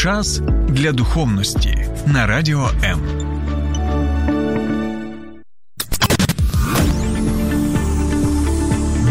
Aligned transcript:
Час 0.00 0.40
для 0.68 0.92
духовності 0.92 1.86
на 2.06 2.26
радіо 2.26 2.70
М. 2.84 3.00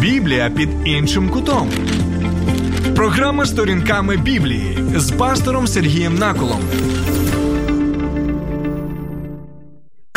Біблія 0.01 0.49
під 0.49 0.69
іншим 0.85 1.29
кутом. 1.29 1.69
Програма 2.95 3.45
сторінками 3.45 4.17
Біблії 4.17 4.77
з 4.95 5.11
пастором 5.11 5.67
Сергієм 5.67 6.15
Наколом. 6.15 6.61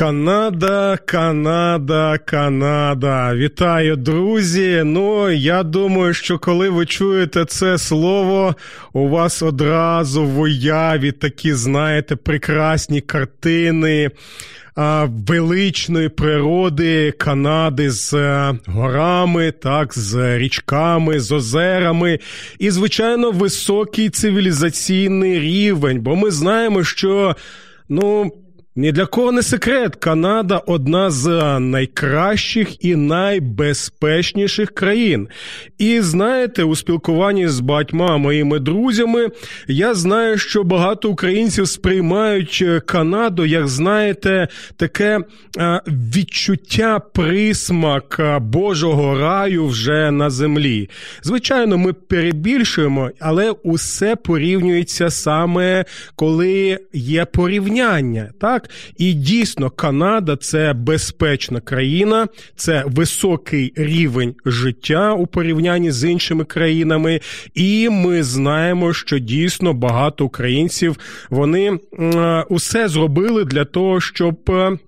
Канада, 0.02 0.98
Канада, 1.06 2.18
Канада. 2.18 3.34
Вітаю, 3.34 3.96
друзі. 3.96 4.82
Ну, 4.84 5.30
я 5.30 5.62
думаю, 5.62 6.14
що 6.14 6.38
коли 6.38 6.68
ви 6.68 6.86
чуєте 6.86 7.44
це 7.44 7.78
слово, 7.78 8.54
у 8.92 9.08
вас 9.08 9.42
одразу 9.42 10.24
в 10.24 10.40
уяві 10.40 11.12
такі, 11.12 11.54
знаєте, 11.54 12.16
прекрасні 12.16 13.00
картини. 13.00 14.10
Величної 15.28 16.08
природи 16.08 17.10
Канади 17.10 17.90
з 17.90 18.14
е, 18.14 18.54
горами, 18.66 19.50
так, 19.50 19.98
з 19.98 20.38
річками, 20.38 21.20
з 21.20 21.32
озерами, 21.32 22.18
і, 22.58 22.70
звичайно, 22.70 23.30
високий 23.30 24.10
цивілізаційний 24.10 25.40
рівень. 25.40 26.00
Бо 26.00 26.16
ми 26.16 26.30
знаємо, 26.30 26.84
що 26.84 27.36
ну. 27.88 28.32
Ні 28.76 28.92
для 28.92 29.06
кого 29.06 29.32
не 29.32 29.42
секрет, 29.42 29.96
Канада 29.96 30.58
одна 30.58 31.10
з 31.10 31.28
найкращих 31.60 32.84
і 32.84 32.96
найбезпечніших 32.96 34.70
країн. 34.70 35.28
І 35.78 36.00
знаєте, 36.00 36.64
у 36.64 36.76
спілкуванні 36.76 37.48
з 37.48 37.60
багатьма 37.60 38.18
моїми 38.18 38.58
друзями 38.58 39.28
я 39.68 39.94
знаю, 39.94 40.38
що 40.38 40.64
багато 40.64 41.10
українців 41.10 41.68
сприймають 41.68 42.58
е, 42.62 42.80
Канаду, 42.80 43.46
як 43.46 43.68
знаєте, 43.68 44.48
таке 44.76 45.20
е, 45.58 45.80
відчуття 45.88 46.98
присмак 46.98 48.16
е, 48.20 48.38
Божого 48.38 49.18
раю 49.18 49.66
вже 49.66 50.10
на 50.10 50.30
землі. 50.30 50.90
Звичайно, 51.22 51.78
ми 51.78 51.92
перебільшуємо, 51.92 53.10
але 53.20 53.50
усе 53.50 54.16
порівнюється 54.16 55.10
саме 55.10 55.84
коли 56.16 56.78
є 56.92 57.24
порівняння. 57.24 58.28
так? 58.40 58.61
Так 58.62 58.70
і 58.98 59.12
дійсно 59.12 59.70
Канада 59.70 60.36
це 60.36 60.72
безпечна 60.72 61.60
країна, 61.60 62.26
це 62.56 62.84
високий 62.86 63.72
рівень 63.76 64.34
життя 64.46 65.12
у 65.12 65.26
порівнянні 65.26 65.90
з 65.90 66.10
іншими 66.10 66.44
країнами, 66.44 67.20
і 67.54 67.88
ми 67.88 68.22
знаємо, 68.22 68.92
що 68.92 69.18
дійсно 69.18 69.72
багато 69.72 70.24
українців 70.24 70.96
вони 71.30 71.78
усе 72.48 72.88
зробили 72.88 73.44
для 73.44 73.64
того, 73.64 74.00
щоб. 74.00 74.50
Е, 74.50 74.78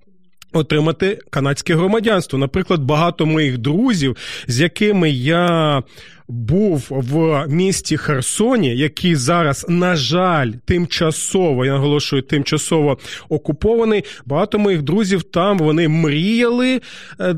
отримати 0.52 1.18
канадське 1.30 1.74
громадянство. 1.74 2.38
Наприклад, 2.38 2.82
багато 2.82 3.26
моїх 3.26 3.58
друзів, 3.58 4.16
з 4.46 4.60
якими 4.60 5.10
я 5.10 5.82
був 6.28 6.86
в 6.90 7.46
місті 7.48 7.96
Херсоні, 7.96 8.76
який 8.76 9.16
зараз, 9.16 9.66
на 9.68 9.96
жаль, 9.96 10.52
тимчасово 10.64 11.64
я 11.64 11.72
наголошую, 11.72 12.22
тимчасово 12.22 12.98
окупований. 13.28 14.04
Багато 14.26 14.58
моїх 14.58 14.82
друзів 14.82 15.22
там 15.22 15.58
вони 15.58 15.88
мріяли 15.88 16.80
е, 17.20 17.34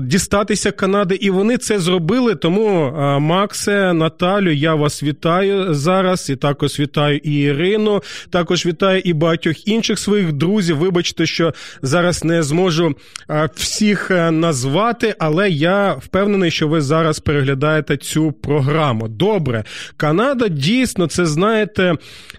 дістатися 0.00 0.70
Канади, 0.70 1.14
і 1.14 1.30
вони 1.30 1.56
це 1.56 1.78
зробили. 1.78 2.34
Тому, 2.34 2.86
е, 2.86 3.18
Максе, 3.18 3.92
Наталю, 3.92 4.52
я 4.52 4.74
вас 4.74 5.02
вітаю 5.02 5.74
зараз. 5.74 6.30
І 6.30 6.36
також 6.36 6.80
вітаю 6.80 7.20
і 7.22 7.40
Ірину. 7.40 8.02
Також 8.30 8.66
вітаю 8.66 9.00
і 9.04 9.12
багатьох 9.12 9.68
інших 9.68 9.98
своїх 9.98 10.32
друзів. 10.32 10.76
Вибачте, 10.76 11.26
що 11.26 11.54
зараз 11.82 12.24
не 12.24 12.42
зможу 12.42 12.94
е, 13.30 13.48
всіх 13.54 14.10
назвати, 14.30 15.14
але 15.18 15.50
я 15.50 15.92
впевнений, 15.92 16.50
що 16.50 16.68
ви 16.68 16.80
зараз 16.80 17.18
переглядаєте 17.18 17.96
цю 17.96 18.25
програму. 18.32 19.08
Добре, 19.08 19.64
Канада 19.96 20.48
дійсно, 20.48 21.06
це 21.06 21.26
знаєте, 21.26 21.94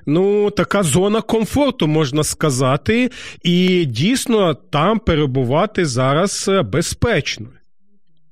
ну 0.06 0.52
така 0.52 0.84
зона 0.84 1.22
комфорту, 1.22 1.88
можна 1.88 2.24
сказати, 2.24 3.12
і 3.44 3.86
дійсно 3.86 4.53
там 4.53 5.00
перебувати 5.00 5.86
зараз 5.86 6.46
е, 6.48 6.62
безпечно. 6.62 7.48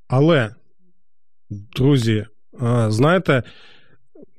Але, 0.08 0.56
друзі, 1.50 2.26
знаєте. 2.88 3.44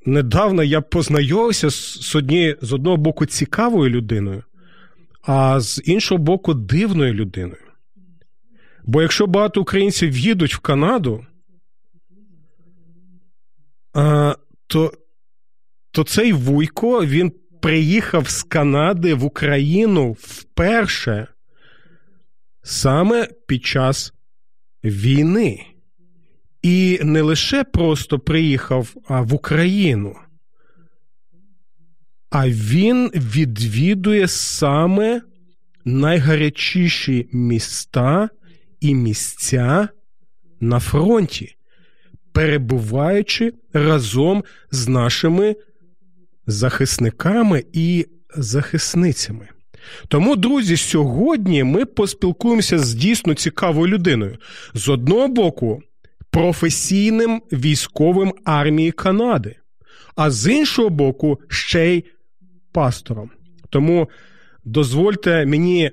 Недавно 0.07 0.63
я 0.63 0.81
познайомився 0.81 1.71
з 1.71 2.17
однією 2.17 2.57
з 2.63 2.73
одного 2.73 2.97
боку 2.97 3.27
цікавою 3.27 3.91
людиною, 3.91 4.43
а 5.23 5.61
з 5.61 5.83
іншого 5.85 6.19
боку, 6.19 6.55
дивною 6.55 7.15
людиною. 7.15 7.63
Бо 8.85 9.03
якщо 9.03 9.27
багато 9.27 9.61
українців 9.61 10.17
їдуть 10.19 10.55
в 10.55 10.59
Канаду, 10.59 11.27
то, 14.67 14.93
то 15.91 16.05
цей 16.05 16.33
Вуйко 16.33 17.07
він 17.07 17.33
приїхав 17.63 18.29
з 18.29 18.43
Канади 18.43 19.15
в 19.15 19.25
Україну 19.25 20.17
вперше 20.21 21.27
саме 22.63 23.29
під 23.47 23.65
час 23.65 24.13
війни. 24.85 25.67
І 26.63 27.01
не 27.03 27.23
лише 27.23 27.65
просто 27.65 28.19
приїхав 28.19 28.95
в 29.09 29.35
Україну, 29.35 30.17
а 32.31 32.49
він 32.49 33.11
відвідує 33.15 34.29
саме 34.29 35.23
найгарячіші 35.85 37.29
міста 37.33 38.29
і 38.81 38.95
місця 38.95 39.89
на 40.61 40.81
фронті 40.81 41.57
перебуваючи 42.37 43.53
разом 43.73 44.45
з 44.71 44.89
нашими 44.89 45.57
захисниками 46.47 47.65
і 47.73 48.07
захисницями. 48.37 49.49
Тому, 50.09 50.37
друзі, 50.37 50.77
сьогодні 50.77 51.65
ми 51.65 51.85
поспілкуємося 51.85 52.79
з 52.79 52.95
дійсно 52.95 53.35
цікавою 53.35 53.87
людиною. 53.87 54.37
З 54.75 54.89
одного 54.89 55.29
боку, 55.29 55.83
професійним 56.31 57.43
військовим 57.53 58.33
армії 58.45 58.93
Канади, 58.93 59.57
а 60.17 60.31
з 60.31 60.53
іншого 60.53 60.91
боку, 60.91 61.41
ще 61.49 61.95
й 61.95 62.05
пастором. 62.73 63.31
Тому 63.71 64.09
дозвольте 64.65 65.47
мені 65.47 65.91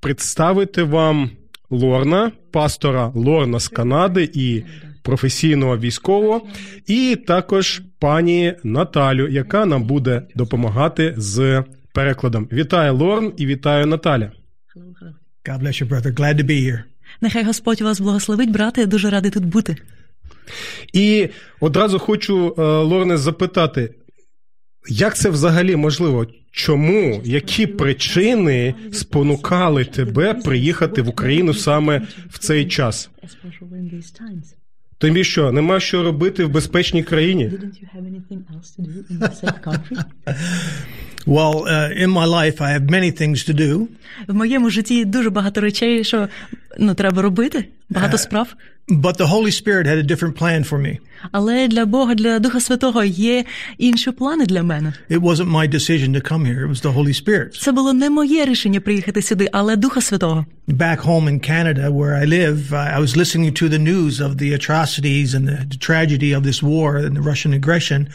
представити 0.00 0.82
вам 0.82 1.30
Лорна, 1.70 2.32
пастора 2.50 3.12
Лорна 3.14 3.60
з 3.60 3.68
Канади 3.68 4.30
і 4.34 4.62
професійного 5.02 5.78
військового, 5.78 6.46
і 6.86 7.16
також 7.26 7.82
пані 7.98 8.54
Наталю, 8.64 9.28
яка 9.28 9.66
нам 9.66 9.84
буде 9.84 10.22
допомагати 10.34 11.14
з 11.16 11.64
перекладом. 11.94 12.48
Вітаю 12.52 12.94
Лорн 12.94 13.32
і 13.36 13.46
вітаю 13.46 13.86
Наталя. 13.86 14.32
God 15.44 15.62
bless 15.62 15.82
you, 15.82 15.88
brother. 15.88 16.12
Glad 16.12 16.36
to 16.36 16.44
be 16.44 16.60
here. 16.60 16.82
Нехай 17.20 17.44
Господь 17.44 17.80
вас 17.80 18.00
благословить, 18.00 18.50
брате. 18.50 18.80
Я 18.80 18.86
дуже 18.86 19.10
радий 19.10 19.30
тут 19.30 19.44
бути. 19.44 19.76
І 20.92 21.28
одразу 21.60 21.98
хочу 21.98 22.54
е, 22.58 22.62
Лорне 22.62 23.16
запитати, 23.16 23.94
як 24.88 25.16
це 25.16 25.30
взагалі 25.30 25.76
можливо? 25.76 26.26
Чому 26.52 27.22
які 27.24 27.66
причини 27.66 28.74
спонукали 28.92 29.84
тебе 29.84 30.34
приїхати 30.34 31.02
в 31.02 31.08
Україну 31.08 31.54
саме 31.54 32.06
в 32.30 32.38
цей 32.38 32.68
час? 32.68 33.10
Тобі 35.00 35.24
що, 35.24 35.52
нема 35.52 35.80
що 35.80 36.02
робити 36.02 36.44
в 36.44 36.50
безпечній 36.50 37.02
країні? 37.02 37.52
Well, 41.25 41.67
uh, 41.67 41.89
in 42.03 42.11
my 42.11 42.25
life 42.25 42.61
I 42.61 42.69
have 42.69 42.89
many 42.89 43.11
things 43.11 43.43
to 43.49 43.53
do. 43.53 43.87
В 44.27 44.33
моєму 44.33 44.69
житті 44.69 45.05
дуже 45.05 45.29
багато 45.29 45.61
речей, 45.61 46.03
що 46.03 46.27
ну 46.79 46.93
треба 46.93 47.21
робити, 47.21 47.65
багато 47.89 48.17
справ. 48.17 48.47
But 48.87 49.17
the 49.17 49.25
Holy 49.25 49.51
Spirit 49.51 49.87
had 49.87 49.97
a 49.97 50.03
different 50.03 50.35
plan 50.37 50.63
for 50.63 50.77
me. 50.77 50.97
Але 51.31 51.67
для 51.67 51.85
Бога, 51.85 52.15
для 52.15 52.39
Духа 52.39 52.59
Святого 52.59 53.03
є 53.03 53.45
інші 53.77 54.11
плани 54.11 54.45
для 54.45 54.63
мене. 54.63 54.93
It 55.09 55.19
wasn't 55.21 55.49
my 55.49 55.67
decision 55.67 56.13
to 56.13 56.31
come 56.31 56.45
here. 56.45 56.67
It 56.67 56.69
was 56.69 56.81
the 56.81 56.93
Holy 56.93 57.23
Spirit. 57.23 57.59
Це 57.59 57.71
було 57.71 57.93
не 57.93 58.09
моє 58.09 58.45
рішення 58.45 58.79
приїхати 58.79 59.21
сюди, 59.21 59.49
але 59.51 59.75
Духа 59.75 60.01
Святого. 60.01 60.45
Back 60.67 61.01
home 61.05 61.29
in 61.29 61.49
Canada 61.51 61.89
where 61.89 62.15
I 62.23 62.25
live, 62.25 62.73
I 62.73 62.99
was 62.99 63.17
listening 63.17 63.51
to 63.61 63.69
the 63.69 63.79
news 63.79 64.19
of 64.19 64.31
the 64.37 64.53
atrocities 64.53 65.27
and 65.33 65.47
the, 65.47 65.57
the 65.73 65.79
tragedy 65.89 66.31
of 66.37 66.43
this 66.43 66.61
war 66.61 66.89
and 66.97 67.13
the 67.17 67.25
Russian 67.31 67.53
aggression, 67.53 68.07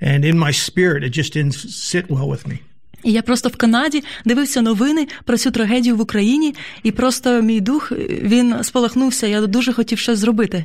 and 0.00 0.24
in 0.24 0.38
my 0.38 0.52
spirit 0.52 1.04
it 1.04 1.12
just 1.18 1.36
didn't 1.36 1.54
sit 1.90 2.06
well 2.08 2.28
with 2.28 2.46
me. 2.46 2.58
І 3.04 3.12
я 3.12 3.22
просто 3.22 3.48
в 3.48 3.56
Канаді 3.56 4.02
дивився 4.24 4.62
новини 4.62 5.06
про 5.24 5.36
цю 5.36 5.50
трагедію 5.50 5.96
в 5.96 6.00
Україні, 6.00 6.54
і 6.82 6.90
просто 6.90 7.42
мій 7.42 7.60
дух 7.60 7.92
він 8.22 8.64
спалахнувся. 8.64 9.26
Я 9.26 9.40
дуже 9.40 9.72
хотів 9.72 9.98
щось 9.98 10.18
зробити. 10.18 10.64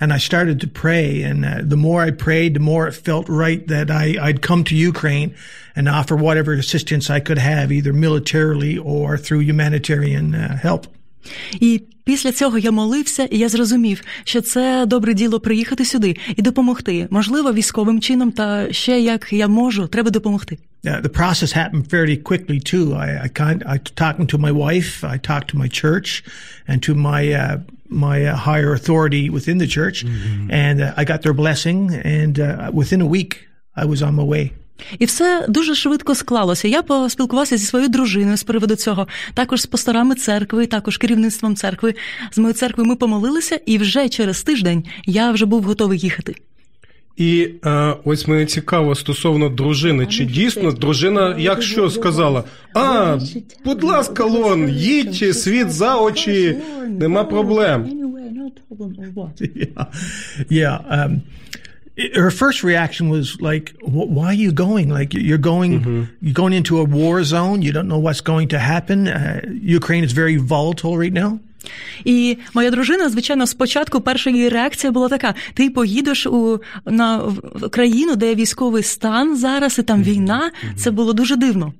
And 0.00 0.12
I 0.12 0.18
started 0.18 0.60
to 0.60 0.68
pray, 0.82 1.22
and 1.22 1.44
uh, 1.44 1.62
the 1.62 1.76
more 1.76 2.00
I 2.08 2.10
prayed, 2.10 2.54
the 2.54 2.66
more 2.72 2.86
it 2.90 2.94
felt 3.08 3.26
right 3.28 3.66
that 3.74 3.88
I, 3.90 4.06
I'd 4.26 4.40
come 4.48 4.62
to 4.64 4.74
Ukraine 4.74 5.30
and 5.76 5.88
offer 5.88 6.16
whatever 6.16 6.52
assistance 6.54 7.04
I 7.10 7.20
could 7.20 7.38
have, 7.38 7.66
either 7.78 7.92
militarily 7.92 8.74
or 8.78 9.06
through 9.24 9.42
humanitarian 9.52 10.26
uh, 10.34 10.58
help. 10.68 10.82
І 11.59 11.81
після 12.03 12.31
цього 12.31 12.57
я 12.57 12.71
молився, 12.71 13.23
і 13.23 13.37
я 13.37 13.49
зрозумів, 13.49 14.01
що 14.23 14.41
це 14.41 14.85
добре 14.85 15.13
діло 15.13 15.39
приїхати 15.39 15.85
сюди 15.85 16.15
і 16.35 16.41
допомогти. 16.41 17.07
Можливо, 17.09 17.53
військовим 17.53 18.01
чином, 18.01 18.31
та 18.31 18.73
ще 18.73 19.01
як 19.01 19.33
я 19.33 19.47
можу, 19.47 19.87
треба 19.87 20.09
допомогти. 20.09 20.57
Uh, 20.83 20.99
the 20.99 21.09
process 21.09 21.51
happened 21.53 21.85
fairly 21.91 22.17
quickly 22.17 22.59
too. 22.59 22.85
I, 22.95 23.07
I 23.25 23.27
kind, 23.27 23.63
I 23.73 23.77
talking 23.77 24.25
to 24.33 24.37
my 24.39 24.51
wife, 24.51 25.03
I 25.03 25.17
talked 25.31 25.47
to 25.51 25.57
my 25.63 25.69
church, 25.81 26.23
and 26.69 26.81
to 26.87 26.95
my 26.95 27.21
uh, 27.41 27.59
my 28.05 28.25
uh, 28.25 28.35
higher 28.35 28.73
authority 28.73 29.29
within 29.29 29.57
the 29.59 29.67
church, 29.67 29.97
and 30.49 30.81
uh, 30.81 30.93
I 30.97 31.03
got 31.11 31.21
their 31.21 31.33
blessing. 31.33 31.77
And 32.21 32.39
uh, 32.39 32.71
within 32.73 33.01
a 33.01 33.05
week, 33.05 33.31
I 33.75 33.85
was 33.85 34.01
on 34.01 34.15
my 34.15 34.23
way. 34.23 34.53
І 34.99 35.05
все 35.05 35.45
дуже 35.49 35.75
швидко 35.75 36.15
склалося. 36.15 36.67
Я 36.67 36.81
поспілкувався 36.81 37.57
зі 37.57 37.65
своєю 37.65 37.89
дружиною 37.89 38.37
з 38.37 38.43
приводу 38.43 38.75
цього, 38.75 39.07
також 39.33 39.61
з 39.61 39.65
пасторами 39.65 40.15
церкви, 40.15 40.67
також 40.67 40.97
керівництвом 40.97 41.55
церкви. 41.55 41.93
З 42.31 42.37
моєю 42.37 42.53
церквою 42.53 42.89
ми 42.89 42.95
помолилися, 42.95 43.59
і 43.65 43.77
вже 43.77 44.09
через 44.09 44.43
тиждень 44.43 44.83
я 45.05 45.31
вже 45.31 45.45
був 45.45 45.63
готовий 45.63 45.99
їхати. 45.99 46.35
І 47.17 47.49
е, 47.65 47.95
ось 48.03 48.27
мені 48.27 48.45
цікаво 48.45 48.95
стосовно 48.95 49.49
дружини. 49.49 50.05
Чи 50.05 50.25
дійсно 50.25 50.71
дружина, 50.71 51.35
як 51.39 51.61
що 51.61 51.89
сказала? 51.89 52.43
А, 52.75 53.17
будь 53.65 53.83
ласка, 53.83 54.25
Лон, 54.25 54.69
їдь, 54.69 55.35
світ 55.35 55.71
за 55.71 55.97
очі, 55.97 56.57
нема 56.87 57.23
проблем. 57.23 57.89
yeah, 59.41 59.85
yeah. 60.49 60.77
Um, 60.89 61.21
it- 61.95 62.15
her 62.15 62.31
first 62.31 62.63
reaction 62.63 63.09
was 63.09 63.41
like, 63.41 63.73
"Why 64.17 64.27
are 64.33 64.41
you 64.45 64.51
going? 64.51 64.87
Like 64.99 65.13
you're 65.13 65.45
going, 65.53 65.71
mm-hmm. 65.79 66.03
you're 66.21 66.39
going 66.43 66.53
into 66.53 66.79
a 66.79 66.85
war 66.99 67.23
zone. 67.23 67.61
You 67.61 67.71
don't 67.77 67.89
know 67.93 68.01
what's 68.07 68.23
going 68.33 68.47
to 68.49 68.59
happen. 68.59 69.07
Uh, 69.07 69.41
Ukraine 69.79 70.03
is 70.03 70.13
very 70.13 70.37
volatile 70.37 70.97
right 70.97 71.13
now." 71.13 71.39
І 72.05 72.37
моя 72.53 72.71
дружина, 72.71 73.09
звичайно, 73.09 73.47
спочатку 73.47 74.01
перша 74.01 74.29
її 74.29 74.49
реакція 74.49 74.91
була 74.91 75.09
така: 75.09 75.33
ти 75.53 75.69
поїдеш 75.69 76.27
у 76.27 76.61
на 76.85 77.17
в 77.17 77.69
країну, 77.69 78.15
де 78.15 78.35
військовий 78.35 78.83
стан 78.83 79.37
зараз, 79.37 79.79
і 79.79 79.83
там 79.83 80.03
війна. 80.03 80.51
Це 80.75 80.91
було 80.91 81.13
дуже 81.13 81.35
дивно. 81.35 81.73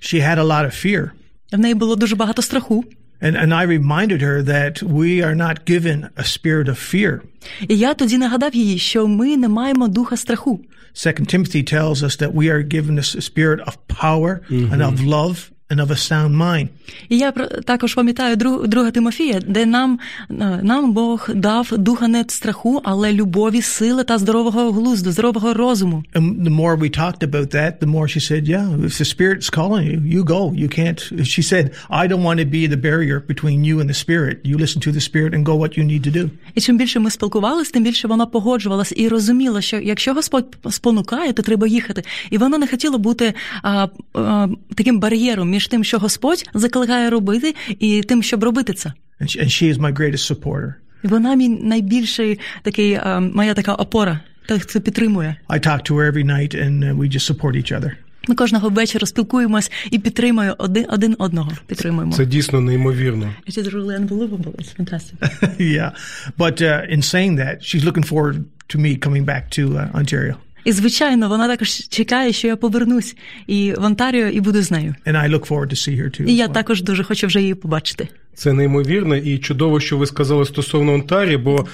She 0.00 0.28
had 0.28 0.38
a 0.38 0.44
lot 0.44 0.64
of 0.64 0.86
fear. 0.86 1.10
В 1.52 1.58
неї 1.58 1.74
було 1.74 1.96
дуже 1.96 2.16
багато 2.16 2.42
страху. 2.42 2.84
And, 3.21 3.37
and 3.37 3.53
I 3.53 3.63
reminded 3.77 4.21
her 4.21 4.43
that 4.43 4.83
we 4.83 5.21
are 5.23 5.35
not 5.35 5.65
given 5.65 6.09
a 6.17 6.23
spirit 6.23 6.67
of 6.67 6.77
fear. 6.93 7.21
І 7.67 7.77
я 7.77 7.93
тоді 7.93 8.17
нагадав 8.17 8.55
їй, 8.55 8.77
що 8.79 9.07
ми 9.07 9.37
не 9.37 9.47
маємо 9.49 9.87
духа 9.87 10.17
страху. 10.17 10.59
Second 10.95 11.33
Timothy 11.35 11.73
tells 11.73 11.95
us 12.03 12.17
that 12.21 12.31
we 12.33 12.45
are 12.51 12.63
given 12.75 12.95
a 12.97 13.01
s- 13.01 13.15
spirit 13.29 13.59
of 13.67 13.73
power 14.01 14.39
and 14.71 14.81
of 14.81 14.95
love 15.05 15.49
and 15.70 15.80
of 15.80 15.90
a 15.90 15.96
sound 15.96 16.34
mind. 16.36 16.68
І 17.08 17.18
я 17.18 17.32
також 17.64 17.94
пам'ятаю 17.94 18.36
друг, 18.36 18.68
друга 18.68 18.90
Тимофія, 18.90 19.40
де 19.46 19.66
нам, 19.66 19.98
е, 20.30 20.34
нам 20.62 20.92
Бог 20.92 21.28
дав 21.34 21.72
духа 21.78 22.08
не 22.08 22.24
страху, 22.28 22.80
але 22.84 23.12
любові, 23.12 23.62
сили 23.62 24.04
та 24.04 24.18
здорового 24.18 24.72
глузду, 24.72 25.12
здорового 25.12 25.54
розуму. 25.54 26.04
And 26.14 26.42
the 26.42 26.56
more 26.56 26.78
we 26.78 26.98
talked 26.98 27.22
about 27.22 27.54
that, 27.54 27.72
the 27.78 27.86
more 27.86 28.06
she 28.16 28.20
said, 28.32 28.48
"Yeah, 28.48 28.84
if 28.84 28.94
the 29.00 29.16
spirit's 29.16 29.50
calling 29.58 29.84
you, 29.92 30.00
you 30.16 30.24
go. 30.24 30.42
You 30.62 30.68
can't." 30.78 31.00
She 31.34 31.42
said, 31.52 31.64
"I 32.02 32.08
don't 32.08 32.24
want 32.28 32.38
to 32.40 32.46
be 32.58 32.62
the 32.74 32.80
barrier 32.88 33.16
between 33.32 33.58
you 33.68 33.74
and 33.82 33.88
the 33.92 33.98
spirit. 34.04 34.34
You 34.50 34.54
listen 34.64 34.78
to 34.86 34.92
the 34.96 35.02
spirit 35.10 35.30
and 35.34 35.42
go 35.44 35.54
what 35.62 35.72
you 35.78 35.84
need 35.92 36.02
to 36.08 36.12
do." 36.18 36.30
І 36.54 36.60
чим 36.60 36.78
більше 36.78 37.00
ми 37.00 37.10
спілкувалися, 37.10 37.70
тим 37.72 37.84
більше 37.84 38.08
вона 38.08 38.26
погоджувалась 38.26 38.92
і 38.96 39.08
розуміла, 39.08 39.60
що 39.60 39.76
якщо 39.76 40.14
Господь 40.14 40.56
спонукає, 40.70 41.32
то 41.32 41.42
треба 41.42 41.66
їхати. 41.66 42.02
І 42.30 42.38
вона 42.38 42.58
не 42.58 42.66
хотіла 42.66 42.98
бути 42.98 43.34
а, 43.62 43.88
а, 44.14 44.48
таким 44.74 45.00
бар'єром 45.00 45.50
між 45.58 45.68
тим, 45.68 45.84
що 45.84 45.98
Господь 45.98 46.44
закликає 46.54 47.10
робити, 47.10 47.54
і 47.78 48.02
тим, 48.02 48.22
щоб 48.22 48.44
робити 48.44 48.72
це. 48.72 48.92
And 49.20 49.26
she, 49.26 49.42
and 49.42 49.48
she 49.48 49.72
is 49.74 49.78
my 49.80 49.92
greatest 49.92 50.34
supporter. 50.34 50.72
Вона 51.02 51.34
мій 51.34 51.48
найбільший 51.48 52.38
такий, 52.62 52.98
моя 53.34 53.54
така 53.54 53.74
опора, 53.74 54.20
та 54.48 54.58
хто 54.58 54.80
підтримує. 54.80 55.36
I 55.48 55.66
talk 55.66 55.90
to 55.90 55.96
her 55.96 56.12
every 56.12 56.24
night, 56.24 56.54
and 56.54 56.84
uh, 56.84 56.96
we 56.98 57.08
just 57.14 57.26
support 57.32 57.56
each 57.56 57.72
other. 57.80 57.90
Ми 58.28 58.34
кожного 58.34 58.68
вечора 58.68 59.06
спілкуємось 59.06 59.72
і 59.90 59.98
підтримуємо 59.98 60.54
один, 60.58 60.86
один 60.88 61.16
одного. 61.18 61.52
Підтримуємо. 61.66 62.12
Це 62.12 62.26
дійсно 62.26 62.60
неймовірно. 62.60 63.34
It 63.46 63.58
is 63.58 63.70
really 63.74 64.06
unbelievable. 64.06 64.52
It's 64.58 64.76
fantastic. 64.76 65.14
yeah, 65.58 65.90
but 66.38 66.62
uh, 66.62 66.94
in 66.94 67.02
saying 67.02 67.36
that, 67.36 67.54
she's 67.62 67.84
looking 67.84 68.06
forward 68.12 68.36
to 68.72 68.78
me 68.78 68.90
coming 69.06 69.24
back 69.24 69.44
to 69.58 69.62
uh, 69.78 70.00
Ontario, 70.00 70.34
І 70.64 70.72
звичайно, 70.72 71.28
вона 71.28 71.48
також 71.48 71.68
чекає, 71.68 72.32
що 72.32 72.48
я 72.48 72.56
повернусь 72.56 73.16
і 73.46 73.74
в 73.78 73.84
Онтаріо 73.84 74.26
і 74.26 74.40
буду 74.40 74.62
з 74.62 74.70
нею. 74.70 74.94
and 75.06 75.16
I 75.16 75.30
look 75.34 75.46
forward 75.48 75.68
to 75.68 75.76
see 75.88 76.02
her 76.02 76.20
too. 76.20 76.24
І 76.24 76.36
я 76.36 76.46
well. 76.46 76.52
також 76.52 76.82
дуже 76.82 77.04
хочу 77.04 77.26
вже 77.26 77.40
її 77.40 77.54
побачити. 77.54 78.08
Це 78.34 78.52
неймовірно 78.52 79.16
і 79.16 79.38
чудово, 79.38 79.80
що 79.80 79.96
ви 79.96 80.06
сказали 80.06 80.44
стосовно 80.44 80.92
Онтарії, 80.92 81.36
бо 81.36 81.66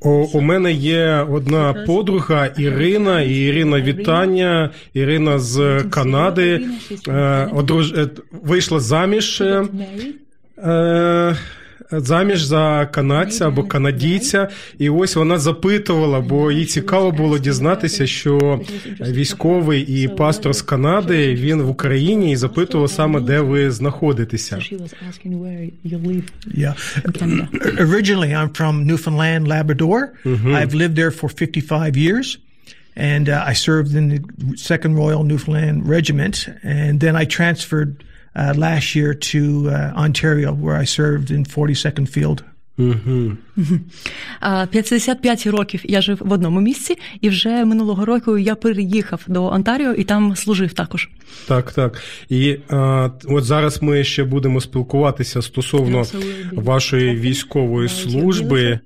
у, 0.00 0.10
у 0.10 0.40
мене 0.40 0.72
є 0.72 1.26
одна 1.30 1.72
подруга 1.72 2.46
Ірина, 2.46 3.22
і 3.22 3.34
Ірина 3.34 3.80
вітання. 3.80 4.70
Ірина 4.94 5.38
з 5.38 5.84
Канади 5.90 6.66
е, 7.08 7.48
одруж... 7.52 7.92
е, 7.92 8.08
вийшла 8.42 8.80
заміж. 8.80 9.42
Заміж 11.90 12.42
за 12.42 12.88
канадця 12.92 13.46
або 13.46 13.64
канадійця, 13.64 14.48
і 14.78 14.90
ось 14.90 15.16
вона 15.16 15.38
запитувала, 15.38 16.20
бо 16.20 16.52
їй 16.52 16.64
цікаво 16.64 17.10
було 17.10 17.38
дізнатися, 17.38 18.06
що 18.06 18.60
військовий 19.00 20.02
і 20.02 20.08
пастор 20.08 20.52
з 20.52 20.62
Канади 20.62 21.34
він 21.34 21.62
в 21.62 21.70
Україні 21.70 22.32
і 22.32 22.36
запитував 22.36 22.90
саме, 22.90 23.20
де 23.20 23.40
ви 23.40 23.70
знаходитеся. 23.70 24.58
Yeah. 26.62 26.74
Originally, 27.86 28.30
I'm 28.40 28.50
from 28.60 28.74
Newfoundland, 28.90 29.42
Labrador. 29.54 29.98
I've 30.58 30.74
lived 30.82 30.96
there 31.00 31.10
for 31.10 31.28
55 31.28 31.96
years. 31.96 32.38
And 32.96 33.28
uh, 33.28 33.44
I 33.52 33.52
served 33.52 33.94
in 33.94 34.08
the 34.08 34.20
2nd 34.70 34.96
Royal 34.96 35.22
Newfoundland 35.22 35.86
Regiment. 35.96 36.48
And 36.62 36.98
then 37.00 37.14
I 37.14 37.24
transferred 37.26 37.90
uh, 38.36 38.52
last 38.56 38.94
year 38.94 39.14
to 39.14 39.70
uh, 39.70 40.04
Ontario, 40.04 40.52
where 40.52 40.76
I 40.76 40.84
served 40.84 41.30
in 41.30 41.44
42nd 41.44 42.08
Field. 42.08 42.42
А 44.40 44.66
55 44.66 45.46
років 45.46 45.80
я 45.84 46.00
жив 46.00 46.18
в 46.20 46.32
одному 46.32 46.60
місці, 46.60 46.98
і 47.20 47.28
вже 47.28 47.64
минулого 47.64 48.04
року 48.04 48.38
я 48.38 48.54
переїхав 48.54 49.22
до 49.26 49.46
Онтаріо 49.46 49.92
і 49.92 50.04
там 50.04 50.36
служив 50.36 50.72
також. 50.72 51.08
Так, 51.48 51.72
так. 51.72 52.02
І 52.28 52.56
а, 52.68 53.10
от 53.24 53.44
зараз 53.44 53.82
ми 53.82 54.04
ще 54.04 54.24
будемо 54.24 54.60
спілкуватися 54.60 55.42
стосовно 55.42 56.04
вашої 56.52 57.16
військової 57.16 57.88
служби. 57.88 58.80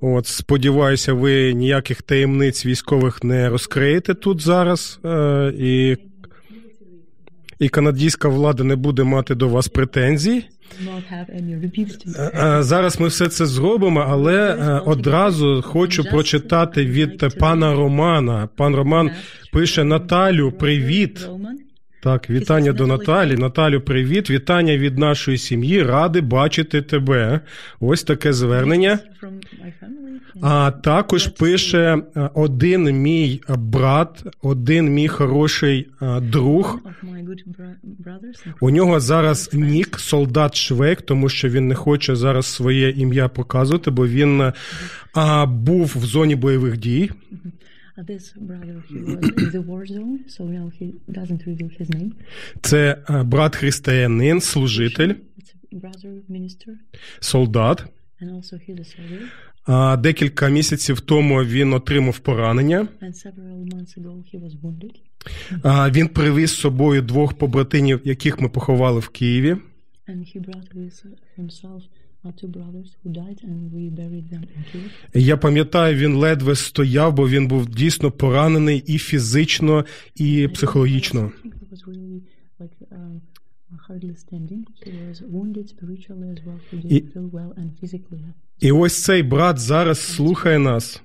От, 0.00 0.26
сподіваюся, 0.26 1.12
ви 1.12 1.52
ніяких 1.52 2.02
таємниць 2.02 2.66
військових 2.66 3.24
не 3.24 3.48
розкриєте 3.48 4.14
тут 4.14 4.40
зараз, 4.40 5.00
е, 5.04 5.52
і, 5.58 5.96
і 7.58 7.68
канадійська 7.68 8.28
влада 8.28 8.64
не 8.64 8.76
буде 8.76 9.04
мати 9.04 9.34
до 9.34 9.48
вас 9.48 9.68
претензій. 9.68 10.44
Е, 12.16 12.30
е, 12.58 12.62
Зараз 12.62 13.00
ми 13.00 13.08
все 13.08 13.28
це 13.28 13.46
зробимо, 13.46 14.06
але 14.08 14.56
е, 14.56 14.82
одразу 14.86 15.62
хочу 15.62 16.04
прочитати 16.04 16.84
від 16.84 17.38
пана 17.38 17.74
Романа. 17.74 18.48
Пан 18.56 18.74
Роман 18.74 19.10
пише 19.52 19.84
Наталю, 19.84 20.52
привіт. 20.52 21.28
Так, 22.02 22.30
вітання 22.30 22.72
до 22.72 22.86
Наталі. 22.86 23.36
Наталю, 23.36 23.80
привіт. 23.80 24.30
Вітання 24.30 24.76
від 24.76 24.98
нашої 24.98 25.38
сім'ї. 25.38 25.82
Ради 25.82 26.20
бачити 26.20 26.82
тебе. 26.82 27.40
Ось 27.80 28.02
таке 28.02 28.32
звернення. 28.32 28.98
А 30.42 30.70
також 30.70 31.26
пише 31.26 32.02
е, 32.16 32.30
один 32.34 32.82
мій 32.82 33.40
брат, 33.48 34.24
один 34.42 34.88
мій 34.88 35.08
хороший 35.08 35.88
е, 36.02 36.20
друг. 36.20 36.78
У 38.60 38.70
нього 38.70 39.00
зараз 39.00 39.50
нік 39.52 39.98
солдат 40.00 40.56
Швейк, 40.56 41.02
тому 41.02 41.28
що 41.28 41.48
він 41.48 41.68
не 41.68 41.74
хоче 41.74 42.16
зараз 42.16 42.46
своє 42.46 42.90
ім'я 42.90 43.28
показувати, 43.28 43.90
бо 43.90 44.06
він 44.06 44.40
е, 44.40 44.52
а, 45.14 45.46
був 45.46 45.94
в 45.96 46.04
зоні 46.04 46.36
бойових 46.36 46.76
дій. 46.76 47.10
Це 52.60 53.04
е, 53.10 53.22
брат 53.22 53.56
християнин, 53.56 54.40
служитель, 54.40 55.14
солдат. 57.20 57.84
Декілька 59.98 60.48
місяців 60.48 61.00
тому 61.00 61.44
він 61.44 61.72
отримав 61.72 62.18
поранення. 62.18 62.88
Він 65.90 66.08
привіз 66.08 66.50
з 66.50 66.56
собою 66.56 67.02
двох 67.02 67.34
побратинів, 67.38 68.00
яких 68.04 68.40
ми 68.40 68.48
поховали 68.48 69.00
в 69.00 69.08
Києві. 69.08 69.56
Я 75.14 75.36
пам'ятаю, 75.36 75.96
він 75.96 76.14
ледве 76.14 76.54
стояв, 76.54 77.14
бо 77.14 77.28
він 77.28 77.48
був 77.48 77.68
дійсно 77.68 78.10
поранений 78.10 78.82
і 78.86 78.98
фізично, 78.98 79.84
і 80.14 80.48
психологічно. 80.48 81.32
Um, 82.90 83.20
І-. 86.72 87.04
І 88.60 88.72
ось 88.72 89.02
цей 89.02 89.22
брат 89.22 89.58
зараз 89.58 89.98
слухає 89.98 90.58
нас, 90.58 91.02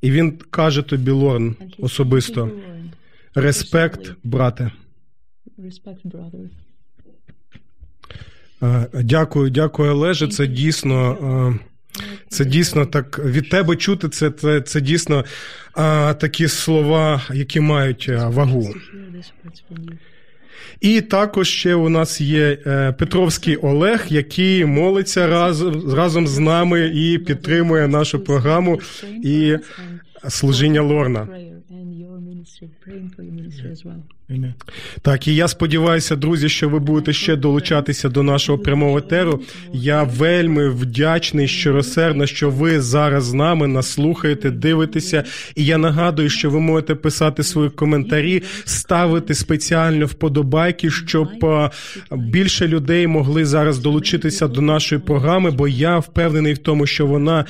і 0.00 0.10
він 0.10 0.38
каже 0.50 0.82
тобі, 0.82 1.10
Лорн, 1.10 1.56
особисто: 1.78 2.44
you, 2.44 2.50
Lauren, 2.50 2.90
респект, 3.34 4.14
брате. 4.24 4.70
Е, 8.62 8.86
Дякую, 8.94 9.50
дякую, 9.50 9.92
Олеже. 9.92 10.28
Це 10.28 10.46
дійсно. 10.46 11.18
е, 11.58 11.66
Це 12.28 12.44
дійсно 12.44 12.86
так 12.86 13.18
від 13.24 13.48
тебе 13.48 13.76
чути. 13.76 14.08
Це, 14.08 14.30
це, 14.30 14.60
це 14.60 14.80
дійсно 14.80 15.24
а, 15.74 16.14
такі 16.14 16.48
слова, 16.48 17.22
які 17.34 17.60
мають 17.60 18.06
е, 18.08 18.16
вагу. 18.26 18.70
І 20.80 21.00
також 21.00 21.48
ще 21.48 21.74
у 21.74 21.88
нас 21.88 22.20
є 22.20 22.56
Петровський 22.98 23.56
Олег, 23.56 24.06
який 24.08 24.64
молиться 24.64 25.26
разом 25.26 25.94
разом 25.94 26.26
з 26.26 26.38
нами 26.38 26.90
і 26.94 27.18
підтримує 27.18 27.88
нашу 27.88 28.20
програму 28.20 28.80
і 29.22 29.56
служіння 30.28 30.82
Лорна. 30.82 31.28
Так, 35.02 35.28
і 35.28 35.34
я 35.34 35.48
сподіваюся, 35.48 36.16
друзі, 36.16 36.48
що 36.48 36.68
ви 36.68 36.78
будете 36.78 37.12
ще 37.12 37.36
долучатися 37.36 38.08
до 38.08 38.22
нашого 38.22 38.58
прямого 38.58 38.98
етеру. 38.98 39.40
Я 39.72 40.02
вельми 40.02 40.68
вдячний 40.68 41.48
щиросердно, 41.48 42.26
що 42.26 42.50
ви 42.50 42.80
зараз 42.80 43.24
з 43.24 43.32
нами 43.32 43.66
нас 43.66 43.86
слухаєте, 43.86 44.50
дивитеся. 44.50 45.24
І 45.54 45.64
я 45.64 45.78
нагадую, 45.78 46.30
що 46.30 46.50
ви 46.50 46.60
можете 46.60 46.94
писати 46.94 47.42
свої 47.42 47.70
коментарі, 47.70 48.42
ставити 48.64 49.34
спеціально 49.34 50.06
вподобайки, 50.06 50.90
щоб 50.90 51.28
більше 52.12 52.68
людей 52.68 53.06
могли 53.06 53.44
зараз 53.44 53.78
долучитися 53.78 54.48
до 54.48 54.60
нашої 54.60 55.00
програми, 55.00 55.50
бо 55.50 55.68
я 55.68 55.98
впевнений 55.98 56.52
в 56.52 56.58
тому, 56.58 56.86
що 56.86 57.06
вона 57.06 57.44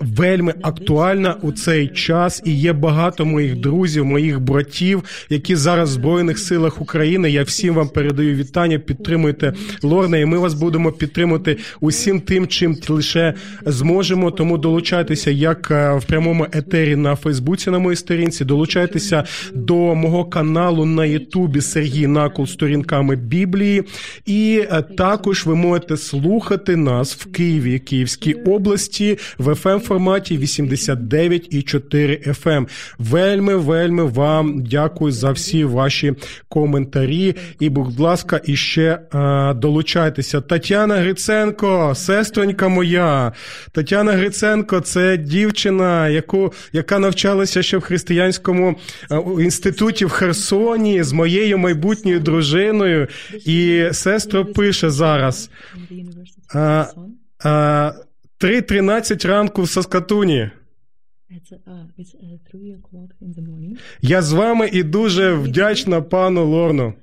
вельми 0.00 0.54
актуальна 0.62 1.36
у 1.42 1.52
цей 1.52 1.88
час, 1.88 2.42
і 2.44 2.58
є 2.58 2.72
багато 2.72 3.24
моїх 3.24 3.56
друзів, 3.56 4.04
моїх 4.04 4.40
братів, 4.40 5.04
які 5.30 5.56
зараз 5.56 5.85
в 5.86 5.90
збройних 5.90 6.38
силах 6.38 6.80
України. 6.80 7.30
Я 7.30 7.42
всім 7.42 7.74
вам 7.74 7.88
передаю 7.88 8.34
вітання. 8.34 8.78
Підтримуйте 8.78 9.52
Лорна, 9.82 10.18
і 10.18 10.24
ми 10.24 10.38
вас 10.38 10.54
будемо 10.54 10.92
підтримувати 10.92 11.56
усім 11.80 12.20
тим, 12.20 12.46
чим 12.46 12.76
лише 12.88 13.34
зможемо. 13.66 14.30
Тому 14.30 14.58
долучайтеся 14.58 15.30
як 15.30 15.70
е, 15.70 15.94
в 15.94 16.04
прямому 16.04 16.46
етері 16.52 16.96
на 16.96 17.16
Фейсбуці 17.16 17.70
на 17.70 17.78
моїй 17.78 17.96
сторінці. 17.96 18.44
Долучайтеся 18.44 19.24
до 19.54 19.94
мого 19.94 20.24
каналу 20.24 20.84
на 20.84 21.04
Ютубі 21.04 21.60
Сергій 21.60 22.06
Накол 22.06 22.46
сторінками 22.46 23.16
Біблії. 23.16 23.82
І 24.26 24.64
е, 24.70 24.82
також 24.82 25.46
ви 25.46 25.54
можете 25.54 25.96
слухати 25.96 26.76
нас 26.76 27.16
в 27.16 27.32
Києві, 27.32 27.78
Київській 27.78 28.34
області 28.34 29.18
в 29.38 29.48
fm 29.48 29.78
форматі 29.78 30.38
89,4 30.38 32.28
FM. 32.28 32.66
Вельми, 32.98 33.56
вельми 33.56 34.04
вам 34.04 34.62
дякую 34.62 35.12
за 35.12 35.30
всі 35.30 35.64
ваші 35.76 36.14
коментарі. 36.48 37.36
І, 37.60 37.68
будь 37.68 38.00
ласка, 38.00 38.40
іще 38.44 38.98
е, 39.14 39.54
долучайтеся. 39.54 40.40
Тетяна 40.40 40.96
Гриценко, 40.96 41.92
сестронька 41.94 42.68
моя. 42.68 43.32
Тетяна 43.72 44.12
Гриценко 44.12 44.80
це 44.80 45.16
дівчина, 45.16 46.08
яку, 46.08 46.52
яка 46.72 46.98
навчалася 46.98 47.62
ще 47.62 47.76
в 47.76 47.80
християнському 47.80 48.76
е, 49.10 49.22
інституті 49.38 50.04
в 50.04 50.08
Херсоні 50.10 51.02
з 51.02 51.12
моєю 51.12 51.58
майбутньою 51.58 52.20
дружиною. 52.20 53.08
І 53.46 53.88
сестра 53.92 54.44
пише 54.44 54.90
зараз. 54.90 55.50
А, 56.54 56.86
а, 57.44 57.92
3.13 58.40 59.26
ранку 59.28 59.62
в 59.62 59.68
Саскатуні. 59.68 60.50
Я 64.00 64.22
з 64.22 64.32
вами 64.32 64.68
і 64.72 64.82
дуже 64.82 65.32
вдячна 65.32 66.02
пану 66.02 66.46
Лорну. 66.46 66.94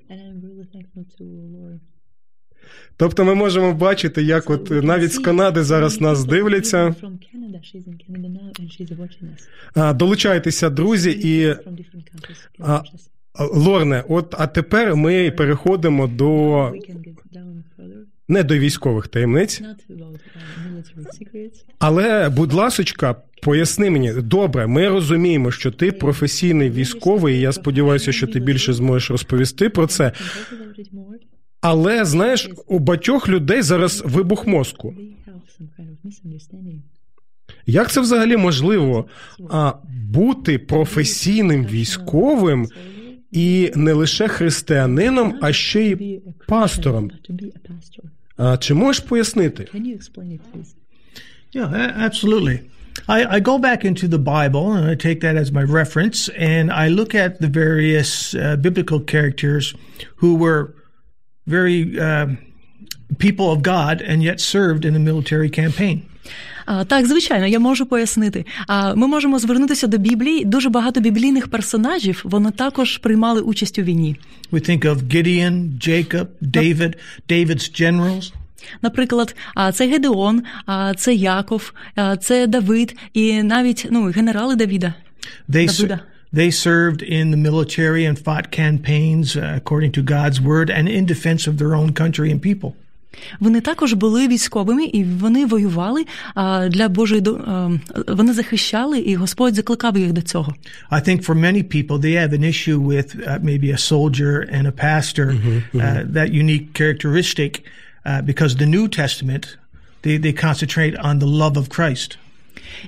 Тобто 2.97 3.25
ми 3.25 3.35
можемо 3.35 3.73
бачити, 3.73 4.23
як 4.23 4.49
от 4.49 4.69
навіть 4.71 5.13
з 5.13 5.19
Канади 5.19 5.63
зараз 5.63 6.01
нас 6.01 6.25
дивляться. 6.25 6.95
Долучайтеся, 9.95 10.69
друзі, 10.69 11.11
і 11.23 11.55
Лорне, 13.39 14.03
от 14.09 14.35
а 14.37 14.47
тепер 14.47 14.95
ми 14.95 15.31
переходимо 15.31 16.07
до 16.07 16.73
не 18.27 18.43
до 18.43 18.57
військових 18.57 19.07
таємниць, 19.07 19.61
uh, 19.61 19.75
але, 21.79 22.29
будь 22.29 22.53
ласочка, 22.53 23.15
поясни 23.41 23.89
мені, 23.89 24.13
добре, 24.13 24.67
ми 24.67 24.87
розуміємо, 24.87 25.51
що 25.51 25.71
ти 25.71 25.91
професійний 25.91 26.69
військовий, 26.69 27.35
і 27.35 27.39
я 27.39 27.51
сподіваюся, 27.51 28.11
що 28.11 28.27
ти 28.27 28.39
більше 28.39 28.73
зможеш 28.73 29.11
розповісти 29.11 29.69
про 29.69 29.87
це. 29.87 30.11
Але 31.61 32.05
знаєш, 32.05 32.49
у 32.67 32.79
багатьох 32.79 33.29
людей 33.29 33.61
зараз 33.61 34.03
вибух 34.05 34.47
мозку. 34.47 34.95
Як 37.65 37.91
це 37.91 38.01
взагалі 38.01 38.37
можливо? 38.37 39.05
А 39.49 39.73
бути 40.09 40.59
професійним 40.59 41.65
військовим 41.65 42.67
і 43.32 43.72
не 43.76 43.92
лише 43.92 44.28
християнином, 44.28 45.38
а 45.42 45.52
ще 45.52 45.78
To 45.78 45.82
й 45.82 45.94
be 45.94 45.98
a 45.98 46.20
Christian, 46.20 46.46
пастором. 46.48 47.04
but 47.10 47.30
to 47.30 47.36
be 47.36 47.46
a 47.46 47.72
pastor. 47.72 48.02
А, 48.36 48.56
чи 48.56 48.74
можеш 48.74 49.02
пояснити? 49.04 49.62
Can 49.74 49.82
you 49.82 49.96
explain 49.96 50.32
it, 50.32 50.40
please? 50.52 50.74
Yeah, 51.54 51.72
a- 51.74 51.94
absolutely. 52.06 52.60
I, 53.08 53.36
I 53.36 53.40
go 53.40 53.58
back 53.58 53.84
into 53.84 54.06
the 54.08 54.18
Bible 54.34 54.64
and 54.76 54.84
I 54.92 54.94
take 55.06 55.20
that 55.20 55.36
as 55.36 55.48
my 55.52 55.62
reference, 55.80 56.28
and 56.52 56.66
I 56.84 56.88
look 56.98 57.14
at 57.14 57.30
the 57.40 57.48
various 57.64 58.34
uh, 58.34 58.56
biblical 58.66 59.00
characters 59.14 59.64
who 60.16 60.30
were 60.44 60.62
very 61.46 61.78
uh, 62.08 62.26
people 63.26 63.48
of 63.54 63.58
God 63.62 63.96
and 64.10 64.22
yet 64.22 64.40
served 64.40 64.84
in 64.84 64.92
a 64.96 64.98
military 65.10 65.50
campaign. 65.62 65.96
Так, 66.87 67.05
звичайно, 67.05 67.47
я 67.47 67.59
можу 67.59 67.85
пояснити. 67.85 68.45
А 68.67 68.95
ми 68.95 69.07
можемо 69.07 69.39
звернутися 69.39 69.87
до 69.87 69.97
Біблії. 69.97 70.45
Дуже 70.45 70.69
багато 70.69 70.99
біблійних 70.99 71.47
персонажів 71.47 72.21
вони 72.23 72.51
також 72.51 72.97
приймали 72.97 73.41
участь 73.41 73.79
у 73.79 73.81
війні. 73.81 74.15
We 74.51 74.69
think 74.69 74.85
of 74.85 74.95
Gideon, 74.95 75.69
Jacob, 75.87 76.25
David, 76.41 76.93
David's 77.29 77.81
generals. 77.81 78.33
Наприклад, 78.81 79.35
це 79.73 79.87
Гедеон, 79.87 80.43
а, 80.65 80.93
це 80.93 81.13
Яков, 81.13 81.73
це 82.21 82.47
Давид 82.47 82.95
і 83.13 83.43
навіть 83.43 83.87
ну 83.91 84.03
генерали 84.03 84.55
Давіда. 84.55 84.93
They, 85.49 85.67
Dabuda. 85.67 85.99
they 86.33 86.51
served 86.51 87.01
in 87.01 87.31
the 87.31 87.37
military 87.37 88.05
and 88.05 88.17
fought 88.19 88.51
campaigns 88.51 89.35
uh, 89.35 89.59
according 89.61 89.91
to 89.97 90.01
God's 90.01 90.41
word 90.41 90.69
and 90.77 90.85
in 90.97 91.05
defense 91.05 91.47
of 91.47 91.57
their 91.57 91.73
own 91.75 91.93
country 91.93 92.31
and 92.33 92.41
people. 92.41 92.71
Вони 93.40 93.60
також 93.60 93.92
були 93.92 94.28
військовими 94.28 94.84
і 94.84 95.04
вони 95.04 95.46
воювали 95.46 96.04
а, 96.34 96.68
для 96.68 96.88
Божої 96.88 97.20
до 97.20 97.34
а, 97.34 97.70
вони 98.08 98.32
захищали, 98.32 98.98
і 98.98 99.14
Господь 99.14 99.54
закликав 99.54 99.98
їх 99.98 100.12
до 100.12 100.22
цього. 100.22 100.54
I 100.90 101.08
think 101.08 101.26
for 101.26 101.34
many 101.34 101.62
people, 101.62 101.98
they 101.98 102.14
have 102.14 102.32
an 102.32 102.44
issue 102.44 102.80
with 102.80 103.08
uh, 103.16 103.38
maybe 103.42 103.70
a 103.72 103.78
soldier 103.92 104.32
and 104.56 104.66
a 104.66 104.72
pastor, 104.72 105.26
Uh, 105.74 105.80
that 106.18 106.28
unique 106.44 106.66
characteristic, 106.80 107.52
uh, 108.06 108.22
because 108.30 108.56
the 108.56 108.70
New 108.76 108.86
Testament, 109.00 109.44
they, 110.04 110.16
they 110.24 110.32
concentrate 110.48 110.94
on 111.08 111.14
the 111.24 111.30
love 111.42 111.56
of 111.62 111.66
Christ. 111.76 112.10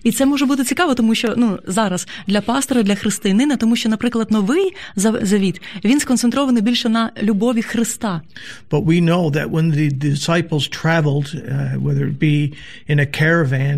І 0.03 0.11
це 0.11 0.25
може 0.25 0.45
бути 0.45 0.63
цікаво, 0.63 0.95
тому 0.95 1.15
що 1.15 1.33
ну 1.37 1.59
зараз 1.67 2.07
для 2.27 2.41
пастора, 2.41 2.83
для 2.83 2.95
християнина, 2.95 3.57
тому 3.57 3.75
що, 3.75 3.89
наприклад, 3.89 4.31
новий 4.31 4.73
завіт 4.95 5.61
він 5.85 5.99
сконцентрований 5.99 6.63
більше 6.63 6.89
на 6.89 7.11
любові 7.23 7.61
Христа. 7.61 8.21
But 8.69 8.85
we 8.85 9.01
know 9.01 9.31
that 9.31 9.49
when 9.49 9.71
the 9.71 9.89
disciples 9.91 10.67
traveled, 10.81 11.27
uh, 11.35 11.75
whether 11.85 12.05
it 12.11 12.19
be 12.19 12.53
in 12.91 12.99
a 12.99 13.05
caravan, 13.05 13.77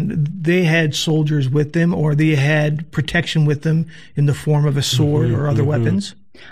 they 0.49 0.63
had 0.75 0.89
soldiers 1.07 1.45
with 1.57 1.69
them 1.77 1.89
or 2.01 2.15
they 2.15 2.35
had 2.53 2.71
protection 2.97 3.41
with 3.49 3.61
them 3.67 3.77
in 4.19 4.25
the 4.31 4.37
form 4.45 4.65
of 4.71 4.75
a 4.77 4.85
sword 4.95 5.27
mm-hmm, 5.27 5.39
or 5.39 5.43
other 5.51 5.65
mm-hmm. 5.65 5.83
weapons. 5.83 6.03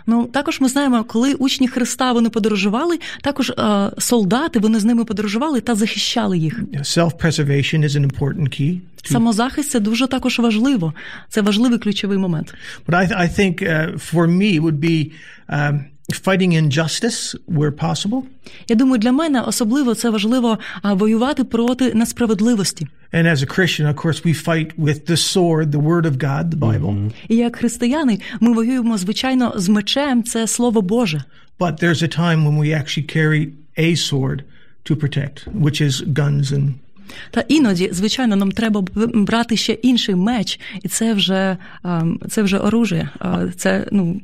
Ну 0.08 0.26
також 0.26 0.62
ми 0.62 0.70
знаємо, 0.70 1.04
коли 1.04 1.34
учні 1.34 1.68
Христа 1.68 2.12
вони 2.12 2.30
подорожували, 2.30 3.00
також 3.22 3.50
е, 3.50 3.92
солдати 3.98 4.60
вони 4.60 4.80
з 4.80 4.86
ними 4.86 5.06
подорожували 5.06 5.62
та 5.62 5.76
захищали 5.76 6.38
їх. 6.38 6.60
Self-preservation 6.74 7.84
is 7.84 7.90
an 7.90 8.12
important 8.12 8.62
key. 8.62 8.80
Самозахист 9.04 9.70
це 9.70 9.80
дуже 9.80 10.08
також 10.08 10.40
важливо. 10.40 10.94
Це 11.30 11.42
важливий 11.42 11.80
ключовий 11.80 12.18
момент. 12.18 12.54
But 12.88 12.96
I, 12.96 13.20
I 13.20 13.40
think 13.40 13.64
uh, 13.64 14.14
for 14.14 14.28
me 14.28 14.62
would 14.62 14.80
be 14.80 15.12
um, 15.50 15.80
fighting 16.14 16.54
injustice 16.54 17.36
where 17.48 17.72
possible. 17.72 18.24
Я 18.68 18.76
думаю, 18.76 18.98
для 19.00 19.12
мене 19.12 19.42
особливо 19.42 19.96
це 19.96 20.10
важливо 20.10 20.60
воювати 20.84 21.44
проти 21.44 21.94
несправедливості. 21.94 22.88
And 23.14 23.26
as 23.28 23.38
a 23.44 23.48
Christian, 23.60 23.88
of 23.88 23.96
course, 23.96 24.26
we 24.26 24.34
fight 24.46 24.76
with 24.78 25.06
the 25.10 25.18
sword, 25.18 25.72
the 25.72 25.82
Word 25.82 26.06
of 26.06 26.18
God, 26.18 26.50
the 26.50 26.60
Bible. 26.60 27.12
І 27.30 27.36
як 27.36 27.56
християни, 27.56 28.20
ми 28.40 28.54
воюємо 28.54 28.98
звичайно 28.98 29.54
з 29.56 29.70
мечем, 29.70 30.24
це 30.24 30.48
слово 30.48 30.82
Боже. 30.82 31.24
But 31.60 31.84
there's 31.84 32.04
a 32.04 32.20
time 32.20 32.44
when 32.46 32.58
we 32.60 32.74
actually 32.82 33.18
carry 33.18 33.50
a 33.78 33.96
sword 33.96 34.40
to 34.90 34.96
protect, 34.96 35.48
which 35.62 35.82
is 35.82 36.14
guns 36.14 36.44
and 36.44 36.70
Та 37.32 37.42
іноді, 37.48 37.90
звичайно, 37.92 38.36
нам 38.36 38.52
треба 38.52 38.82
б- 38.82 38.90
брати 39.16 39.58
ще 39.58 39.74
інший 39.74 40.16
меч, 40.16 40.60
і 40.84 40.88
це 40.88 41.14
вже 41.14 41.58
це 42.30 42.42
вже 42.42 42.58
оружие. 42.58 43.10
Це 43.58 43.88
ну 43.92 44.22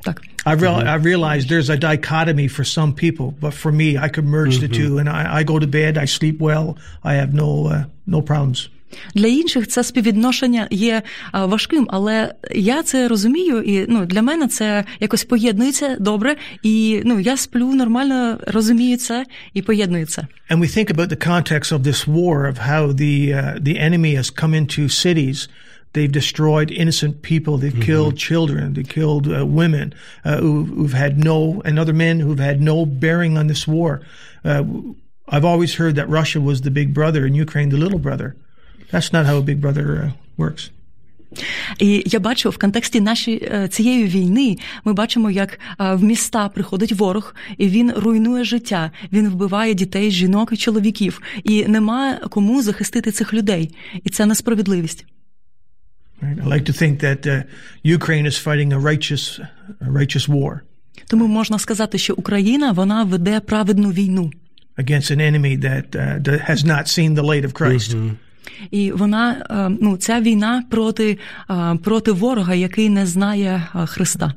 а, 0.00 0.04
так. 0.04 0.22
I, 0.46 0.52
real, 0.52 0.76
I 0.76 0.94
realize 0.94 1.46
there's 1.46 1.68
a 1.68 1.76
dichotomy 1.76 2.46
for 2.46 2.64
some 2.64 2.94
people, 2.94 3.34
but 3.40 3.52
for 3.52 3.72
me, 3.72 3.98
I 3.98 4.08
could 4.08 4.26
merge 4.26 4.60
the 4.60 4.68
two, 4.68 4.98
and 4.98 5.08
I, 5.08 5.38
I 5.38 5.42
go 5.42 5.58
to 5.58 5.66
bed, 5.66 5.98
I 5.98 6.04
sleep 6.04 6.38
well, 6.40 6.78
I 7.02 7.14
have 7.14 7.34
no 7.34 7.48
uh, 7.66 7.84
no 8.06 8.22
problems. 8.22 8.68
Для 9.14 9.26
інших 9.26 9.66
це 9.66 9.84
співвідношення 9.84 10.68
є 10.70 11.02
а, 11.32 11.46
важким, 11.46 11.86
але 11.90 12.34
я 12.54 12.82
це 12.82 13.08
розумію, 13.08 13.62
і 13.62 13.86
ну 13.88 14.06
для 14.06 14.22
мене 14.22 14.48
це 14.48 14.84
якось 15.00 15.24
поєднується 15.24 15.96
добре. 16.00 16.36
І 16.62 17.02
ну 17.04 17.20
я 17.20 17.36
сплю 17.36 17.74
нормально, 17.74 18.38
розумію 18.46 18.96
це 18.96 19.24
і 19.54 19.62
поєдную 19.62 20.06
це. 20.06 20.26
And 20.50 20.58
we 20.58 20.78
think 20.78 20.94
about 20.94 21.08
the 21.08 21.28
context 21.28 21.72
of 21.72 21.82
this 21.82 22.06
war, 22.06 22.46
of 22.52 22.58
how 22.58 22.92
the 22.92 23.34
uh, 23.34 23.62
the 23.68 23.80
enemy 23.88 24.16
has 24.16 24.30
come 24.42 24.54
into 24.54 24.82
cities. 24.88 25.48
They've 25.92 26.12
destroyed 26.12 26.70
innocent 26.70 27.22
people. 27.22 27.56
They've 27.56 27.80
killed 27.80 28.18
children. 28.18 28.74
They 28.74 28.82
killed 28.82 29.32
uh, 29.32 29.46
women 29.46 29.94
uh, 30.24 30.36
who, 30.38 30.64
who've 30.64 30.92
had 30.92 31.24
no, 31.24 31.62
and 31.64 31.78
other 31.78 31.94
men 31.94 32.20
who've 32.20 32.38
had 32.38 32.60
no 32.60 32.84
bearing 32.84 33.38
on 33.38 33.46
this 33.46 33.66
war. 33.66 34.02
Uh, 34.44 34.64
I've 35.28 35.44
always 35.44 35.74
heard 35.74 35.96
that 35.96 36.08
Russia 36.08 36.40
was 36.40 36.60
the 36.62 36.70
big 36.70 36.92
brother 36.92 37.24
and 37.24 37.34
Ukraine 37.34 37.70
the 37.70 37.78
little 37.78 37.98
brother. 37.98 38.36
That's 38.90 39.10
not 39.12 39.26
how 39.26 39.38
a 39.38 39.42
big 39.42 39.60
brother 39.60 39.86
uh, 40.02 40.10
works. 40.36 40.70
І 41.78 42.02
я 42.06 42.20
бачу 42.20 42.50
в 42.50 42.58
контексті 42.58 43.00
нашої 43.00 43.48
е, 43.52 43.68
цієї 43.68 44.04
війни, 44.04 44.56
ми 44.84 44.92
бачимо, 44.92 45.30
як 45.30 45.58
е, 45.80 45.94
в 45.94 46.04
міста 46.04 46.48
приходить 46.48 46.92
ворог, 46.92 47.34
і 47.58 47.68
він 47.68 47.92
руйнує 47.92 48.44
життя. 48.44 48.90
Він 49.12 49.28
вбиває 49.28 49.74
дітей, 49.74 50.10
жінок 50.10 50.50
і 50.52 50.56
чоловіків. 50.56 51.22
І 51.44 51.64
нема 51.64 52.18
кому 52.30 52.62
захистити 52.62 53.10
цих 53.10 53.34
людей. 53.34 53.74
І 54.04 54.10
це 54.10 54.26
несправедливість. 54.26 55.06
Right? 56.21 56.39
I 56.43 56.47
like 56.55 56.65
to 56.71 56.73
think 56.73 56.99
that 56.99 57.21
uh, 57.27 57.43
Ukraine 57.83 58.25
is 58.31 58.37
fighting 58.47 58.73
a 58.73 58.79
righteous, 58.79 59.39
a 59.87 59.89
righteous 59.99 60.27
war 60.27 60.59
Тому 61.07 61.27
можна 61.27 61.59
сказати, 61.59 61.97
що 61.97 62.13
Україна 62.13 62.71
вона 62.71 63.03
веде 63.03 63.39
праведну 63.39 63.91
війну. 63.91 64.31
against 64.77 65.11
an 65.11 65.21
enemy 65.21 65.57
that, 65.57 65.87
uh, 65.95 66.49
has 66.49 66.63
not 66.63 66.87
seen 66.87 67.13
the 67.13 67.23
light 67.23 67.45
of 67.45 67.53
Christ. 67.53 67.95
Mm-hmm. 67.95 68.15
І 68.71 68.91
вона 68.91 69.45
е, 69.49 69.77
ну 69.81 69.97
ця 69.97 70.21
війна 70.21 70.63
проти, 70.69 71.17
е, 71.49 71.77
проти 71.83 72.11
ворога, 72.11 72.55
який 72.55 72.89
не 72.89 73.05
знає 73.05 73.67
е, 73.75 73.85
Христа. 73.85 74.33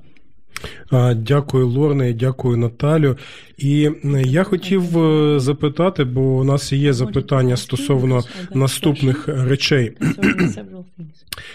Дякую, 1.17 1.69
Лорне, 1.69 2.13
дякую, 2.13 2.57
Наталю. 2.57 3.17
І 3.59 3.91
е, 4.05 4.23
я 4.27 4.45
хотів 4.45 4.99
е, 4.99 5.41
запитати, 5.41 6.05
бо 6.05 6.21
у 6.21 6.45
нас 6.45 6.73
є 6.73 6.93
запитання 6.93 7.57
стосовно 7.57 8.23
наступних 8.55 9.29
речей. 9.29 9.93
So. 10.01 10.65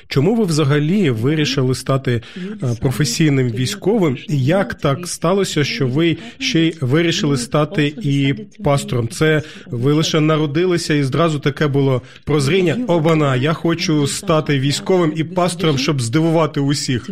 Чому 0.08 0.36
ви 0.36 0.44
взагалі 0.44 1.10
вирішили 1.10 1.76
стати 1.76 2.22
е, 2.64 2.76
професійним 2.82 3.50
військовим? 3.50 4.18
І 4.28 4.44
як 4.44 4.74
так 4.74 5.08
сталося, 5.08 5.64
що 5.64 5.88
ви 5.88 6.18
ще 6.40 6.60
й 6.60 6.76
вирішили 6.82 7.38
стати 7.38 7.94
і 8.02 8.34
пастором? 8.64 9.08
Це 9.08 9.42
ви 9.68 9.94
лише 9.94 10.20
народилися 10.20 10.94
і 10.94 11.04
зразу 11.04 11.40
таке 11.40 11.68
було 11.68 12.02
прозріння. 12.24 12.78
Обана, 12.88 13.36
я 13.36 13.54
хочу 13.54 14.08
стати 14.08 14.60
військовим 14.60 15.14
і 15.16 15.24
пастором, 15.24 15.78
щоб 15.78 16.02
здивувати 16.02 16.60
усіх. 16.60 17.10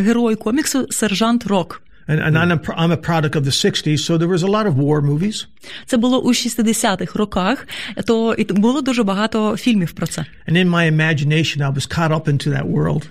герой 0.00 0.34
коміксу 0.34 0.86
Сержант 0.90 1.46
Рок. 1.46 1.82
And, 2.08 2.18
and 2.26 2.36
I'm, 2.36 2.50
a, 2.50 2.56
pro- 2.56 2.76
I'm 2.76 2.90
a 2.90 2.96
product 2.96 3.36
of 3.36 3.44
the 3.44 3.52
60s, 3.52 3.98
so 3.98 4.18
there 4.18 4.28
was 4.28 4.42
a 4.42 4.48
lot 4.48 4.66
of 4.66 4.74
war 4.74 5.00
movies. 5.00 5.46
Це 5.86 5.96
було 5.96 6.22
у 6.22 6.28
60-х 6.28 7.18
роках, 7.18 7.66
то 8.06 8.34
і 8.34 8.44
було 8.44 8.80
дуже 8.82 9.02
багато 9.02 9.56
фільмів 9.56 9.92
про 9.92 10.06
це. 10.06 10.24
And 10.48 10.56
in 10.56 10.70
my 10.70 10.96
imagination, 10.96 11.58
I 11.62 11.74
was 11.74 11.86
caught 11.98 12.12
up 12.12 12.28
into 12.28 12.50
that 12.50 12.66
world. 12.72 13.02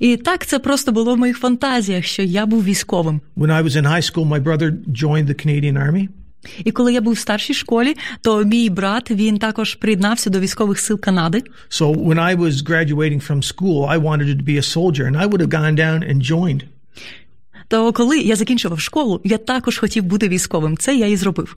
І 0.00 0.16
так 0.16 0.46
це 0.46 0.58
просто 0.58 0.92
було 0.92 1.14
в 1.14 1.18
моїх 1.18 1.38
фантазіях, 1.38 2.04
що 2.04 2.22
я 2.22 2.46
був 2.46 2.64
військовим. 2.64 3.20
When 3.36 3.50
I 3.50 3.62
was 3.62 3.70
in 3.70 3.86
high 3.86 4.12
school, 4.12 4.28
my 4.28 4.42
brother 4.42 4.72
joined 4.88 5.26
the 5.26 5.46
Canadian 5.46 5.90
Army. 5.90 6.08
І 6.64 6.70
коли 6.70 6.92
я 6.92 7.00
був 7.00 7.12
в 7.12 7.18
старшій 7.18 7.54
школі, 7.54 7.94
то 8.22 8.44
мій 8.44 8.70
брат 8.70 9.10
він 9.10 9.38
також 9.38 9.74
приєднався 9.74 10.30
до 10.30 10.40
військових 10.40 10.78
сил 10.80 11.00
Канади. 11.00 11.42
So 11.70 11.94
when 11.94 12.18
I 12.18 12.36
was 12.36 12.50
graduating 12.50 13.20
from 13.28 13.42
school, 13.42 13.88
I 13.88 13.98
wanted 13.98 14.26
to 14.38 14.44
be 14.44 14.56
a 14.58 14.62
soldier, 14.62 15.04
and 15.06 15.16
I 15.16 15.26
would 15.26 15.40
have 15.40 15.50
gone 15.50 15.74
down 15.74 16.12
and 16.12 16.22
joined. 16.22 16.62
То 17.68 17.92
коли 17.92 18.18
я 18.18 18.36
закінчував 18.36 18.80
школу, 18.80 19.20
я 19.24 19.38
також 19.38 19.78
хотів 19.78 20.04
бути 20.04 20.28
військовим. 20.28 20.76
Це 20.76 20.96
я 20.96 21.06
і 21.06 21.16
зробив. 21.16 21.56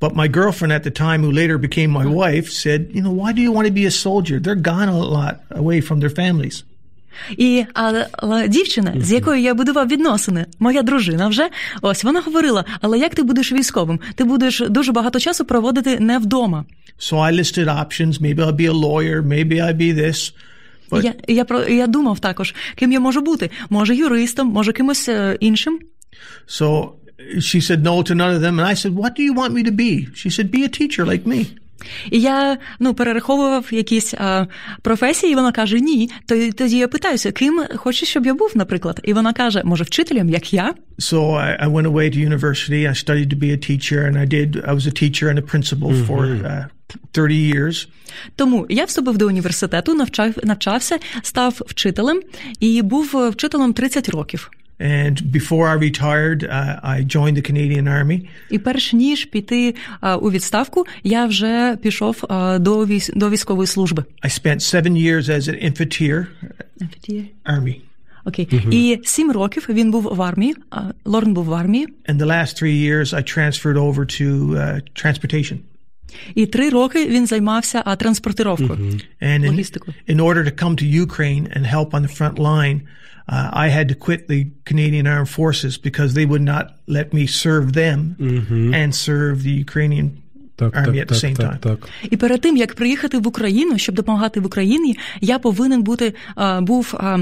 But 0.00 0.14
my 0.14 0.30
girlfriend 0.30 0.72
at 0.72 0.86
the 0.86 1.00
time, 1.00 1.24
who 1.24 1.32
later 1.32 1.58
became 1.58 1.90
my 1.92 2.14
wife, 2.14 2.46
said, 2.66 2.80
"You 2.96 3.02
know, 3.02 3.14
why 3.22 3.32
do 3.32 3.40
you 3.48 3.52
want 3.52 3.66
to 3.66 3.74
be 3.80 3.86
a 3.86 3.94
soldier? 4.06 4.40
They're 4.40 4.66
gone 4.72 4.88
a 4.88 5.02
lot 5.16 5.34
away 5.62 5.78
from 5.88 6.00
their 6.00 6.14
families." 6.22 6.64
І 7.37 7.65
але, 7.73 8.07
але 8.11 8.47
дівчина, 8.47 8.93
з 8.97 9.11
якою 9.11 9.41
я 9.41 9.53
будував 9.53 9.87
відносини, 9.87 10.45
моя 10.59 10.81
дружина 10.81 11.27
вже 11.27 11.49
ось 11.81 12.03
вона 12.03 12.21
говорила: 12.21 12.65
але 12.81 12.99
як 12.99 13.15
ти 13.15 13.23
будеш 13.23 13.51
військовим? 13.51 13.99
Ти 14.15 14.23
будеш 14.23 14.63
дуже 14.69 14.91
багато 14.91 15.19
часу 15.19 15.45
проводити 15.45 15.99
не 15.99 16.17
вдома. 16.19 16.65
So 16.99 17.15
I 17.17 17.39
listed 17.39 17.65
options. 17.65 18.21
Maybe 18.21 18.39
I'll 18.39 18.55
be 18.55 18.69
a 18.69 18.79
lawyer. 18.87 19.21
Maybe 19.21 19.53
I'll 19.53 19.77
be 19.77 19.93
this. 20.05 20.33
But 20.91 21.03
Я, 21.05 21.13
я 21.27 21.45
про 21.45 21.63
я 21.63 21.87
думав 21.87 22.19
також, 22.19 22.55
ким 22.75 22.91
я 22.91 22.99
можу 22.99 23.21
бути. 23.21 23.49
Може, 23.69 23.95
юристом, 23.95 24.47
може 24.47 24.73
кимось 24.73 25.09
е, 25.09 25.37
іншим. 25.39 25.79
so 26.47 26.89
she 27.39 27.59
said 27.61 27.83
no 27.83 28.03
to 28.03 28.15
none 28.15 28.31
of 28.35 28.41
them, 28.41 28.59
and 28.59 28.67
I 28.73 28.75
said, 28.81 28.93
"What 29.01 29.11
do 29.17 29.23
you 29.27 29.33
want 29.33 29.51
me 29.57 29.63
to 29.63 29.71
be?" 29.71 29.91
She 30.13 30.29
said, 30.29 30.47
"Be 30.51 30.61
a 30.63 30.71
teacher 30.79 31.03
like 31.05 31.23
me." 31.33 31.45
І 32.11 32.19
я 32.19 32.57
ну 32.79 32.93
перераховував 32.93 33.65
якісь 33.71 34.13
а, 34.13 34.45
професії, 34.81 35.31
і 35.31 35.35
вона 35.35 35.51
каже: 35.51 35.79
Ні. 35.79 36.09
То 36.25 36.51
тоді 36.51 36.77
я 36.77 36.87
питаюся, 36.87 37.31
ким 37.31 37.63
хочеш, 37.75 38.09
щоб 38.09 38.25
я 38.25 38.33
був, 38.33 38.51
наприклад. 38.55 38.99
І 39.03 39.13
вона 39.13 39.33
каже, 39.33 39.61
може, 39.65 39.83
вчителем, 39.83 40.29
як 40.29 40.53
я. 40.53 40.73
So 40.99 41.19
I, 41.19 41.63
I 41.63 41.71
went 41.71 41.87
away 41.87 42.09
to 42.09 42.17
university. 42.29 42.87
I 42.91 42.95
studied 43.05 43.29
to 43.29 43.37
be 43.45 43.51
a 43.51 43.59
teacher, 43.69 43.99
and 44.07 44.15
I 44.17 44.25
did. 44.25 44.49
I 44.69 44.73
was 44.73 44.85
a 44.87 44.95
teacher 45.01 45.25
and 45.31 45.37
a 45.37 45.45
principal 45.53 45.89
for 46.07 46.21
uh, 46.25 46.65
30 47.13 47.35
years. 47.35 47.87
Тому 48.35 48.65
я 48.69 48.85
вступив 48.85 49.17
до 49.17 49.27
університету, 49.27 49.93
навчав, 49.93 50.33
навчався, 50.43 50.97
став 51.21 51.61
вчителем 51.65 52.21
і 52.59 52.81
був 52.81 53.29
вчителем 53.29 53.73
30 53.73 54.09
років. 54.09 54.51
And 54.80 55.30
before 55.32 55.68
I 55.68 55.74
retired, 55.74 56.40
uh, 56.44 56.80
I 56.82 57.04
joined 57.16 57.36
the 57.36 57.50
Canadian 57.50 57.86
Army. 57.88 58.28
І 58.50 58.58
перш 58.58 58.92
ніж 58.92 59.24
піти 59.24 59.74
а, 60.00 60.16
у 60.16 60.30
відставку, 60.30 60.84
я 61.04 61.26
вже 61.26 61.76
пішов 61.82 62.24
а, 62.28 62.58
до 62.58 62.86
військ, 62.86 63.16
до 63.16 63.30
військової 63.30 63.66
служби. 63.66 64.04
I 64.24 64.28
spent 64.42 64.60
seven 64.74 64.92
years 64.92 65.22
as 65.30 65.48
an 65.48 65.64
infantry 65.72 66.26
army. 67.44 67.80
Окей, 68.24 68.48
і 68.70 68.98
сім 69.04 69.32
років 69.32 69.66
він 69.68 69.90
був 69.90 70.02
в 70.02 70.22
армії. 70.22 70.54
а, 70.70 70.80
Лорен 71.04 71.34
був 71.34 71.44
в 71.44 71.54
армії, 71.54 71.86
And 72.08 72.16
the 72.18 72.26
last 72.26 72.62
three 72.62 72.76
years, 72.88 73.14
I 73.14 73.22
transferred 73.36 73.76
over 73.76 74.00
to 74.20 74.28
uh, 74.50 74.80
transportation. 75.04 75.56
і 76.34 76.46
три 76.46 76.70
роки 76.70 77.06
він 77.06 77.26
займався 77.26 77.82
а, 77.86 77.96
транспортировкою. 77.96 78.70
And 79.22 79.40
in, 79.44 79.50
Logistical. 79.52 79.94
in 80.08 80.20
order 80.20 80.44
to 80.44 80.62
come 80.62 80.76
to 80.76 80.86
Ukraine 81.06 81.46
and 81.56 81.66
help 81.66 81.88
on 81.94 82.02
the 82.02 82.14
front 82.18 82.38
line, 82.38 82.80
uh, 82.80 82.88
I 83.29 83.67
had 83.77 83.89
to 83.89 83.95
quit 83.95 84.27
the 84.27 84.47
Canadian 84.63 85.05
Armed 85.05 85.29
Forces 85.29 85.77
because 85.77 86.13
they 86.13 86.25
would 86.25 86.45
not 86.53 86.65
let 86.87 87.13
me 87.13 87.27
serve 87.27 87.73
them 87.73 88.15
and 88.79 88.95
serve 88.95 89.43
the 89.43 89.55
Ukrainian 89.65 90.07
Так, 90.57 90.75
army 90.75 90.99
так, 90.99 91.11
at 91.11 91.15
the 91.15 91.19
same 91.27 91.35
так, 91.35 91.57
так, 91.59 91.79
так. 91.79 91.89
І 92.11 92.17
перед 92.17 92.41
тим 92.41 92.57
як 92.57 92.73
приїхати 92.73 93.17
в 93.17 93.27
Україну, 93.27 93.77
щоб 93.77 93.95
допомагати 93.95 94.39
в 94.39 94.45
Україні, 94.45 94.97
я 95.21 95.39
повинен 95.39 95.83
бути 95.83 96.13
а, 96.35 96.61
був. 96.61 96.93
А, 96.97 97.19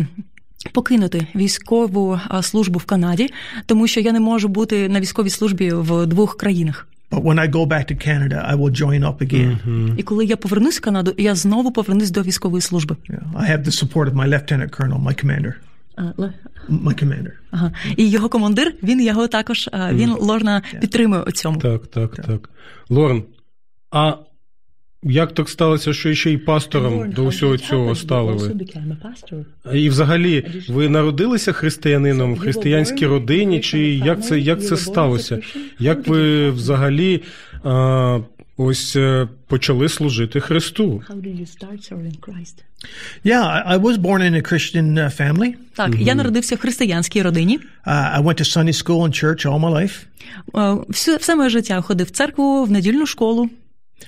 Покинути 0.73 1.27
військову 1.35 2.19
а, 2.27 2.41
службу 2.41 2.79
в 2.79 2.85
Канаді, 2.85 3.29
тому 3.65 3.87
що 3.87 3.99
я 3.99 4.11
не 4.11 4.19
можу 4.19 4.47
бути 4.47 4.89
на 4.89 4.99
військовій 4.99 5.29
службі 5.29 5.71
в 5.73 6.05
двох 6.05 6.37
країнах. 6.37 6.87
But 7.11 7.23
when 7.23 7.39
I 7.39 7.51
go 7.51 7.65
back 7.65 7.85
to 7.91 8.07
Canada, 8.07 8.37
I 8.51 8.55
will 8.55 8.71
join 8.83 9.01
up 9.01 9.17
again. 9.17 9.57
І 9.97 10.03
коли 10.03 10.25
я 10.25 10.37
повернусь 10.37 10.77
в 10.77 10.81
Канаду, 10.81 11.13
я 11.17 11.35
знову 11.35 11.71
повернусь 11.71 12.11
до 12.11 12.21
військової 12.21 12.61
служби. 12.61 12.95
Yeah, 13.09 13.41
I 13.41 13.51
have 13.51 13.63
the 13.63 13.83
support 13.83 14.09
of 14.09 14.13
my 14.13 14.27
lieutenant 14.27 14.71
colonel, 14.71 14.99
my 14.99 15.23
commander. 15.23 15.53
My 16.69 17.03
commander. 17.03 17.31
Ага. 17.51 17.71
І 17.97 18.09
його 18.09 18.29
командир, 18.29 18.73
він 18.83 19.01
його 19.01 19.27
також, 19.27 19.69
він 19.91 20.15
Лорна 20.19 20.61
підтримує 20.81 21.21
у 21.21 21.31
цьому. 21.31 21.59
Так, 21.59 21.87
так, 21.87 22.15
так. 22.15 22.49
Лорн, 22.89 23.23
а 23.91 24.13
як 25.03 25.33
так 25.33 25.49
сталося, 25.49 25.93
що 25.93 26.13
ще 26.13 26.31
й 26.31 26.37
пастором 26.37 26.93
Lord, 26.93 27.13
до 27.13 27.23
how 27.23 27.27
всього 27.27 27.57
цього 27.57 27.95
стали 27.95 28.33
ви? 28.33 28.55
І 29.79 29.89
взагалі, 29.89 30.45
ви 30.69 30.89
народилися 30.89 31.51
християнином 31.51 32.35
в 32.35 32.39
християнській 32.39 33.05
родині, 33.05 33.59
чи 33.59 33.79
як 33.79 34.25
це, 34.25 34.39
як 34.39 34.63
це 34.63 34.77
сталося? 34.77 35.39
Як 35.79 36.07
ви 36.07 36.49
взагалі 36.49 37.23
а, 37.63 38.19
ось 38.56 38.96
е, 38.96 39.28
почали 39.46 39.88
служити 39.88 40.40
Христу? 40.40 41.02
How 41.10 41.16
did 41.22 41.40
you 41.40 41.46
start 41.46 41.92
serving 41.92 42.18
Christ? 42.20 42.64
Yeah, 43.24 43.42
I, 43.44 43.74
I 43.74 43.78
was 43.78 43.96
born 43.98 44.22
in 44.22 44.34
a 44.34 44.42
Christian 44.52 44.94
uh, 44.98 45.20
family. 45.20 45.54
Так, 45.74 45.94
я 46.00 46.14
народився 46.14 46.56
в 46.56 46.58
християнській 46.58 47.22
родині. 47.22 47.58
Uh, 47.86 48.18
I 48.20 48.22
went 48.22 48.40
to 48.40 48.44
Sunday 48.56 48.84
school 48.84 49.02
and 49.04 49.24
church 49.24 49.46
all 49.46 49.58
my 49.60 49.70
life. 49.72 49.96
Е, 50.80 50.84
Все, 50.88 51.16
все 51.16 51.36
моє 51.36 51.48
життя 51.50 51.80
ходив 51.80 52.06
в 52.06 52.10
церкву, 52.10 52.64
в 52.64 52.70
недільну 52.70 53.06
школу. 53.06 53.50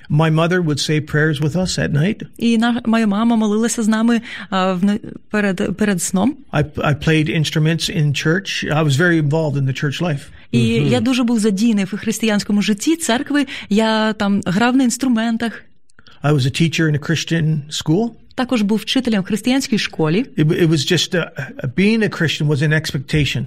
My 0.09 0.31
mother 0.31 0.59
would 0.65 0.79
say 0.89 0.99
prayers 0.99 1.39
with 1.41 1.55
us 1.55 1.77
at 1.79 1.91
night. 1.93 2.21
І 2.37 2.57
на, 2.57 2.81
моя 2.85 3.07
мама 3.07 3.35
молилася 3.35 3.83
з 3.83 3.87
нами 3.87 4.21
а, 4.49 4.73
в, 4.73 4.83
не- 4.83 4.99
перед, 5.29 5.77
перед 5.77 6.01
сном. 6.01 6.35
I, 6.51 6.63
I 6.63 6.95
played 7.07 7.29
instruments 7.29 7.89
in 8.01 8.05
church. 8.25 8.63
I 8.71 8.81
was 8.83 8.95
very 8.95 9.17
involved 9.29 9.55
in 9.61 9.65
the 9.65 9.73
church 9.83 10.01
life. 10.01 10.21
І 10.52 10.68
я 10.68 11.00
дуже 11.00 11.22
був 11.22 11.38
задійний 11.38 11.84
в 11.84 11.96
християнському 11.96 12.62
житті 12.62 12.96
церкви. 12.96 13.46
Я 13.68 14.12
там 14.12 14.40
грав 14.46 14.76
на 14.76 14.84
інструментах. 14.84 15.62
I 16.22 16.32
was 16.32 16.46
a 16.46 16.50
teacher 16.50 16.88
in 16.90 16.96
a 16.98 17.10
Christian 17.10 17.60
school. 17.70 18.10
Також 18.34 18.62
був 18.62 18.78
вчителем 18.78 19.22
в 19.22 19.24
християнській 19.24 19.78
школі. 19.78 20.26
It, 20.38 20.46
it 20.46 20.68
was 20.68 20.92
just 20.92 21.14
uh, 21.14 21.24
uh, 21.24 21.74
being 21.76 22.02
a 22.02 22.08
Christian 22.08 22.46
was 22.46 22.62
an 22.62 22.72
expectation. 22.72 23.44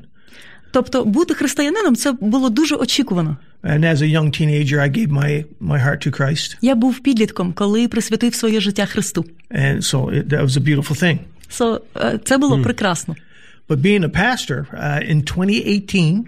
Тобто, 0.71 1.05
бути 1.05 1.33
християнином 1.33 1.95
це 1.95 2.11
було 2.11 2.49
дуже 2.49 2.75
очікувано. 2.75 3.37
And 3.63 3.79
as 3.79 4.01
a 4.01 4.07
young 4.17 4.41
teenager, 4.41 4.79
I 4.79 4.89
gave 4.89 5.07
my, 5.07 5.45
my 5.61 5.85
heart 5.85 6.07
to 6.07 6.21
Christ. 6.21 6.57
Я 6.61 6.75
був 6.75 6.99
підлітком, 6.99 7.53
коли 7.53 7.87
присвятив 7.87 8.35
своє 8.35 8.59
життя 8.59 8.85
Христу. 8.85 9.25
And 9.51 9.77
so 9.77 10.09
it, 10.09 10.27
that 10.27 10.41
was 10.41 10.57
a 10.57 10.63
beautiful 10.63 11.03
thing. 11.03 11.17
So, 11.49 11.79
е, 11.95 12.19
це 12.23 12.37
було 12.37 12.61
прекрасно. 12.61 13.15
But 13.69 13.81
being 13.81 14.03
a 14.03 14.09
pastor 14.09 14.65
uh, 14.73 15.11
in 15.11 15.23
2018, 15.23 16.25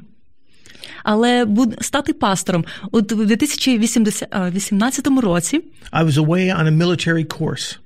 Але 1.04 1.46
буд- 1.46 1.84
стати 1.84 2.14
пастором 2.14 2.66
у 2.92 3.02
2018 3.02 5.08
році 5.22 5.62
I 5.94 6.06
was 6.06 6.14
away 6.18 6.60
on 6.62 6.68
a 6.68 6.78
military 6.78 7.26
course. 7.40 7.78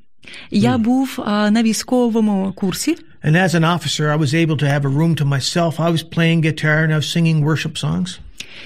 я 0.52 0.78
був 0.78 1.20
а, 1.26 1.52
на 1.52 1.64
військовому 1.64 2.54
курсі. 2.56 2.98
And 3.24 3.36
as 3.36 3.50
an 3.56 3.64
officer, 3.78 4.18
I 4.18 4.20
was 4.20 4.34
able 4.34 4.56
to 4.64 4.68
have 4.74 4.82
a 4.86 4.90
room 4.98 5.16
to 5.22 5.26
myself. 5.26 5.80
I 5.80 5.92
was 5.92 6.04
playing 6.16 6.42
guitar 6.42 6.78
and 6.86 6.92
I 6.94 6.96
was 6.96 7.18
singing 7.18 7.44
worship 7.46 7.78
songs. 7.86 8.20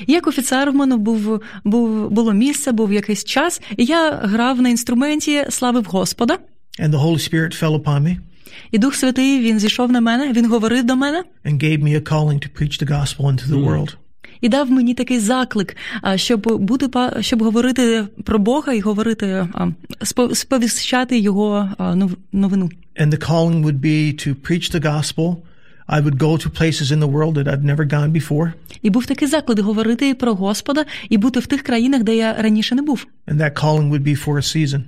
Як 0.07 0.27
офіцер 0.27 0.71
в 0.71 0.75
мене 0.75 0.97
був, 0.97 1.41
був 1.63 2.09
було 2.09 2.33
місце, 2.33 2.71
був 2.71 2.93
якийсь 2.93 3.23
час, 3.23 3.61
і 3.77 3.85
я 3.85 4.11
грав 4.11 4.61
на 4.61 4.69
інструменті, 4.69 5.45
славив 5.49 5.85
Господа. 5.85 6.37
And 6.79 6.89
the 6.89 6.99
Holy 7.01 7.33
Spirit 7.33 7.63
fell 7.63 7.83
upon 7.83 8.01
me 8.01 8.17
І 8.71 8.77
Дух 8.77 8.95
Святий 8.95 9.39
він 9.39 9.59
зійшов 9.59 9.91
на 9.91 10.01
мене, 10.01 10.33
він 10.33 10.49
говорив 10.49 10.83
до 10.83 10.95
мене 10.95 11.23
and 11.45 11.63
gave 11.63 11.83
me 11.83 12.01
a 12.01 12.11
calling 12.11 12.39
to 12.39 12.49
preach 12.61 12.83
the 12.83 12.87
gospel 12.91 13.25
into 13.25 13.47
the 13.47 13.65
world. 13.67 13.95
І 14.41 14.49
дав 14.49 14.71
мені 14.71 14.93
такий 14.93 15.19
заклик, 15.19 15.77
щоб 16.15 16.57
бути 16.61 16.89
щоб 17.19 17.43
говорити 17.43 18.07
про 18.23 18.39
Бога 18.39 18.73
і 18.73 18.79
говорити 18.79 19.47
сповіщати 20.33 21.19
його 21.19 21.69
новину. 22.31 22.69
And 22.99 23.09
the 23.09 23.29
calling 23.29 23.63
would 23.63 23.79
be 23.79 24.13
to 24.23 24.35
preach 24.35 24.67
the 24.75 24.81
gospel. 24.91 25.37
I 25.87 25.99
would 26.01 26.17
go 26.17 26.37
to 26.37 26.49
places 26.49 26.91
in 26.91 26.99
the 26.99 27.11
world 27.15 27.33
that 27.37 27.47
I'd 27.47 27.63
never 27.63 27.85
gone 27.85 28.11
before. 28.11 28.51
І 28.81 28.89
був 28.89 29.05
такий 29.05 29.27
заклик 29.27 29.59
говорити 29.59 30.13
про 30.13 30.33
Господа 30.33 30.85
і 31.09 31.17
бути 31.17 31.39
в 31.39 31.45
тих 31.45 31.61
країнах, 31.61 32.03
де 32.03 32.15
я 32.15 32.33
раніше 32.33 32.75
не 32.75 32.81
був. 32.81 33.05
And 33.27 33.37
that 33.37 33.63
calling 33.63 33.89
would 33.91 34.03
be 34.03 34.25
for 34.25 34.33
a 34.33 34.57
season. 34.57 34.81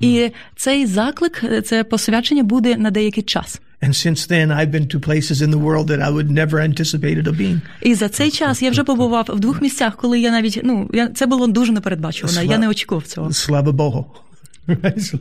І 0.00 0.30
цей 0.56 0.86
заклик, 0.86 1.44
це 1.64 1.84
посвячення 1.84 2.42
буде 2.42 2.76
на 2.76 2.90
деякий 2.90 3.22
час. 3.22 3.60
And 3.82 3.94
since 3.94 4.26
then, 4.26 4.50
I've 4.50 4.70
been 4.70 4.88
to 4.88 4.98
places 4.98 5.42
in 5.42 5.50
the 5.50 5.58
world 5.58 5.88
that 5.88 6.00
I 6.00 6.10
would 6.10 6.30
never 6.30 6.60
anticipated 6.60 7.26
of 7.26 7.36
being. 7.36 7.60
І 7.82 7.94
за 7.94 8.08
цей 8.08 8.30
час 8.30 8.62
я 8.62 8.70
вже 8.70 8.84
побував 8.84 9.26
в 9.28 9.40
двох 9.40 9.62
місцях, 9.62 9.96
коли 9.96 10.20
я 10.20 10.30
навіть 10.30 10.60
ну 10.64 10.90
я 10.92 11.08
це 11.08 11.26
було 11.26 11.46
дуже 11.46 11.72
непередбачувано. 11.72 12.42
Я 12.42 12.58
не 12.58 12.68
очікував 12.68 13.06
цього. 13.06 13.28
Slava 13.28 13.72
Boho. 13.72 14.04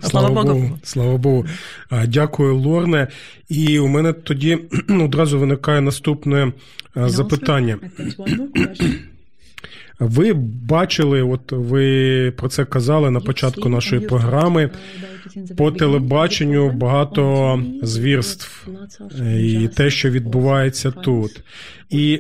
Слава 0.04 0.30
Богу. 0.44 0.80
Слава 0.84 1.18
Богу. 1.18 1.46
Дякую, 2.08 2.58
Лорне. 2.58 3.08
І 3.50 3.80
у 3.80 3.88
мене 3.88 4.14
тоді 4.14 4.58
одразу 4.90 5.40
виникає 5.40 5.82
наступне 5.82 6.52
запитання. 6.96 7.78
Ви 10.00 10.34
бачили, 10.70 11.22
от 11.22 11.52
ви 11.52 12.32
про 12.38 12.50
це 12.50 12.66
казали 12.66 13.12
на 13.12 13.20
початку 13.20 13.70
нашої 13.70 14.02
програми. 14.02 14.70
По 15.58 15.72
телебаченню 15.72 16.72
багато 16.72 17.64
звірств 17.82 18.68
і 19.40 19.68
те, 19.68 19.90
що 19.90 20.10
відбувається 20.10 20.92
тут. 20.92 21.42
І 21.90 22.20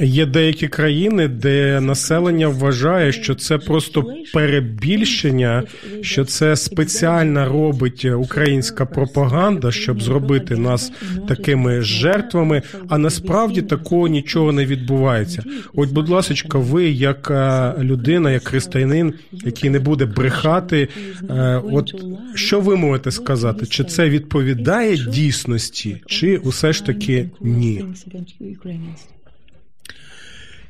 є 0.00 0.26
деякі 0.26 0.68
країни, 0.68 1.28
де 1.28 1.80
населення 1.80 2.48
вважає, 2.48 3.12
що 3.12 3.34
це 3.34 3.58
просто 3.58 4.04
перебільшення, 4.32 5.62
що 6.00 6.24
це 6.24 6.56
спеціально 6.56 7.48
робить 7.48 8.04
українська 8.04 8.86
пропаганда, 8.86 9.72
щоб 9.72 10.02
зробити 10.02 10.56
нас 10.56 10.92
такими 11.28 11.80
жертвами. 11.80 12.62
А 12.88 12.98
насправді 12.98 13.62
такого 13.62 14.08
нічого 14.08 14.52
не 14.52 14.66
відбувається. 14.66 15.42
От, 15.80 15.92
будь 15.92 16.08
ласка, 16.08 16.58
ви, 16.58 16.90
як 16.90 17.30
е, 17.30 17.74
людина, 17.78 18.30
як 18.30 18.48
християнин, 18.48 19.14
який 19.32 19.70
не 19.70 19.78
буде 19.78 20.06
брехати, 20.06 20.88
е, 21.30 21.62
от 21.64 21.94
що 22.34 22.60
ви 22.60 22.76
можете 22.76 23.10
сказати? 23.10 23.66
Чи 23.66 23.84
це 23.84 24.08
відповідає 24.08 24.96
дійсності, 24.96 26.02
чи 26.06 26.36
усе 26.36 26.72
ж 26.72 26.86
таки 26.86 27.30
ні? 27.40 27.84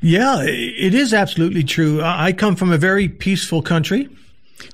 Yeah, 0.03 0.37
it 0.85 0.93
is 0.95 1.13
absolutely 1.13 1.63
true. 1.73 1.95
I 2.01 2.13
I 2.27 2.31
come 2.43 2.55
from 2.55 2.71
a 2.77 2.79
very 2.89 3.07
peaceful 3.25 3.61
country. 3.71 4.07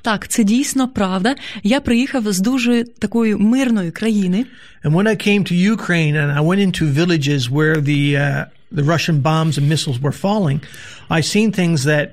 Так, 0.01 0.27
це 0.27 0.43
дійсно 0.43 0.87
правда. 0.87 1.35
Я 1.63 1.81
приїхав 1.81 2.31
з 2.33 2.39
дуже 2.39 2.83
такої 2.83 3.35
мирної 3.35 3.91
країни. 3.91 4.45
And 4.83 4.91
when 4.91 5.07
I 5.07 5.27
came 5.27 5.43
to 5.51 5.75
Ukraine 5.75 6.15
and 6.15 6.29
I 6.39 6.41
went 6.49 6.61
into 6.67 6.83
villages 7.01 7.41
where 7.49 7.81
the 7.81 8.03
uh, 8.15 8.45
the 8.71 8.83
Russian 8.83 9.21
bombs 9.21 9.57
and 9.57 9.67
missiles 9.69 9.99
were 9.99 10.11
falling, 10.11 10.61
I 11.09 11.21
seen 11.21 11.51
things 11.51 11.83
that 11.83 12.11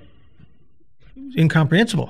incomprehensible. 1.36 2.08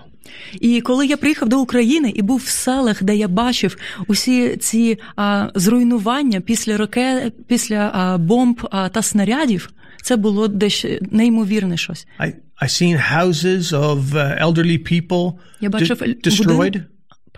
І 0.60 0.80
коли 0.80 1.06
я 1.06 1.16
приїхав 1.16 1.48
до 1.48 1.60
України 1.60 2.12
і 2.14 2.22
був 2.22 2.38
в 2.38 2.48
селах, 2.48 3.02
де 3.02 3.16
я 3.16 3.28
бачив 3.28 3.76
усі 4.06 4.56
ці 4.56 4.98
а, 5.16 5.48
зруйнування 5.54 6.40
після 6.40 6.76
ракет, 6.76 7.34
після 7.46 7.90
а, 7.94 8.18
бомб 8.18 8.68
а, 8.70 8.88
та 8.88 9.02
снарядів, 9.02 9.70
це 10.02 10.16
було 10.16 10.48
дещо 10.48 10.88
неймовірне 11.10 11.76
щось. 11.76 12.06
I 12.20 12.32
I 12.62 12.68
seen 12.68 12.96
houses 13.18 13.72
of 13.72 13.98
uh, 14.12 14.42
elderly 14.42 14.92
people 14.92 15.32
Я 15.60 15.70
бачив 15.70 16.02
destroyed. 16.02 16.84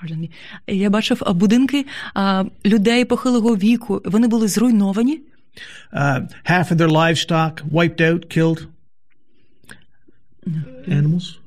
будин-. 0.02 0.30
Я 0.66 0.90
бачив 0.90 1.22
будинки 1.34 1.86
а, 2.14 2.44
людей 2.66 3.04
похилого 3.04 3.56
віку. 3.56 4.02
Вони 4.04 4.28
були 4.28 4.48
зруйновані. 4.48 5.20
Uh, 5.93 6.21
half 6.43 6.71
of 6.71 6.77
their 6.77 6.89
livestock 6.89 7.61
wiped 7.69 8.01
out, 8.01 8.29
killed. 8.29 8.67
Animals. 10.87 11.39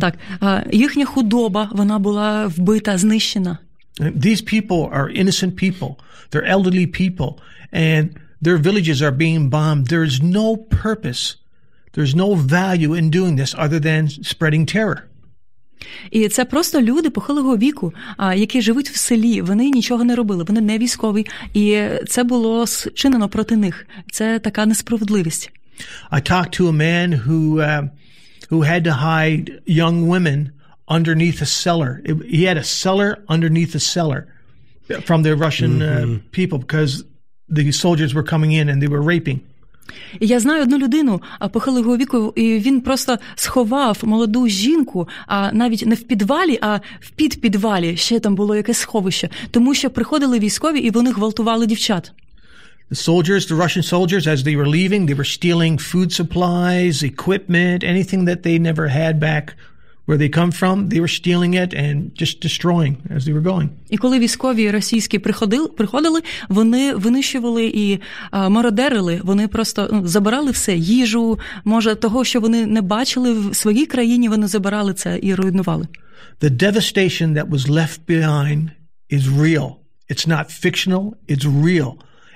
Так, 0.00 0.18
а, 0.40 0.62
їхня 0.72 1.06
худоба 1.06 1.70
вона 1.72 1.98
була 1.98 2.46
вбита, 2.46 2.98
знищена. 2.98 3.58
These 4.00 4.42
people 4.42 4.88
are 4.92 5.08
innocent 5.10 5.56
people. 5.56 5.96
They're 6.30 6.44
elderly 6.44 6.86
people, 6.86 7.40
and 7.72 8.04
their 8.40 8.58
villages 8.58 9.02
are 9.02 9.10
being 9.10 9.48
bombed. 9.48 9.88
There 9.88 10.04
is 10.04 10.20
no 10.20 10.56
purpose. 10.56 11.36
There's 11.94 12.14
no 12.14 12.34
value 12.34 12.92
in 12.94 13.10
doing 13.10 13.36
this 13.36 13.54
other 13.58 13.80
than 13.80 14.08
spreading 14.08 14.66
terror. 14.66 15.08
І 16.11 16.27
це 16.27 16.45
просто 16.45 16.81
люди 16.81 17.09
похилого 17.09 17.57
віку, 17.57 17.93
які 18.35 18.61
живуть 18.61 18.89
в 18.89 18.95
селі. 18.95 19.41
Вони 19.41 19.69
нічого 19.69 20.03
не 20.03 20.15
робили, 20.15 20.43
вони 20.43 20.61
не 20.61 20.77
військові, 20.77 21.25
і 21.53 21.81
це 22.07 22.23
було 22.23 22.65
зчинено 22.65 23.29
проти 23.29 23.57
них. 23.57 23.87
Це 24.11 24.39
така 24.39 24.65
несправедливість. 24.65 25.51
I 26.11 26.21
talked 26.31 26.51
to 26.59 26.67
a 26.67 26.77
man 26.89 27.07
who 27.25 27.39
uh, 27.59 27.83
who 28.51 28.61
had 28.61 28.83
to 28.89 28.93
hide 28.93 29.45
young 29.65 30.07
women 30.13 30.51
underneath 30.87 31.41
a 31.41 31.49
cellar. 31.63 32.01
He 32.35 32.43
had 32.49 32.57
a 32.57 32.63
cellar 32.63 33.09
underneath 33.35 33.73
a 33.75 33.79
cellar 33.79 34.27
from 35.09 35.23
the 35.23 35.35
Russian 35.45 35.81
uh, 35.81 36.19
people 36.31 36.59
because 36.59 37.03
the 37.49 37.71
soldiers 37.71 38.13
were 38.13 38.23
coming 38.33 38.51
in 38.51 38.69
and 38.69 38.81
they 38.81 38.87
were 38.87 39.01
raping. 39.01 39.39
Я 40.19 40.39
знаю 40.39 40.63
одну 40.63 40.77
людину 40.77 41.21
похилого 41.51 41.97
віку, 41.97 42.33
і 42.35 42.59
він 42.59 42.81
просто 42.81 43.17
сховав 43.35 43.97
молоду 44.03 44.47
жінку, 44.47 45.07
а 45.27 45.51
навіть 45.51 45.85
не 45.85 45.95
в 45.95 46.03
підвалі, 46.03 46.59
а 46.61 46.79
в 46.99 47.09
підпідвалі. 47.15 47.97
Ще 47.97 48.19
там 48.19 48.35
було 48.35 48.55
якесь 48.55 48.77
сховище, 48.77 49.29
тому 49.51 49.73
що 49.73 49.89
приходили 49.89 50.39
військові 50.39 50.79
і 50.79 50.89
вони 50.89 51.11
гвалтували 51.11 51.65
дівчат. 51.65 52.11
The 52.91 52.97
soldiers, 53.09 53.47
the 53.51 53.55
Russian 53.55 53.83
soldiers, 53.93 54.27
as 54.27 54.43
they 54.43 54.55
were 54.55 54.67
leaving, 54.67 55.07
they 55.07 55.17
were 55.21 55.31
stealing 55.37 55.77
food 55.91 56.09
supplies, 56.19 56.95
equipment, 57.01 57.79
anything 57.93 58.21
that 58.25 58.43
they 58.45 58.59
never 58.59 58.85
had 58.87 59.13
back 59.19 59.45
where 60.08 60.16
they 60.16 60.30
come 60.30 60.50
from. 60.50 60.88
They 60.88 61.00
were 61.00 61.14
stealing 61.20 61.52
it 61.54 61.70
and 61.74 61.96
just 62.14 62.40
destroying 62.40 62.94
as 63.16 63.24
they 63.26 63.32
were 63.32 63.46
going. 63.52 63.68
І 63.90 63.96
коли 63.96 64.18
військові 64.18 64.70
російські 64.70 65.18
приходили, 65.18 65.68
приходили, 65.68 66.22
вони 66.48 66.94
винищували 66.94 67.66
і 67.74 67.98
а, 68.30 68.48
мародерили. 68.48 69.20
Вони 69.24 69.48
просто 69.48 69.88
ну, 69.92 70.06
забирали 70.06 70.50
все, 70.50 70.76
їжу, 70.76 71.38
може, 71.64 71.94
того, 71.94 72.24
що 72.24 72.40
вони 72.40 72.66
не 72.66 72.82
бачили 72.82 73.32
в 73.32 73.56
своїй 73.56 73.86
країні, 73.86 74.28
вони 74.28 74.46
забирали 74.46 74.94
це 74.94 75.18
і 75.22 75.34
руйнували. 75.34 75.86
The 76.40 76.50
devastation 76.50 77.34
that 77.34 77.48
was 77.50 77.68
left 77.68 78.00
behind 78.06 78.70
is 79.16 79.24
real. 79.44 79.68
It's 80.10 80.26
not 80.34 80.46
fictional, 80.64 81.04
it's 81.32 81.46
real. 81.68 81.90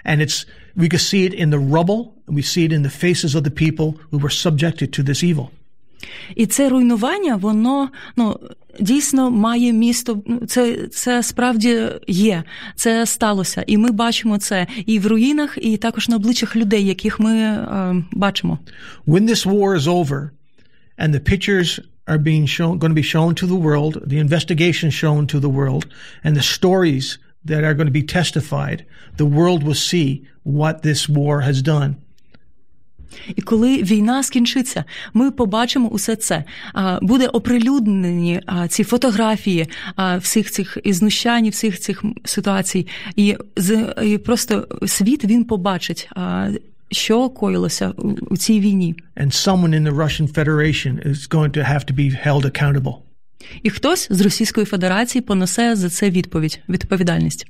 And 0.04 0.20
it's 0.24 0.46
we 0.82 0.88
can 0.92 0.98
see 1.10 1.22
it 1.28 1.34
in 1.42 1.50
the 1.50 1.62
rubble, 1.76 2.00
and 2.26 2.34
we 2.38 2.42
see 2.42 2.64
it 2.64 2.72
in 2.72 2.82
the 2.82 2.94
faces 3.04 3.34
of 3.38 3.42
the 3.48 3.56
people 3.64 3.88
who 4.10 4.18
were 4.24 4.34
subjected 4.46 4.88
to 4.96 5.02
this 5.02 5.22
evil. 5.30 5.46
І 6.36 6.46
це 6.46 6.68
руйнування, 6.68 7.36
воно 7.36 7.88
ну 8.16 8.40
дійсно 8.80 9.30
має 9.30 9.72
місто. 9.72 10.22
ну, 10.26 10.40
Це, 10.46 10.88
це 10.90 11.22
справді 11.22 11.88
є, 12.08 12.44
це 12.76 13.06
сталося, 13.06 13.64
і 13.66 13.76
ми 13.78 13.90
бачимо 13.90 14.38
це 14.38 14.66
і 14.86 14.98
в 14.98 15.06
руїнах, 15.06 15.58
і 15.62 15.76
також 15.76 16.08
на 16.08 16.16
обличчях 16.16 16.56
людей, 16.56 16.86
яких 16.86 17.20
ми 17.20 17.32
е, 17.32 18.04
бачимо. 18.12 18.58
When 19.06 19.28
this 19.28 19.46
war 19.46 19.76
is 19.76 19.86
over 19.86 20.30
and 20.98 21.14
the 21.14 21.20
pictures 21.20 21.80
are 22.06 22.18
being 22.18 22.46
shown 22.46 22.78
going 22.78 22.94
to 22.94 23.00
be 23.04 23.10
shown 23.16 23.34
to 23.34 23.46
the 23.46 23.60
world, 23.68 23.92
the 24.12 24.18
investigation 24.18 24.90
shown 24.90 25.26
to 25.32 25.38
the 25.40 25.52
world, 25.58 25.84
and 26.24 26.36
the 26.36 26.46
stories 26.58 27.18
that 27.44 27.60
are 27.64 27.74
going 27.74 27.90
to 27.92 27.98
be 28.02 28.06
testified, 28.20 28.78
the 29.16 29.30
world 29.38 29.60
will 29.66 29.80
see 29.92 30.08
what 30.58 30.74
this 30.82 31.08
war 31.08 31.34
has 31.48 31.58
done. 31.62 31.90
І 33.35 33.41
коли 33.41 33.83
війна 33.83 34.23
скінчиться, 34.23 34.83
ми 35.13 35.31
побачимо 35.31 35.87
усе 35.87 36.15
це. 36.15 36.43
Буде 37.01 37.27
оприлюднені 37.27 38.41
ці 38.69 38.83
фотографії 38.83 39.67
всіх 40.17 40.51
цих 40.51 40.77
і 40.83 40.93
знущань, 40.93 41.49
всіх 41.49 41.79
цих 41.79 42.03
ситуацій, 42.25 42.87
і 43.15 43.35
і 44.03 44.17
просто 44.17 44.67
світ 44.87 45.25
він 45.25 45.43
побачить, 45.43 46.09
що 46.91 47.29
коїлося 47.29 47.93
у 48.29 48.37
цій 48.37 48.59
війні. 48.59 48.95
And 49.17 49.31
someone 49.31 49.73
in 49.73 49.83
the 49.83 49.95
Russian 49.95 50.33
Federation 50.33 51.07
is 51.07 51.29
going 51.29 51.51
to 51.57 51.63
have 51.73 51.85
to 51.85 51.93
be 51.93 52.27
held 52.27 52.45
accountable. 52.45 52.95
І 53.63 53.69
хтось 53.69 54.07
з 54.11 54.21
Російської 54.21 54.65
Федерації 54.65 55.21
понесе 55.21 55.75
за 55.75 55.89
це 55.89 56.09
відповідь, 56.09 56.59
відповідальність. 56.69 57.47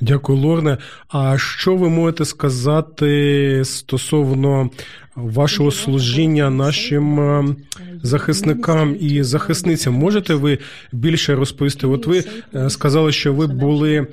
Дякую, 0.00 0.38
Лорне. 0.38 0.78
А 1.08 1.38
що 1.38 1.76
ви 1.76 1.88
можете 1.88 2.24
сказати 2.24 3.62
стосовно 3.64 4.70
вашого 5.16 5.70
служіння 5.70 6.50
нашим 6.50 7.20
е, 7.20 7.56
захисникам 8.02 8.96
і 9.00 9.22
захисницям? 9.22 9.94
Можете 9.94 10.34
ви 10.34 10.58
більше 10.92 11.34
розповісти? 11.34 11.86
От 11.86 12.06
ви 12.06 12.24
е, 12.54 12.70
сказали, 12.70 13.12
що 13.12 13.32
ви 13.32 13.46
були 13.46 14.06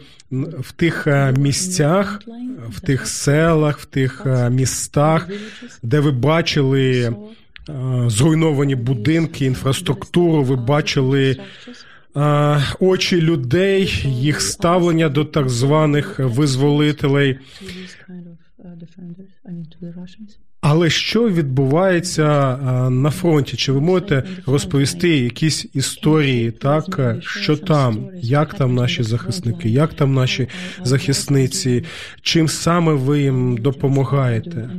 в 0.60 0.72
тих 0.72 1.08
е, 1.08 1.34
місцях, 1.38 2.22
в 2.70 2.80
тих 2.80 3.08
селах, 3.08 3.80
в 3.80 3.86
тих 3.86 4.26
містах, 4.50 5.30
де 5.84 6.00
ви 6.00 6.12
бачили 6.12 7.16
зруйновані 8.08 8.76
будинки, 8.76 9.46
інфраструктуру, 9.46 10.44
ви 10.44 10.56
бачили. 10.56 11.38
Очі 12.80 13.22
людей, 13.22 14.04
їх 14.06 14.42
ставлення 14.42 15.10
до 15.10 15.26
так 15.26 15.50
званих 15.50 16.20
визволителей. 16.20 17.40
Але 20.62 20.90
що 20.90 21.30
відбувається 21.30 22.58
на 22.92 23.10
фронті? 23.10 23.58
Чи 23.58 23.72
ви 23.72 23.82
можете 23.82 24.24
розповісти 24.46 25.18
якісь 25.18 25.68
історії, 25.74 26.52
так 26.52 27.00
що 27.20 27.58
там, 27.58 28.10
як 28.16 28.54
там 28.54 28.76
наші 28.76 29.04
захисники, 29.04 29.70
як 29.70 29.94
там 29.94 30.14
наші 30.14 30.48
захисниці, 30.84 31.84
чим 32.22 32.48
саме 32.48 32.94
ви 32.94 33.22
їм 33.22 33.58
допомагаєте? 33.58 34.70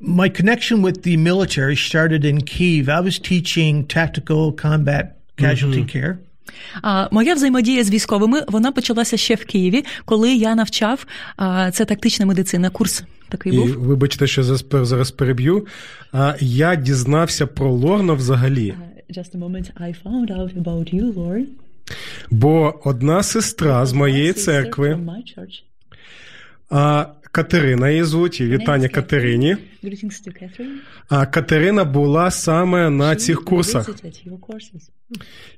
My 0.00 0.28
connection 0.28 0.80
with 0.82 1.02
the 1.02 1.16
military 1.16 1.76
started 1.76 2.24
in 2.24 2.42
Kiev. 2.42 2.88
I 2.88 3.00
was 3.00 3.18
teaching 3.18 3.84
tactical 3.84 4.52
combat 4.52 5.16
casualty 5.36 5.84
care. 5.84 6.18
А 6.82 7.08
моя 7.10 7.34
взаємодія 7.34 7.84
з 7.84 7.90
військовими 7.90 8.44
вона 8.48 8.72
почалася 8.72 9.16
ще 9.16 9.34
в 9.34 9.44
Києві, 9.44 9.84
коли 10.04 10.34
я 10.34 10.54
навчав 10.54 11.06
а, 11.36 11.70
це 11.70 11.84
тактична 11.84 12.26
медицина. 12.26 12.70
Курс 12.70 13.02
такий 13.28 13.52
був. 13.52 13.68
І 13.68 13.72
вибачте, 13.72 14.26
що 14.26 14.42
зараз 14.70 15.10
переб'ю. 15.10 15.66
А 16.12 16.34
я 16.40 16.74
дізнався 16.74 17.46
про 17.46 17.72
Лорна 17.72 18.12
взагалі. 18.12 18.74
Just 19.10 19.34
a 19.34 19.38
moment, 19.38 19.72
I 19.80 19.94
found 20.04 20.30
out 20.38 20.62
about 20.62 20.94
you, 20.94 21.14
Lord. 21.14 21.44
Бо 22.30 22.80
одна 22.84 23.22
сестра 23.22 23.86
з 23.86 23.92
моєї 23.92 24.32
церкви. 24.32 24.94
From 24.94 25.04
my 25.04 25.38
church. 25.38 25.62
А 26.70 27.06
Катерина 27.32 27.90
її 27.90 28.04
звуть, 28.04 28.40
і 28.40 28.46
вітання 28.46 28.88
Катерині. 28.88 29.56
А 31.08 31.26
Катерина 31.26 31.84
була 31.84 32.30
саме 32.30 32.90
на 32.90 33.16
цих 33.16 33.44
курсах. 33.44 33.90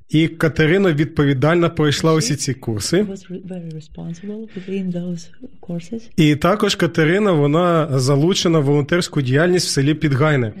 І 0.09 0.27
Катерина 0.27 0.93
відповідально 0.93 1.69
пройшла 1.69 2.13
усі 2.13 2.35
ці 2.35 2.53
курси. 2.53 3.07
І 6.15 6.35
також 6.35 6.75
Катерина 6.75 7.31
вона 7.31 7.99
залучена 7.99 8.59
в 8.59 8.63
волонтерську 8.63 9.21
діяльність 9.21 9.67
в 9.67 9.69
селі 9.69 9.93
Підгайне, 9.93 10.53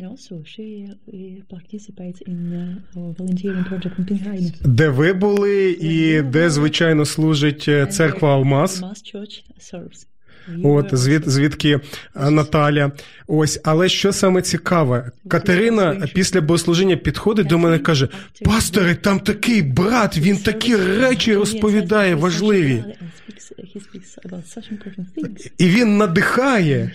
in 3.97 4.05
Pinhayne. 4.05 4.67
де 4.67 4.89
ви 4.89 5.13
були, 5.13 5.71
і 5.71 6.21
де 6.21 6.49
звичайно 6.49 7.05
служить 7.05 7.65
е, 7.67 7.85
церква 7.85 8.33
Алмаз. 8.33 8.83
От 10.63 10.89
звід, 10.93 11.23
звідки 11.25 11.79
е, 12.15 12.29
Наталя. 12.29 12.91
Ось, 13.27 13.59
але 13.63 13.89
що 13.89 14.13
саме 14.13 14.41
цікаве, 14.41 15.11
Катерина 15.27 16.07
після 16.13 16.41
богослужіння 16.41 16.95
підходить 16.95 17.47
до 17.47 17.57
мене 17.57 17.75
і 17.75 17.79
каже: 17.79 18.07
Пасторе, 18.45 18.95
там 18.95 19.19
такий 19.19 19.61
брат, 19.61 20.17
він 20.17 20.37
такі 20.37 20.75
речі 20.75 21.35
розповідає 21.35 22.15
важливі, 22.15 22.83
і 25.57 25.67
він 25.67 25.97
надихає. 25.97 26.91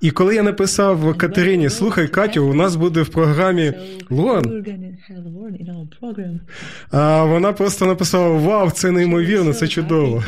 І 0.00 0.10
коли 0.10 0.34
я 0.34 0.42
написав 0.42 1.18
Катерині, 1.18 1.70
слухай, 1.70 2.08
Катю, 2.08 2.46
у 2.46 2.54
нас 2.54 2.76
буде 2.76 3.02
в 3.02 3.08
програмі 3.08 3.72
program. 4.10 4.60
А 6.90 7.24
вона 7.24 7.52
просто 7.52 7.86
написала: 7.86 8.28
Вау, 8.28 8.70
це 8.70 8.90
неймовірно, 8.90 9.52
це 9.54 9.68
чудово. 9.68 10.24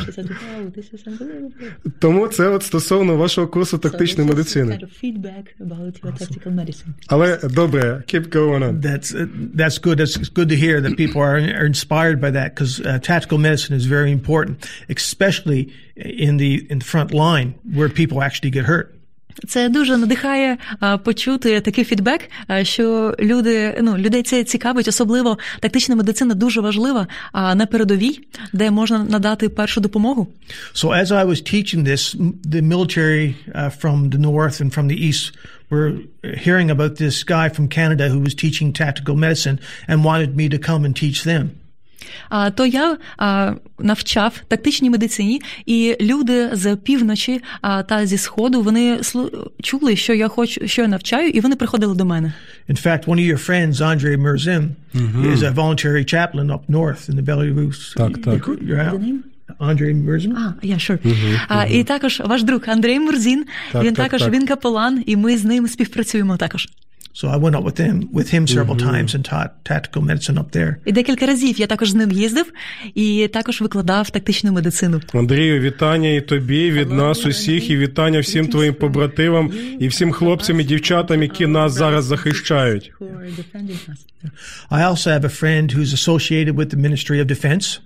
She 1.76 1.76
said, 1.76 1.76
wow, 1.76 1.78
this 1.84 1.84
is 1.84 1.92
unbelievable. 1.92 1.98
Тому 1.98 2.28
це 2.28 2.48
от 2.48 2.62
стосовно 2.62 3.16
вашого 3.16 3.46
курсу 3.46 3.78
тактичної 3.78 4.28
So 4.28 4.34
this 4.34 4.46
is 4.46 4.56
медицини. 4.56 4.72
kind 4.72 4.82
of 4.82 4.90
feedback 5.04 5.46
about 5.60 6.02
your 6.04 6.12
tactical 6.12 6.52
medicine. 6.52 6.94
Але 7.06 7.38
добре, 7.50 8.02
keep 8.14 8.28
going 8.30 8.62
on. 8.62 8.80
That's 8.80 9.14
uh, 9.14 9.26
that's 9.54 9.78
good. 9.78 9.98
That's 9.98 10.16
it's 10.16 10.28
good 10.28 10.48
to 10.48 10.56
hear 10.56 10.80
that 10.80 10.96
people 10.96 11.20
are, 11.20 11.38
are 11.60 11.66
inspired 11.74 12.20
by 12.20 12.30
that 12.38 12.48
because 12.54 12.80
uh, 12.80 12.98
tactical 13.12 13.38
medicine 13.38 13.74
is 13.80 13.86
very 13.86 14.12
important, 14.20 14.54
especially 14.88 15.62
in 16.28 16.36
the 16.42 16.52
in 16.72 16.78
the 16.82 16.84
front 16.94 17.10
line 17.24 17.48
where 17.76 17.88
people 17.88 18.18
actually 18.22 18.50
get 18.58 18.64
hurt. 18.64 18.86
Це 19.48 19.68
дуже 19.68 19.96
надихає 19.96 20.58
а, 20.80 20.98
почути 20.98 21.60
такий 21.60 21.84
фідбек, 21.84 22.30
а, 22.46 22.64
що 22.64 23.14
люди 23.20 23.78
ну 23.82 23.96
людей 23.98 24.22
це 24.22 24.44
цікавить, 24.44 24.88
особливо 24.88 25.38
тактична 25.60 25.96
медицина 25.96 26.34
дуже 26.34 26.60
важлива 26.60 27.06
а 27.32 27.54
на 27.54 27.66
передовій, 27.66 28.20
де 28.52 28.70
можна 28.70 29.04
надати 29.04 29.48
першу 29.48 29.80
допомогу. 29.80 30.28
So 30.74 30.88
as 31.02 31.06
I 31.06 31.24
was 31.26 31.40
teaching 31.54 31.82
this, 31.84 32.14
m- 32.20 32.32
the 32.50 32.62
military 32.62 33.34
uh, 33.54 33.70
from 33.80 34.10
the 34.10 34.18
north 34.18 34.60
and 34.60 34.70
from 34.74 34.86
the 34.88 34.98
east 35.08 35.32
were 35.70 35.92
hearing 36.46 36.70
about 36.70 36.92
this 36.96 37.16
guy 37.34 37.48
from 37.56 37.66
Canada 37.78 38.04
who 38.12 38.20
was 38.26 38.34
teaching 38.44 38.68
tactical 38.84 39.16
medicine 39.26 39.58
and 39.88 39.96
wanted 40.10 40.30
me 40.40 40.48
to 40.54 40.58
come 40.70 40.84
and 40.86 40.94
teach 41.04 41.18
them. 41.32 41.44
А 42.29 42.49
то 42.49 42.65
я 42.65 42.97
а, 43.17 43.53
навчав 43.79 44.41
тактичній 44.47 44.89
медицині, 44.89 45.41
і 45.65 45.95
люди 46.01 46.49
з 46.53 46.75
півночі 46.75 47.41
а, 47.61 47.83
та 47.83 48.05
зі 48.05 48.17
сходу 48.17 48.61
вони 48.61 48.97
слу- 48.97 49.47
чули, 49.63 49.95
що 49.95 50.13
я 50.13 50.27
хочу, 50.27 50.67
що 50.67 50.81
я 50.81 50.87
навчаю, 50.87 51.29
і 51.29 51.39
вони 51.39 51.55
приходили 51.55 51.95
до 51.95 52.05
мене. 52.05 52.33
In 52.69 52.87
fact, 52.87 53.05
one 53.05 53.15
of 53.19 53.25
your 53.33 53.49
friends, 53.49 53.73
Andre 53.73 54.17
Merzim, 54.17 54.69
is 55.33 55.43
a 55.43 55.51
voluntary 55.55 56.13
chaplain 56.13 56.45
up 56.51 56.61
north 56.69 57.09
in 57.09 57.15
the 57.15 57.25
Belarus. 57.25 57.93
Так, 57.95 58.21
так. 58.21 58.47
You're 58.47 58.91
out. 58.91 59.01
Andre 59.59 59.93
Merzim. 59.93 60.33
А, 60.37 60.53
я 60.61 60.75
sure. 60.75 60.99
А, 61.47 61.65
і 61.65 61.83
також 61.83 62.21
ваш 62.25 62.43
друг 62.43 62.61
Андрій 62.67 62.99
Мурзін. 62.99 63.45
Так, 63.71 63.83
він 63.83 63.93
так, 63.93 64.05
також 64.05 64.21
так. 64.21 64.33
він 64.33 64.47
капелан, 64.47 65.03
і 65.05 65.15
ми 65.15 65.37
з 65.37 65.43
ним 65.45 65.67
співпрацюємо 65.67 66.37
також. 66.37 66.67
So 67.19 67.27
I 67.29 67.37
went 67.37 67.55
up 67.55 67.63
with 67.63 67.79
him 67.85 67.95
with 68.19 68.29
him 68.29 68.43
several 68.45 68.77
times 68.89 69.15
and 69.15 69.25
taught 69.25 69.49
tactical 69.65 70.01
medicine 70.03 70.37
up 70.37 70.51
there. 70.51 70.75
І 70.85 70.91
декілька 70.91 71.25
разів 71.25 71.59
я 71.59 71.67
також 71.67 71.89
з 71.89 71.95
ним 71.95 72.11
їздив 72.11 72.53
і 72.95 73.29
також 73.33 73.61
викладав 73.61 74.09
тактичну 74.09 74.51
медицину. 74.51 75.01
Андрію, 75.13 75.61
вітання 75.61 76.09
і 76.09 76.21
тобі 76.21 76.71
від 76.71 76.91
нас 76.91 77.25
усіх, 77.25 77.69
і 77.69 77.77
вітання 77.77 78.19
всім 78.19 78.47
твоїм 78.47 78.73
побратимам 78.73 79.51
і 79.79 79.87
всім 79.87 80.11
хлопцям 80.11 80.59
і 80.59 80.63
дівчатам, 80.63 81.23
які 81.23 81.47
нас 81.47 81.73
зараз 81.73 82.05
захищають. 82.05 82.91
Who 82.99 83.07
are 83.07 83.35
defending 83.35 83.79
us. 83.89 83.99
I 84.69 84.81
also 84.83 85.09
have 85.09 85.25
a 85.25 85.35
friend 85.41 85.71
who's 85.75 85.93
associated 85.93 86.55
with 86.55 86.69
the 86.73 86.79
Ministry 86.87 87.19
of 87.23 87.25
Defense. 87.25 87.79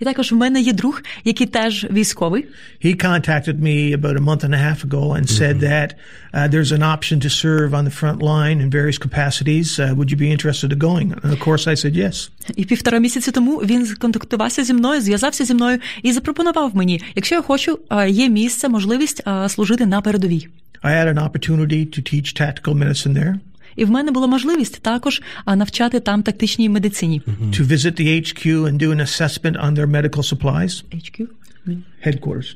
І 0.00 0.04
також 0.04 0.32
в 0.32 0.34
мене 0.34 0.60
є 0.60 0.72
друг, 0.72 1.02
який 1.24 1.46
теж 1.46 1.86
військовий. 1.90 2.44
He 2.84 3.04
contacted 3.04 3.60
me 3.60 3.96
about 4.00 4.16
a 4.16 4.24
month 4.24 4.44
and 4.44 4.54
a 4.54 4.62
half 4.68 4.84
ago 4.84 5.14
and 5.16 5.24
said 5.40 5.60
that 5.60 5.88
uh, 6.34 6.48
there's 6.52 6.72
an 6.78 6.82
option 6.94 7.16
to 7.20 7.30
serve 7.44 7.70
on 7.78 7.84
the 7.88 7.94
front 8.00 8.18
line 8.32 8.58
in 8.64 8.70
various 8.70 8.98
capacities. 9.06 9.66
Uh, 9.78 9.94
would 9.98 10.10
you 10.12 10.18
be 10.26 10.30
interested 10.36 10.68
in 10.72 10.78
going? 10.78 11.08
And 11.22 11.30
of 11.36 11.40
course, 11.46 11.62
I 11.72 11.74
said 11.82 11.96
yes. 11.96 12.30
І 12.56 12.64
півтора 12.64 12.98
місяці 12.98 13.30
тому 13.30 13.56
він 13.56 13.94
контактувався 13.98 14.64
зі 14.64 14.74
мною, 14.74 15.00
зв'язався 15.00 15.44
зі 15.44 15.54
мною 15.54 15.78
і 16.02 16.12
запропонував 16.12 16.76
мені, 16.76 17.02
якщо 17.14 17.34
я 17.34 17.42
хочу, 17.42 17.78
є 18.08 18.28
місце, 18.28 18.68
можливість 18.68 19.22
служити 19.48 19.86
на 19.86 20.00
передовій. 20.00 20.48
I 20.82 20.92
had 20.92 21.08
an 21.08 21.18
opportunity 21.18 21.84
to 21.86 22.00
teach 22.02 22.34
tactical 22.34 22.74
medicine 22.74 23.14
there, 23.14 23.34
І 23.75 23.85
в 23.85 23.89
мене 23.91 24.11
була 24.11 24.27
можливість 24.27 24.81
також 24.81 25.21
а, 25.45 25.55
навчати 25.55 25.99
там 25.99 26.23
тактичній 26.23 26.69
медицині. 26.69 27.21
to 27.27 27.67
visit 27.67 28.01
the 28.01 28.07
HQ 28.21 28.45
and 28.67 28.77
do 28.77 28.91
an 28.91 28.99
assessment 28.99 29.55
on 29.65 29.73
their 29.75 29.87
medical 29.87 30.23
supplies 30.33 30.83
HQ? 30.93 31.27
headquarters, 32.05 32.55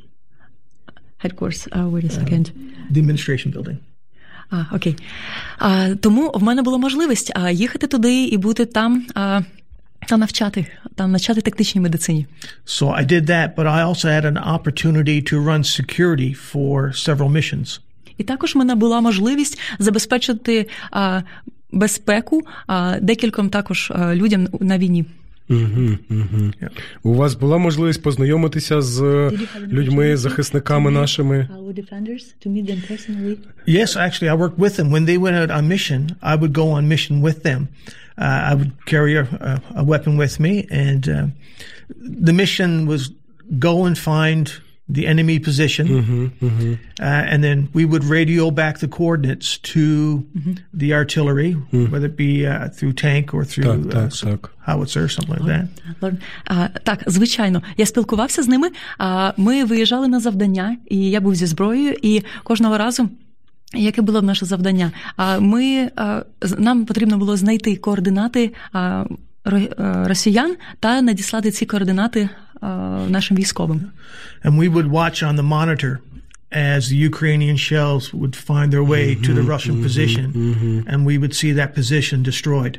Headquarters, 1.23 1.67
uh, 1.71 1.89
wait 1.93 2.05
a 2.05 2.10
second. 2.10 2.51
the 2.91 2.99
administration 3.01 3.51
building. 3.53 3.77
А, 4.49 4.65
окей. 4.75 4.95
А, 5.58 5.95
тому 6.01 6.31
в 6.36 6.43
мене 6.43 6.62
була 6.62 6.77
можливість 6.77 7.31
а, 7.36 7.51
їхати 7.51 7.88
туди 7.88 8.25
і 8.25 8.38
бути 8.38 8.65
там 8.65 9.05
а, 9.15 9.41
та 10.08 10.17
навчати, 10.17 10.65
там 10.95 11.12
навчати 11.12 11.41
тактичній 11.41 11.81
медицині. 11.81 12.27
So 12.65 12.99
I 13.01 13.05
did 13.12 13.25
that, 13.29 13.55
but 13.55 13.65
I 13.67 13.81
also 13.89 14.08
had 14.08 14.25
an 14.25 14.38
opportunity 14.58 15.34
to 15.34 15.39
run 15.45 15.63
security 15.63 16.34
for 16.53 16.93
several 17.08 17.29
missions. 17.29 17.79
І 18.20 18.24
також 18.24 18.54
в 18.54 18.59
мене 18.59 18.74
була 18.74 19.00
можливість 19.00 19.61
забезпечити 19.78 20.66
а, 20.90 21.20
безпеку 21.72 22.42
а, 22.66 22.96
декільком 23.00 23.48
також 23.48 23.92
а, 23.94 24.14
людям 24.14 24.48
на 24.61 24.78
війні. 24.78 25.04
Угу, 25.48 25.98
угу. 26.11 26.50
У 27.02 27.14
вас 27.14 27.35
була 27.35 27.59
можливість 27.59 28.02
познайомитися 28.02 28.80
з 28.80 29.30
людьми, 29.68 30.16
захисниками 30.16 30.90
нашими. 30.90 31.48
Yes, 33.66 33.96
actually, 33.96 34.28
I 34.28 34.37
worked 34.37 34.59
with 34.64 34.74
them. 34.76 34.90
When 34.90 35.04
they 35.06 35.18
went 35.18 35.37
out 35.42 35.50
on 35.59 35.62
mission, 35.74 36.00
I 36.33 36.35
would 36.40 36.52
go 36.52 36.66
on 36.78 36.83
mission 36.94 37.14
with 37.26 37.38
them. 37.48 37.61
Uh, 38.24 38.50
I 38.50 38.52
would 38.59 38.72
carry 38.92 39.14
a, 39.22 39.24
a, 39.50 39.52
a 39.83 39.85
weapon 39.92 40.12
with 40.22 40.35
me, 40.44 40.54
and 40.87 41.02
uh, 41.09 41.14
the 42.28 42.35
mission 42.42 42.70
was 42.90 43.02
go 43.68 43.74
and 43.88 43.96
find 44.11 44.44
the 44.96 45.05
enemy 45.07 45.38
position, 45.48 45.87
Uh, 47.00 47.33
and 47.33 47.38
then 47.46 47.59
we 47.79 47.85
would 47.90 48.05
radio 48.18 48.50
back 48.50 48.74
the 48.85 48.88
coordinates 48.98 49.48
to 49.74 49.85
the 50.83 50.90
artillery, 51.00 51.50
whether 51.92 52.09
it 52.12 52.16
be 52.16 52.33
uh, 52.46 52.68
through 52.76 52.92
tank 53.05 53.26
or 53.37 53.42
through 53.50 53.64
Так, 53.64 53.92
так, 53.92 54.11
uh, 54.12 54.31
так. 54.31 54.50
howitzer, 54.66 55.05
something 55.16 55.38
like 55.38 55.66
that. 56.00 56.12
А, 56.44 56.68
так, 56.83 57.05
звичайно, 57.07 57.62
я 57.76 57.87
спілкувався 57.87 58.42
з 58.42 58.48
ними. 58.48 58.68
А, 58.98 59.33
ми 59.37 59.64
виїжджали 59.64 60.09
на 60.09 60.20
завдання, 60.20 60.76
і 60.90 60.96
я 61.11 61.20
був 61.20 61.35
зі 61.35 61.46
зброєю, 61.46 61.94
і 62.03 62.22
кожного 62.42 62.79
разу. 62.79 63.09
Яке 63.74 64.03
було 64.03 64.22
наше 64.22 64.46
завдання? 64.46 64.92
А 65.16 65.40
ми 65.40 65.90
а, 65.96 66.22
з- 66.42 66.59
нам 66.59 66.85
потрібно 66.85 67.18
було 67.18 67.37
знайти 67.37 67.76
координати 67.76 68.53
а, 68.72 68.79
ро- 68.79 69.07
а, 69.07 69.14
росіян 70.05 70.57
та 70.81 71.03
надіслати 71.03 71.50
ці 71.50 71.66
координати 71.66 72.29
нашим 73.09 73.37
військовим. 73.37 73.81
And 74.44 74.59
we 74.59 74.72
would 74.72 74.90
watch 74.90 75.22
on 75.22 75.37
the 75.37 75.42
monitor 75.42 75.98
as 76.53 76.88
the 76.88 76.96
Ukrainian 76.96 77.57
shells 77.57 78.12
would 78.12 78.35
find 78.35 78.72
their 78.72 78.83
way 78.83 79.14
mm-hmm, 79.14 79.22
to 79.22 79.33
the 79.35 79.42
Russian 79.42 79.74
mm-hmm, 79.74 79.83
position, 79.83 80.33
mm-hmm. 80.33 80.88
and 80.90 81.07
we 81.07 81.16
would 81.18 81.35
see 81.35 81.53
that 81.53 81.74
position 81.74 82.22
destroyed. 82.22 82.79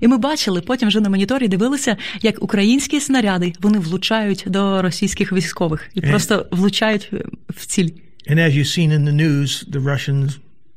І 0.00 0.08
ми 0.08 0.18
бачили, 0.18 0.60
потім 0.60 0.88
вже 0.88 1.00
на 1.00 1.08
моніторі 1.08 1.48
дивилися, 1.48 1.96
як 2.22 2.42
українські 2.42 3.00
снаряди 3.00 3.52
вони 3.60 3.78
влучають 3.78 4.44
до 4.46 4.82
російських 4.82 5.32
військових 5.32 5.90
і 5.94 6.00
and, 6.00 6.10
просто 6.10 6.46
влучають 6.50 7.10
е, 7.12 7.24
в 7.48 7.66
ціль. 7.66 7.88
And 8.30 8.38
as 8.38 8.50
you've 8.56 8.78
seen 8.78 8.90
in 8.90 9.04
the 9.04 9.16
news, 9.26 9.64
the 9.70 9.80
Russian 9.80 10.30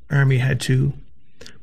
army 0.09 0.39
had 0.49 0.59
to 0.69 0.93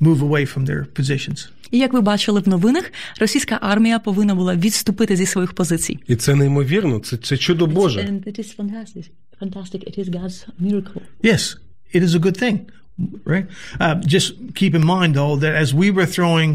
move 0.01 0.21
away 0.21 0.45
from 0.45 0.65
their 0.67 0.85
positions. 0.99 1.49
І 1.71 1.79
як 1.79 1.93
ви 1.93 2.01
бачили 2.01 2.41
в 2.41 2.49
новинах, 2.49 2.93
російська 3.21 3.59
армія 3.61 3.99
повинна 3.99 4.35
була 4.35 4.55
відступити 4.55 5.17
зі 5.17 5.27
своїх 5.27 5.53
позицій. 5.53 5.99
І 6.07 6.17
це 6.17 6.35
неймовірно, 6.35 6.99
це, 6.99 7.17
це 7.17 7.37
чудо 7.37 7.67
Боже. 7.67 8.01
And 8.01 8.25
it 8.25 8.41
is 8.41 8.57
fantastic. 8.57 9.05
Fantastic. 9.41 9.85
It 9.91 9.99
is 9.99 10.09
God's 10.09 10.47
miracle. 10.61 11.03
Yes, 11.23 11.57
it 11.95 12.03
is 12.03 12.15
a 12.15 12.19
good 12.19 12.39
thing, 12.43 12.59
right? 13.27 13.47
Uh, 13.81 13.95
just 14.15 14.27
keep 14.55 14.75
in 14.75 14.85
mind, 14.95 15.15
though, 15.15 15.37
that 15.45 15.55
as 15.65 15.75
we 15.75 15.91
were 15.97 16.09
throwing 16.17 16.53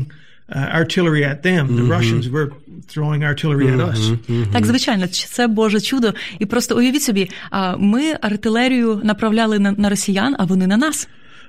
uh, 0.56 0.80
artillery 0.82 1.24
at 1.24 1.44
them, 1.44 1.64
the 1.80 1.86
Russians 1.96 2.26
were 2.36 2.50
throwing 2.88 3.24
artillery 3.24 3.68
at 3.76 3.80
us. 3.80 4.18
Так, 4.52 4.66
звичайно, 4.66 5.08
це 5.08 5.48
Боже 5.48 5.82
чудо. 5.82 6.14
І 6.40 6.46
просто 6.46 6.78
уявіть 6.78 7.04
собі, 7.04 7.30
а, 7.50 7.78
ми 7.78 8.18
артилерію 8.22 9.02
направляли 9.04 9.60
на, 9.60 9.72
на 9.72 9.90
росіян, 9.90 10.36
а 10.40 10.46
вони 10.46 10.68
на 10.68 10.78
нас. 10.78 11.08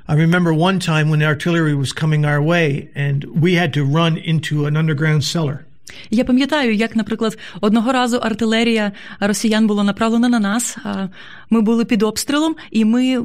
I 0.08 0.14
remember 0.14 0.52
one 0.52 0.80
time 0.80 1.10
when 1.10 1.22
artillery 1.22 1.74
was 1.74 1.92
coming 1.92 2.24
our 2.24 2.42
way, 2.42 2.90
and 2.94 3.24
we 3.40 3.54
had 3.54 3.72
to 3.74 3.84
run 3.84 4.18
into 4.18 4.66
an 4.66 4.76
underground 4.76 5.24
cellar. 5.24 5.64
Я 6.10 6.24
пам'ятаю, 6.24 6.74
як, 6.74 6.96
наприклад, 6.96 7.38
одного 7.60 7.92
разу 7.92 8.16
артилерія 8.16 8.92
росіян 9.20 9.66
була 9.66 9.84
направлена 9.84 10.28
на 10.28 10.38
нас. 10.38 10.76
Ми 11.50 11.60
були 11.60 11.84
під 11.84 12.02
обстрілом, 12.02 12.56
і 12.70 12.84
ми 12.84 13.22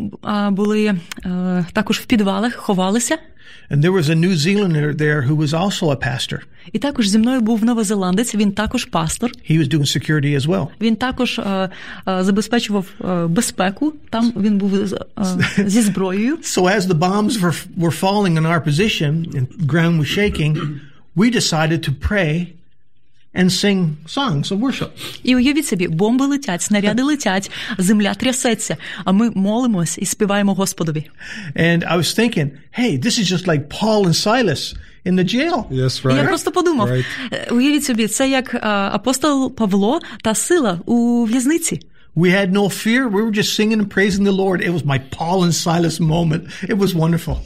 були 0.51 0.85
е, 1.25 1.65
також 1.73 1.99
в 1.99 2.05
підвалах, 2.05 2.55
ховалися. 2.55 3.17
And 3.69 3.81
there 3.83 3.91
was 3.91 4.09
a 4.09 4.15
New 4.15 4.35
Zealander 4.35 4.93
there 4.93 5.21
who 5.21 5.35
was 5.35 5.53
also 5.53 5.91
a 5.91 5.95
pastor. 5.95 6.39
І 6.71 6.79
також 6.79 7.07
зі 7.07 7.17
мною 7.17 7.41
був 7.41 7.65
новозеландець. 7.65 8.35
Він 8.35 8.51
також 8.51 8.85
пастор. 8.85 9.31
He 9.49 9.59
was 9.59 9.73
doing 9.73 9.81
security 9.97 10.39
as 10.39 10.45
well. 10.45 10.67
Він 10.81 10.95
також 10.95 11.39
е, 11.39 11.69
е, 12.07 12.23
забезпечував 12.23 12.85
е, 13.01 13.27
безпеку. 13.27 13.93
Там 14.09 14.33
він 14.37 14.57
був 14.57 14.75
е, 14.75 14.87
зі 15.65 15.81
зброєю. 15.81 16.37
So 16.57 16.77
as 16.77 16.81
the 16.81 16.99
bombs 16.99 17.41
were, 17.41 17.55
were 17.77 17.99
falling 18.01 18.37
on 18.37 18.45
our 18.45 18.61
position 18.61 19.11
and 19.35 19.47
ground 19.67 19.99
was 19.99 20.07
shaking, 20.07 20.79
we 21.15 21.29
decided 21.29 21.79
to 21.87 21.91
pray 22.09 22.47
and 23.37 23.45
sing 23.45 23.95
songs 24.07 24.51
of 24.51 24.59
worship. 24.59 24.89
І 25.23 25.35
уявіть 25.35 25.67
собі, 25.67 25.87
бомби 25.87 26.25
летять, 26.25 26.61
снаряди 26.61 27.03
летять, 27.03 27.51
земля 27.77 28.13
трясеться. 28.13 28.77
А 29.05 29.11
ми 29.11 29.31
молимось 29.35 29.97
і 29.97 30.05
співаємо 30.05 30.53
Господові. 30.53 31.09
And 31.55 31.93
I 31.93 31.97
was 31.97 32.19
thinking, 32.19 32.49
hey, 32.79 32.99
this 33.05 33.19
is 33.19 33.31
just 33.33 33.47
like 33.47 33.61
Paul 33.81 34.05
and 34.05 34.13
Silas 34.25 34.75
in 35.05 35.15
the 35.15 35.35
jail. 35.35 35.65
Yes, 35.71 36.03
right. 36.03 36.17
я 36.17 36.23
просто 36.23 36.51
подумав: 36.51 36.89
Right. 36.89 37.05
е, 37.31 37.47
уявіть 37.51 37.83
собі, 37.83 38.07
це 38.07 38.29
як 38.29 38.53
е, 38.53 38.59
апостол 38.67 39.55
Павло 39.55 39.99
та 40.23 40.35
сила 40.35 40.81
у 40.85 41.25
в'язниці. 41.25 41.79
We 42.17 42.31
had 42.31 42.51
no 42.51 42.67
fear. 42.83 43.01
We 43.07 43.21
were 43.25 43.35
just 43.41 43.51
singing 43.57 43.79
and 43.81 43.89
praising 43.97 44.23
the 44.23 44.37
Lord. 44.43 44.57
It 44.67 44.73
was 44.77 44.83
my 44.93 44.99
Paul 45.17 45.43
and 45.45 45.53
Silas 45.53 45.99
moment. 45.99 46.43
It 46.63 46.77
was 46.83 46.95
wonderful. 46.95 47.37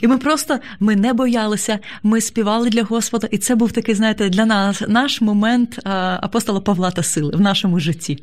І 0.00 0.06
ми 0.06 0.18
просто 0.18 0.58
ми 0.80 0.96
не 0.96 1.12
боялися, 1.12 1.78
ми 2.02 2.20
співали 2.20 2.70
для 2.70 2.82
Господа, 2.82 3.28
і 3.30 3.38
це 3.38 3.54
був 3.54 3.72
такий, 3.72 3.94
знаєте, 3.94 4.28
для 4.28 4.46
нас 4.46 4.82
наш 4.88 5.20
момент 5.20 5.78
е, 5.78 5.90
апостола 6.22 6.60
Павла 6.60 6.90
та 6.90 7.02
сили 7.02 7.36
в 7.36 7.40
нашому 7.40 7.80
житті. 7.80 8.22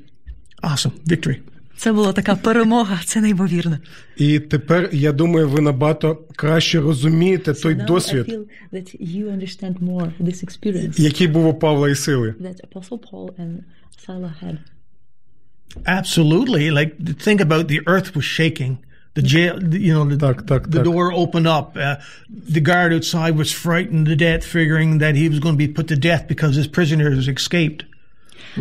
Awesome. 0.63 0.91
Victory. 1.07 1.37
Це 1.77 1.91
була 1.91 2.13
така 2.13 2.35
перемога, 2.35 2.99
це 3.05 3.21
неймовірно. 3.21 3.77
І 4.17 4.39
тепер 4.39 4.89
я 4.91 5.11
думаю, 5.11 5.49
ви 5.49 5.61
набагато 5.61 6.17
краще 6.35 6.79
розумієте 6.79 7.53
той 7.53 7.75
досвід, 7.75 8.29
feel 8.29 8.43
that 8.73 9.01
you 9.01 9.25
understand 9.25 9.79
more 9.79 10.11
this 10.21 11.01
який 11.01 11.27
був 11.27 11.47
у 11.47 11.53
Павла 11.53 11.89
і 11.89 11.95
сили. 11.95 12.35
that 12.41 12.61
Apostle 12.73 12.99
Paul 13.11 13.29
and 13.39 13.57
Silas 14.07 14.43
had. 14.43 14.57
Absolutely. 15.85 16.71
Like 16.71 16.91
think 17.19 17.41
about 17.41 17.67
the 17.67 17.81
earth 17.87 18.15
was 18.15 18.25
shaking. 18.25 18.79
The 19.13 19.23
jail, 19.23 19.55
you 19.73 19.93
know, 19.95 20.05
the, 20.05 20.17
Tak, 20.17 20.45
tak, 20.45 20.69
the 20.69 20.77
tak. 20.77 20.83
door 20.83 21.11
opened 21.11 21.47
up. 21.47 21.75
Uh, 21.75 21.95
the 22.29 22.61
guard 22.61 22.93
outside 22.93 23.35
was 23.35 23.51
frightened 23.51 24.05
to 24.05 24.15
death, 24.15 24.43
figuring 24.45 24.99
that 24.99 25.15
he 25.15 25.27
was 25.27 25.39
going 25.39 25.55
to 25.55 25.57
be 25.57 25.67
put 25.67 25.87
to 25.87 25.95
death 25.95 26.27
because 26.27 26.55
his 26.55 26.67
prisoners 26.67 27.27
escaped. 27.27 27.83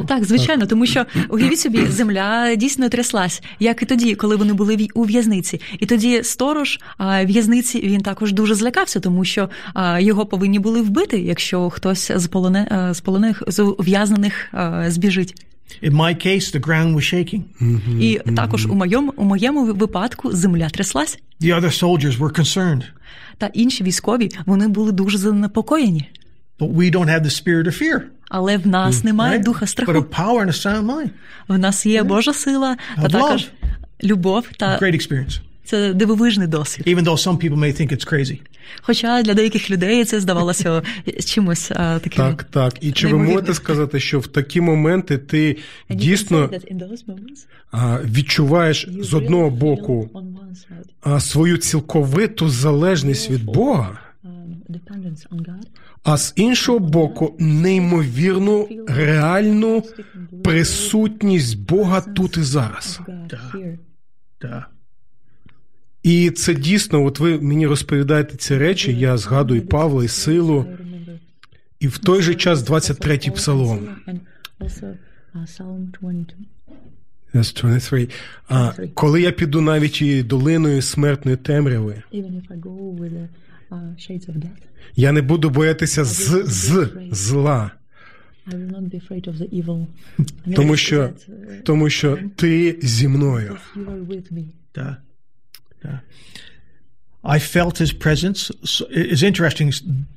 Так, 0.08 0.24
звичайно, 0.24 0.66
тому 0.66 0.86
що 0.86 1.06
уявіть 1.28 1.58
собі, 1.60 1.86
земля 1.86 2.54
дійсно 2.54 2.88
тряслась, 2.88 3.42
як 3.60 3.82
і 3.82 3.86
тоді, 3.86 4.14
коли 4.14 4.36
вони 4.36 4.52
були 4.52 4.88
у 4.94 5.04
в'язниці. 5.04 5.60
І 5.78 5.86
тоді 5.86 6.22
сторож 6.22 6.78
а, 6.98 7.24
в'язниці 7.24 7.80
він 7.80 8.00
також 8.00 8.32
дуже 8.32 8.54
злякався, 8.54 9.00
тому 9.00 9.24
що 9.24 9.48
а, 9.74 10.00
його 10.00 10.26
повинні 10.26 10.58
були 10.58 10.82
вбити, 10.82 11.20
якщо 11.20 11.70
хтось 11.70 12.12
з 12.14 12.26
полоне 12.26 12.90
з 12.94 13.00
полонених 13.00 13.42
з 13.46 13.62
ув'язнених 13.62 14.54
збіжить. 14.86 15.46
In 15.83 15.93
my 15.93 16.13
case, 16.25 16.51
the 16.55 16.59
ground 16.59 16.95
was 16.95 17.13
shaking. 17.13 17.41
І 18.01 18.19
також 18.35 18.65
у 18.65 18.75
моєму 18.75 19.13
у 19.17 19.23
моєму 19.23 19.65
випадку 19.65 20.31
земля 20.31 20.69
тряслась, 20.69 21.19
The 21.41 21.59
other 21.61 21.83
soldiers 21.83 22.17
were 22.19 22.39
concerned. 22.39 22.83
та 23.37 23.47
інші 23.53 23.83
військові 23.83 24.29
вони 24.45 24.67
були 24.67 24.91
дуже 24.91 25.17
занепокоєні. 25.17 26.09
But 26.59 26.73
we 26.75 26.91
don't 26.95 27.09
have 27.09 27.21
the 27.25 27.43
spirit 27.43 27.63
of 27.67 27.81
fear. 27.83 28.01
Але 28.29 28.57
в 28.57 28.67
нас 28.67 29.03
немає 29.03 29.39
right? 29.39 29.43
духа 29.43 29.65
But 29.65 29.69
страху. 29.69 29.91
of 29.91 30.03
power 30.03 30.45
and 30.45 30.47
a 30.47 30.65
sound 30.67 30.85
mind. 30.85 31.09
В 31.47 31.57
нас 31.57 31.85
є 31.85 32.03
Божа 32.03 32.33
сила 32.33 32.77
та 32.95 33.01
Of 33.01 33.11
також 33.11 33.41
love. 33.41 33.49
любов, 34.09 34.47
та 34.57 34.79
Great 34.79 34.93
experience. 34.95 35.39
це 35.65 35.93
дивовижний 35.93 36.47
досвід. 36.47 36.87
Even 36.87 37.03
though 37.03 37.27
some 37.27 37.37
people 37.37 37.57
may 37.57 37.81
think 37.81 37.91
it's 37.93 38.13
crazy. 38.13 38.39
Хоча 38.82 39.22
для 39.22 39.34
деяких 39.34 39.70
людей 39.70 40.04
це 40.04 40.20
здавалося 40.20 40.82
чимось 41.24 41.70
а, 41.70 41.98
таким. 41.98 42.24
Так, 42.24 42.44
так. 42.44 42.74
І 42.80 42.92
чи 42.92 43.06
ви 43.06 43.18
можете 43.18 43.54
сказати, 43.54 44.00
що 44.00 44.20
в 44.20 44.26
такі 44.26 44.60
моменти 44.60 45.18
ти 45.18 45.56
дійсно 45.90 46.50
а, 47.70 47.98
відчуваєш 48.04 48.88
з 49.00 49.14
одного 49.14 49.50
боку 49.50 50.10
а, 51.02 51.20
свою 51.20 51.56
цілковиту 51.56 52.48
залежність 52.48 53.30
від 53.30 53.44
Бога, 53.44 53.98
а 56.02 56.16
з 56.16 56.32
іншого 56.36 56.78
боку, 56.78 57.36
неймовірну 57.38 58.68
реальну 58.88 59.82
присутність 60.44 61.58
Бога 61.58 62.00
тут 62.00 62.36
і 62.36 62.42
зараз. 62.42 63.00
Duh. 64.40 64.75
І 66.06 66.30
це 66.30 66.54
дійсно, 66.54 67.04
от 67.04 67.20
ви 67.20 67.40
мені 67.40 67.66
розповідаєте 67.66 68.36
ці 68.36 68.58
речі, 68.58 68.98
я 68.98 69.16
згадую 69.16 69.66
Павла 69.66 70.04
і 70.04 70.08
силу, 70.08 70.66
і 71.80 71.88
в 71.88 71.98
той 71.98 72.22
же 72.22 72.34
час 72.34 72.68
23-й 72.68 73.30
псалом. 73.30 73.88
Yes, 77.34 77.60
23. 77.60 78.08
А, 78.48 78.72
коли 78.94 79.20
я 79.20 79.32
піду 79.32 79.60
навіть 79.60 80.02
і 80.02 80.22
долиною 80.22 80.82
смертної 80.82 81.36
темряви, 81.36 82.02
я 84.96 85.12
не 85.12 85.22
буду 85.22 85.50
боятися 85.50 86.04
з, 86.04 86.44
з 86.46 86.90
зла, 87.10 87.70
тому 90.54 90.76
що, 90.76 91.10
тому 91.64 91.90
що 91.90 92.18
ти 92.36 92.78
зі 92.82 93.08
мною. 93.08 93.56
Duh. 95.83 95.99
I 97.23 97.39
felt 97.39 97.77
his 97.77 97.93
presence. 97.93 98.51
So 98.63 98.85
It's 98.89 99.23
interesting 99.23 99.71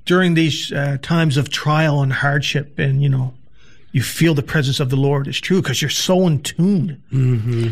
during 0.07 0.35
these 0.35 0.73
uh, 0.73 0.97
times 1.03 1.37
of 1.37 1.45
trial 1.51 1.97
and 2.03 2.13
hardship, 2.13 2.79
and 2.79 3.03
you 3.03 3.11
know, 3.11 3.27
you 3.93 4.03
feel 4.03 4.35
the 4.35 4.43
presence 4.55 4.81
of 4.81 4.89
the 4.89 4.97
Lord. 4.97 5.29
It's 5.29 5.39
true 5.49 5.61
because 5.63 5.79
you're 5.83 5.99
so 6.09 6.17
in 6.27 6.39
tune. 6.41 6.97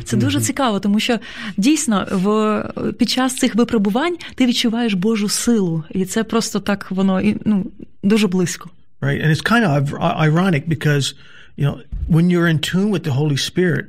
Це 0.05 0.17
дуже 0.17 0.41
цікаво, 0.41 0.81
тому 0.81 1.01
що 1.01 1.19
дійсно 1.57 2.07
в 2.11 2.93
під 2.93 3.11
час 3.11 3.37
цих 3.37 3.55
випробувань 3.55 4.17
ти 4.35 4.47
відчуваєш 4.47 4.95
Божу 4.95 5.29
силу, 5.29 5.85
і 5.91 6.05
це 6.05 6.25
просто 6.25 6.61
так 6.61 6.91
воно 6.91 7.21
і, 7.21 7.37
ну 7.45 7.67
дуже 8.03 8.27
близько. 8.29 8.71
right? 9.01 9.21
And 9.21 9.31
it's 9.31 9.43
kind 9.55 9.65
of 9.65 9.95
ironic 10.29 10.69
because, 10.69 11.15
you 11.57 11.65
know, 11.67 11.81
when 12.09 12.31
you're 12.31 12.47
in 12.55 12.61
tune 12.61 12.91
with 12.95 13.03
the 13.09 13.13
Holy 13.21 13.37
Spirit, 13.37 13.85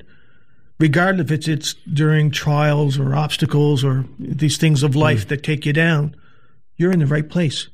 regardless 0.79 1.25
if 1.25 1.31
it's, 1.31 1.47
it's 1.47 1.75
during 2.01 2.31
trials 2.31 2.93
or 3.01 3.07
obstacles 3.25 3.83
or 3.83 4.05
these 4.19 4.57
things 4.57 4.83
of 4.83 4.95
life 4.95 5.27
that 5.29 5.39
take 5.49 5.61
you 5.67 5.73
down, 5.73 6.15
you're 6.77 6.91
in 6.91 6.99
the 6.99 7.11
right 7.15 7.29
place. 7.37 7.69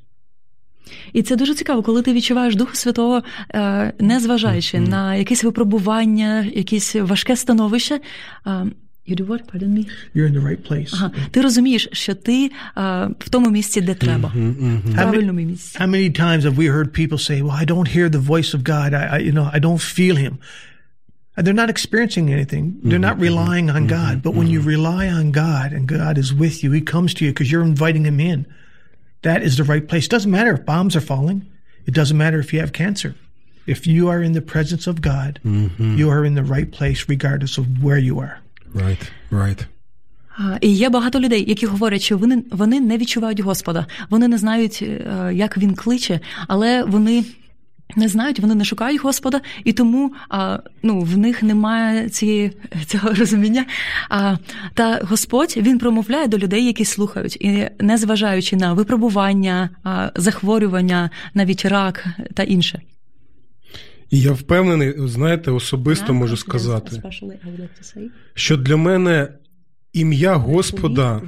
І 1.14 1.22
це 1.22 1.36
дуже 1.36 1.56
цікаво, 1.56 1.84
коли 1.84 2.02
ти 2.02 2.14
відчуваєш 2.14 2.56
Духа 2.56 2.76
Святого, 2.76 3.24
е, 3.56 3.93
не 4.00 4.20
зважаючи 4.20 4.80
на 4.80 5.16
якісь 5.16 5.43
випробування, 5.43 6.45
якесь 6.56 6.95
важке 6.95 7.36
становище. 7.36 8.00
е, 8.47 8.66
You 9.10 9.16
do 9.16 9.26
what? 9.28 9.41
Pardon 9.54 9.72
me? 9.78 9.86
You're 10.16 10.28
in 10.32 10.36
the 10.39 10.43
right 10.50 10.72
place. 10.72 10.89
Ага. 10.93 11.12
Ти 11.32 11.41
розумієш, 11.41 11.89
що 11.91 12.16
ти 12.16 12.45
е, 12.45 12.52
в 13.20 13.30
тому 13.30 13.50
місці, 13.50 13.82
де 13.82 13.93
треба, 13.93 14.32
в 14.86 14.93
правильному 14.93 15.39
місці. 15.39 15.80
How 15.80 15.88
many 15.89 16.20
times 16.22 16.41
have 16.41 16.56
we 16.56 16.72
heard 16.76 16.89
people 17.00 17.20
say, 17.30 17.43
"Well, 17.43 17.64
I 17.64 17.66
don't 17.66 17.97
hear 17.97 18.10
the 18.10 18.26
voice 18.28 18.54
of 18.58 18.64
God. 18.64 18.89
I, 18.93 19.14
I 19.14 19.20
you 19.28 19.34
know, 19.34 19.56
I 19.56 19.60
don't 19.60 19.82
feel 19.97 20.16
Him." 20.26 20.34
And 21.38 21.47
they're 21.47 21.54
not 21.54 21.70
experiencing 21.70 22.34
anything. 22.34 22.66
They're 22.84 23.00
not 23.00 23.18
relying 23.18 23.70
on 23.70 23.88
God. 23.88 24.22
But 24.22 24.34
when 24.36 24.47
you 24.47 24.60
rely 24.60 25.08
on 25.08 25.32
God 25.32 25.72
and 25.72 25.88
God 25.88 26.18
is 26.18 26.34
with 26.34 26.64
you, 26.64 26.72
He 26.72 26.82
comes 26.82 27.14
to 27.14 27.26
you 27.26 27.32
because 27.32 27.50
you're 27.52 27.64
inviting 27.64 28.06
Him 28.06 28.20
in. 28.20 28.45
That 29.22 29.41
is 29.41 29.56
the 29.56 29.64
right 29.64 29.88
place. 29.88 30.06
It 30.08 30.12
doesn't 30.12 30.32
matter 30.32 30.54
if 30.54 30.66
bombs 30.66 30.95
are 30.95 31.02
falling. 31.02 31.39
It 31.86 31.93
doesn't 31.93 32.18
matter 32.18 32.39
if 32.39 32.52
you 32.54 32.60
have 32.60 32.74
cancer. 32.74 33.16
If 33.66 33.88
you 33.88 34.10
are 34.10 34.22
in 34.22 34.34
the 34.34 34.41
presence 34.41 34.86
of 34.88 35.02
God, 35.02 35.39
you 36.00 36.10
are 36.10 36.26
in 36.26 36.36
the 36.36 36.43
right 36.43 36.70
place 36.72 37.08
regardless 37.08 37.58
of 37.58 37.66
where 37.84 38.02
you 38.10 38.20
are. 38.20 38.36
Right, 38.74 39.12
right. 39.32 39.66
А, 40.38 40.58
І 40.62 40.70
є 40.70 40.89
багато 40.89 41.20
людей, 41.20 41.45
які 41.47 41.66
говорять, 41.66 42.02
що 42.02 42.18
вони, 42.18 42.43
вони 42.52 42.80
не 42.80 42.97
відчувають 42.97 43.39
Господа, 43.39 43.86
вони 44.10 44.28
не 44.28 44.38
знають, 44.38 44.80
е, 44.82 45.32
як 45.34 45.58
він 45.58 45.76
кличе, 45.76 46.20
але 46.47 46.84
вони. 46.84 47.24
Не 47.97 48.09
знають, 48.09 48.41
вони 48.41 48.55
не 48.55 48.64
шукають 48.64 49.01
Господа, 49.01 49.41
і 49.64 49.72
тому 49.72 50.12
а, 50.28 50.59
ну, 50.82 51.01
в 51.01 51.18
них 51.18 51.43
немає 51.43 52.09
цієї, 52.09 52.53
цього 52.87 53.14
розуміння. 53.14 53.66
А, 54.11 54.37
та 54.74 55.01
Господь 55.03 55.55
він 55.57 55.78
промовляє 55.78 56.28
до 56.28 56.39
людей, 56.39 56.66
які 56.66 56.85
слухають, 56.85 57.37
і 57.37 57.70
незважаючи 57.80 58.57
на 58.57 58.72
випробування, 58.72 59.70
а, 59.85 60.11
захворювання, 60.16 61.11
навіть 61.35 61.64
рак 61.64 62.07
та 62.35 62.43
інше. 62.43 62.82
І 64.11 64.20
я 64.20 64.32
впевнений, 64.32 64.95
знаєте, 64.99 65.51
особисто 65.51 66.14
можу 66.14 66.37
сказати, 66.37 67.03
що 68.35 68.57
для 68.57 68.76
мене 68.76 69.28
ім'я 69.93 70.35
Господа 70.35 71.22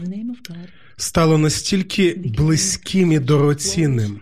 стало 0.97 1.39
настільки 1.39 2.23
близьким 2.39 3.13
і 3.13 3.19
дорогоцінним. 3.19 4.21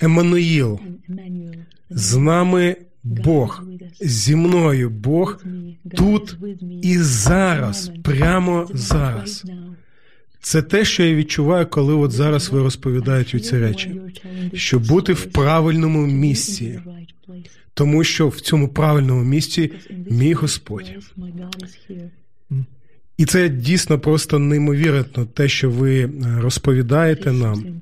Еммануїл, 0.00 0.80
з 1.90 2.16
нами 2.16 2.76
Бог, 3.02 3.64
зі 4.00 4.36
мною 4.36 4.90
Бог 4.90 5.42
тут 5.96 6.36
і 6.82 6.98
зараз, 6.98 7.92
прямо 8.02 8.68
зараз. 8.74 9.44
Це 10.40 10.62
те, 10.62 10.84
що 10.84 11.02
я 11.02 11.14
відчуваю, 11.14 11.66
коли 11.66 11.94
от 11.94 12.10
зараз 12.10 12.48
ви 12.50 12.62
розповідаєте 12.62 13.40
ці 13.40 13.58
речі, 13.58 14.00
що 14.54 14.78
бути 14.78 15.12
в 15.12 15.24
правильному 15.24 16.06
місці, 16.06 16.80
тому 17.74 18.04
що 18.04 18.28
в 18.28 18.40
цьому 18.40 18.68
правильному 18.68 19.24
місці 19.24 19.72
мій 20.10 20.32
Господь. 20.32 20.92
І 23.16 23.24
це 23.24 23.48
дійсно 23.48 23.98
просто 23.98 24.38
неймовірно, 24.38 25.26
те, 25.34 25.48
що 25.48 25.70
ви 25.70 26.10
розповідаєте 26.38 27.32
нам. 27.32 27.80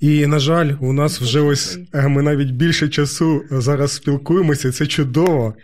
І 0.00 0.26
на 0.26 0.38
жаль, 0.38 0.72
у 0.80 0.92
нас 0.92 1.20
вже 1.20 1.40
ось 1.40 1.78
е, 1.94 2.08
ми 2.08 2.22
навіть 2.22 2.50
більше 2.50 2.88
часу 2.88 3.42
зараз 3.50 3.92
спілкуємося. 3.92 4.72
Це 4.72 4.86
чудово. 4.86 5.54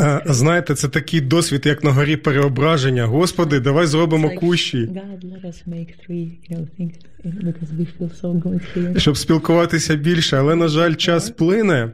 Е, 0.00 0.22
Знаєте, 0.26 0.74
це 0.74 0.88
такий 0.88 1.20
досвід, 1.20 1.62
як 1.66 1.84
на 1.84 1.90
горі 1.90 2.16
переображення. 2.16 3.04
Господи, 3.04 3.60
давай 3.60 3.86
зробимо 3.86 4.30
кущі, 4.30 4.90
щоб 8.96 9.16
спілкуватися 9.16 9.96
більше. 9.96 10.36
Але 10.36 10.54
на 10.56 10.68
жаль, 10.68 10.94
час 10.94 11.30
плине. 11.30 11.90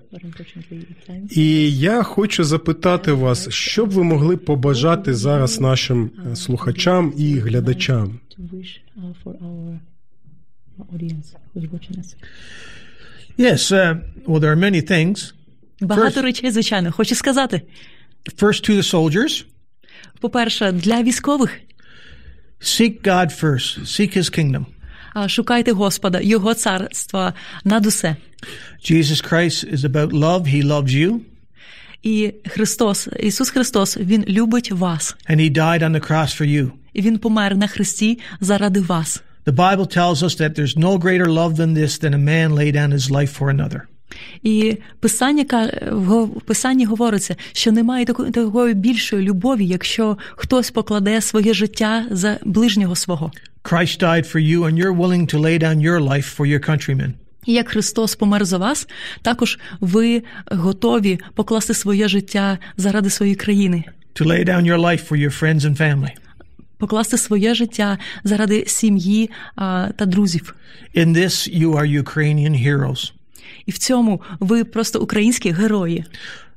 І 1.31 1.79
я 1.79 2.03
хочу 2.03 2.45
запитати 2.45 3.13
вас, 3.13 3.51
що 3.51 3.87
б 3.87 3.91
ви 3.91 4.03
могли 4.03 4.37
побажати 4.37 5.15
зараз 5.15 5.61
нашим 5.61 6.11
е, 6.33 6.37
слухачам 6.37 7.13
і 7.17 7.35
глядачам? 7.35 8.21
Yes, 13.38 13.72
uh, 13.72 13.96
well, 14.26 14.40
there 14.40 14.52
are 14.52 14.56
many 14.72 14.82
things. 14.82 15.34
Багато 15.82 16.22
речей, 16.22 16.52
звичайно, 16.52 16.92
хочу 16.92 17.16
сказати. 17.16 17.62
First, 18.38 18.70
to 18.70 18.76
the 18.76 18.84
soldiers, 18.94 19.46
По-перше, 20.20 20.72
для 20.72 21.04
військових 21.04 21.52
seek 22.62 23.02
God 23.02 23.44
first, 23.44 23.80
seek 23.80 24.18
His 24.18 24.30
kingdom. 24.40 24.66
а, 25.14 25.28
шукайте 25.28 25.72
Господа, 25.72 26.20
Його 26.22 26.54
царства 26.54 27.34
над 27.64 27.86
усе. 27.86 28.16
Jesus 28.84 29.22
Christ 29.34 29.74
is 29.74 29.84
about 29.86 30.12
love. 30.12 30.44
He 30.56 30.64
loves 30.64 30.90
you, 30.90 31.20
І 32.04 32.34
Христос, 32.48 33.08
Ісус 33.20 33.50
Христос, 33.50 33.98
Він 33.98 34.26
любить 34.28 34.72
вас, 34.72 35.16
and 35.30 35.40
He 35.40 35.50
died 35.58 35.84
on 35.84 35.92
the 35.92 36.12
cross 36.12 36.42
for 36.42 36.46
you. 36.46 36.72
І 36.95 37.03
Він 37.03 37.19
помер 37.19 37.57
на 37.57 37.67
Христі 37.67 38.19
заради 38.41 38.81
вас. 38.81 39.23
The 39.47 39.55
Bible 39.55 39.87
tells 39.99 40.23
us 40.23 40.41
that 40.41 40.59
there's 40.59 40.77
no 40.77 40.99
greater 40.99 41.27
love 41.27 41.57
than 41.57 41.75
this 41.75 41.99
than 41.99 42.15
a 42.15 42.19
man 42.19 42.55
lay 42.55 42.73
down 42.73 42.91
his 42.93 43.11
life 43.11 43.39
for 43.39 43.51
another. 43.51 43.81
І 44.43 44.77
писання 45.01 45.71
в 45.93 46.29
писанні 46.41 46.85
говориться, 46.85 47.37
що 47.53 47.73
немає 47.73 48.05
такої, 48.05 48.31
такої 48.31 48.75
більшої 48.75 49.23
любові, 49.23 49.67
якщо 49.67 50.19
хтось 50.37 50.71
покладе 50.71 51.21
своє 51.21 51.55
життя 51.55 52.07
за 52.11 52.39
ближнього 52.45 52.97
свого. 52.97 53.33
Christ 53.63 54.03
died 54.03 54.27
for 54.35 54.41
you, 54.41 54.61
and 54.65 54.75
you're 54.79 54.97
willing 54.97 55.27
to 55.35 55.39
lay 55.41 55.59
down 55.59 55.81
your 55.81 56.01
life 56.01 56.37
for 56.37 56.47
your 56.47 56.71
countrymen. 56.71 57.13
І 57.47 57.53
як 57.53 57.69
Христос 57.69 58.17
помер 58.17 58.45
за 58.45 58.59
вас, 58.59 58.89
також 59.23 59.59
ви 59.81 60.23
готові 60.51 61.19
покласти 61.35 61.75
своє 61.75 62.09
життя 62.09 62.59
заради 62.77 63.11
своєї 63.11 63.37
країни, 63.37 63.85
to 64.21 64.27
lay 64.27 64.49
down 64.49 64.63
your 64.63 64.79
life 64.79 65.09
for 65.09 65.17
your 65.17 65.41
friends 65.43 65.61
and 65.61 65.77
family. 65.77 66.11
Покласти 66.85 67.19
своє 67.19 67.55
життя 67.55 67.99
заради 68.25 68.65
сім'ї 68.67 69.31
та 69.97 70.07
друзів. 70.07 70.55
In 70.95 71.17
this, 71.17 71.35
you 71.61 71.71
are 71.79 72.03
Ukrainian 72.03 72.55
heroes. 72.67 73.13
І 73.67 73.71
в 73.71 73.79
цьому 73.79 74.21
ви 74.41 74.65
просто 74.65 75.01
українські 75.01 75.51
герої. 75.51 76.05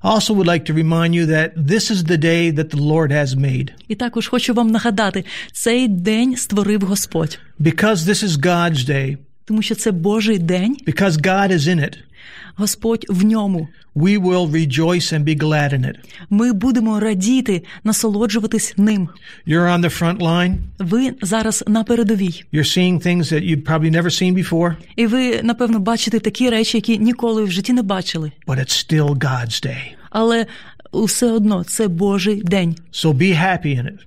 Also 0.04 0.36
would 0.36 0.50
like 0.54 0.66
to 0.70 0.74
remind 0.84 1.12
you 1.20 1.26
that 1.36 1.48
this 1.74 1.86
is 1.94 2.00
the 2.14 2.20
day 2.32 2.44
that 2.58 2.70
the 2.76 2.82
Lord 2.92 3.12
has 3.12 3.30
made. 3.36 3.70
І 3.88 3.96
також 3.96 4.28
хочу 4.28 4.54
вам 4.54 4.72
нагадати, 4.72 5.26
цей 5.54 5.88
день 5.88 6.36
створив 6.36 6.82
Господь, 6.82 7.40
Because 7.60 7.96
this 7.96 8.24
is 8.24 8.30
God's 8.30 8.90
day, 8.90 9.18
тому 9.46 9.62
що 9.62 9.76
це 9.76 9.92
Божий 9.92 10.40
день, 10.40 10.78
because 10.88 11.12
God 11.12 11.52
is 11.52 11.68
in 11.68 11.80
it, 11.80 11.98
Господь 12.56 13.06
в 13.10 13.24
ньому. 13.26 13.68
we 13.96 14.18
will 14.18 14.48
rejoice 14.48 15.12
and 15.12 15.26
be 15.26 15.36
glad 15.36 15.74
in 15.74 15.86
it. 15.86 15.96
Ми 16.30 16.54
будемо 16.54 17.00
радіти, 17.00 17.64
насолоджуватись 17.84 18.74
ним. 18.78 19.10
You're 19.48 19.68
on 19.78 19.82
the 19.82 20.02
front 20.02 20.18
line. 20.18 20.56
Ви 20.80 21.14
зараз 21.22 21.64
на 21.68 21.84
передовій, 21.84 22.44
You're 22.54 22.78
seeing 22.78 23.08
things 23.08 23.24
that 23.34 23.44
you've 23.50 23.64
probably 23.64 23.92
never 23.92 24.10
seen 24.10 24.34
before, 24.34 24.76
і 24.96 25.08
ви 25.08 25.42
напевно 25.44 25.80
бачите 25.80 26.20
такі 26.20 26.50
речі, 26.50 26.78
які 26.78 26.98
ніколи 26.98 27.44
в 27.44 27.52
житті 27.52 27.74
не 27.74 27.82
бачили. 27.82 28.32
but 28.48 28.60
it's 28.60 28.92
still 28.94 29.10
God's 29.10 29.66
day. 29.66 29.82
Але 30.10 30.46
все 30.94 31.32
одно 31.32 31.64
це 31.64 31.88
Божий 31.88 32.42
день. 32.44 32.76
So 32.94 33.14
be 33.14 33.34
happy 33.34 33.66
in 33.66 33.84
it. 33.86 33.98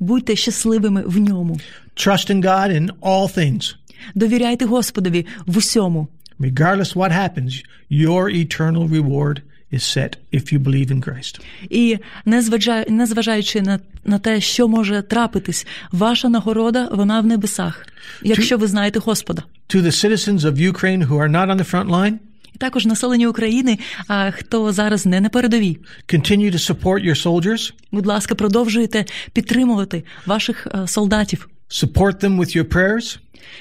Будьте 0.00 0.36
щасливими 0.36 1.02
в 1.06 1.18
ньому. 1.18 1.60
Trust 1.96 2.30
in 2.30 2.42
God 2.44 2.70
in 2.80 2.90
all 3.02 3.38
things. 3.38 3.74
Довіряйте 4.14 4.64
Господові 4.64 5.26
в 5.46 5.58
усьому. 5.58 6.08
Regardless 6.40 6.94
what 6.94 7.10
happens, 7.12 7.62
your 7.90 8.28
eternal 8.28 8.88
reward 8.88 9.42
is 9.72 9.82
set 9.82 10.16
if 10.32 10.52
you 10.52 10.58
believe 10.58 10.90
in 10.90 11.00
Christ. 11.08 11.40
І 11.70 11.98
незважаючи, 12.24 12.90
незважаючи 12.90 13.62
на, 13.62 13.80
на 14.04 14.18
те, 14.18 14.40
що 14.40 14.68
може 14.68 15.02
трапитись, 15.02 15.66
ваша 15.92 16.28
нагорода 16.28 16.88
вона 16.92 17.20
в 17.20 17.26
небесах, 17.26 17.86
якщо 18.22 18.58
ви 18.58 18.66
знаєте 18.66 18.98
Господа. 18.98 19.42
To 19.68 19.82
the 19.82 19.90
citizens 20.06 20.38
of 20.40 20.72
Ukraine 20.72 21.06
who 21.08 21.16
are 21.18 21.30
not 21.30 21.50
on 21.50 21.56
the 21.58 21.70
front 21.74 21.90
line, 21.90 22.14
І 22.54 22.58
також 22.58 22.86
населення 22.86 23.28
України, 23.28 23.78
а 24.08 24.30
хто 24.30 24.72
зараз 24.72 25.06
не 25.06 25.20
на 25.20 25.28
передовій. 25.28 25.78
continue 26.08 26.52
to 26.52 26.74
support 26.74 27.06
your 27.06 27.22
soldiers, 27.26 27.72
Будь 27.92 28.06
ласка, 28.06 28.34
продовжуйте 28.34 29.04
підтримувати 29.32 30.04
ваших 30.26 30.66
е, 30.66 30.86
солдатів, 30.88 31.48
support 31.69 32.19
them 32.19 32.37
with 32.37 32.55
your 32.55 32.63
prayers, 32.63 33.19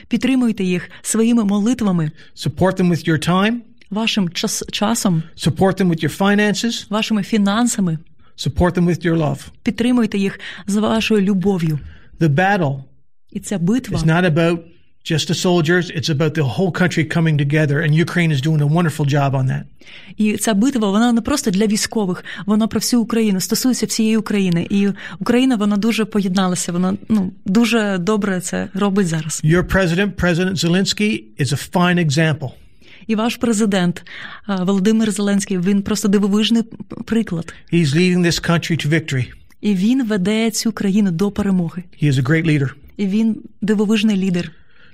підтримуйте 0.09 0.65
їх 0.65 0.91
своїми 1.03 1.45
молитвами, 1.45 2.11
support 2.37 2.81
them 2.81 2.91
with 2.91 3.09
your 3.09 3.29
time, 3.29 3.55
вашим 3.91 4.29
час, 4.29 4.65
часом, 4.73 5.23
support 5.37 5.81
them 5.81 5.89
with 5.89 6.05
your 6.05 6.19
finances, 6.19 6.87
вашими 6.91 7.23
фінансами. 7.23 7.99
support 8.37 8.75
them 8.75 8.87
with 8.87 9.05
your 9.05 9.17
love. 9.17 9.49
Підтримуйте 9.63 10.19
їх 10.19 10.41
з 10.67 10.77
вашою 10.77 11.21
любов'ю. 11.21 11.79
The 12.21 12.29
battle 12.29 12.83
І 13.31 13.41
ця 13.41 13.59
битва 13.59 13.99
is 13.99 14.07
not 14.07 14.35
about 14.35 14.59
just 15.04 15.28
the 15.28 15.36
soldiers, 15.36 15.90
it's 15.90 16.10
about 16.10 16.34
the 16.34 16.44
whole 16.44 16.72
country 16.72 17.04
coming 17.04 17.38
together, 17.38 17.82
and 17.82 17.94
Ukraine 17.94 18.32
is 18.32 18.42
doing 18.42 18.62
a 18.62 18.68
wonderful 18.68 19.06
job 19.06 19.36
on 19.36 19.46
that. 19.48 19.64
І 20.18 20.38
ця 20.38 20.54
битва 20.54 20.92
вона 20.92 21.12
не 21.12 21.22
просто 21.22 21.52
для 21.52 21.68
військових, 21.68 22.24
вона 22.46 22.68
про 22.68 22.80
всю 22.80 23.02
Україну, 23.02 23.40
стосується 23.40 23.86
всієї 23.86 24.18
України. 24.18 24.68
І 24.70 24.88
Україна 25.20 25.56
вона 25.56 25.78
дуже 25.78 26.06
поєдналася. 26.06 26.72
Вона 26.72 26.98
ну 27.10 27.32
дуже 27.46 27.98
добре 27.98 28.42
це 28.42 28.70
робить 28.74 29.08
зараз. 29.08 29.42
Your 29.44 29.64
president, 29.64 30.12
President 30.12 30.66
Zelensky, 30.66 31.24
is 31.40 31.54
a 31.54 31.72
fine 31.72 32.10
example. 32.10 32.50
І 33.08 33.16
ваш 33.16 33.36
президент 33.36 34.06
Володимир 34.48 35.12
Зеленський 35.12 35.58
він 35.58 35.82
просто 35.82 36.08
дивовижний 36.08 36.64
приклад. 37.06 37.54
He's 37.74 37.96
leading 37.96 38.20
this 38.26 38.50
country 38.50 38.88
to 38.88 38.90
victory. 38.90 39.26
І 39.62 39.74
він 39.74 40.08
веде 40.08 40.52
цю 40.52 40.72
країну 40.72 41.12
до 41.12 41.32
перемоги. 41.32 41.84
He 42.04 42.12
is 42.12 42.14
a 42.14 42.24
great 42.24 42.46
leader. 42.46 42.70
І 42.98 43.08
він 43.08 43.38
дивовижний 43.62 44.18
лідер. 44.18 44.52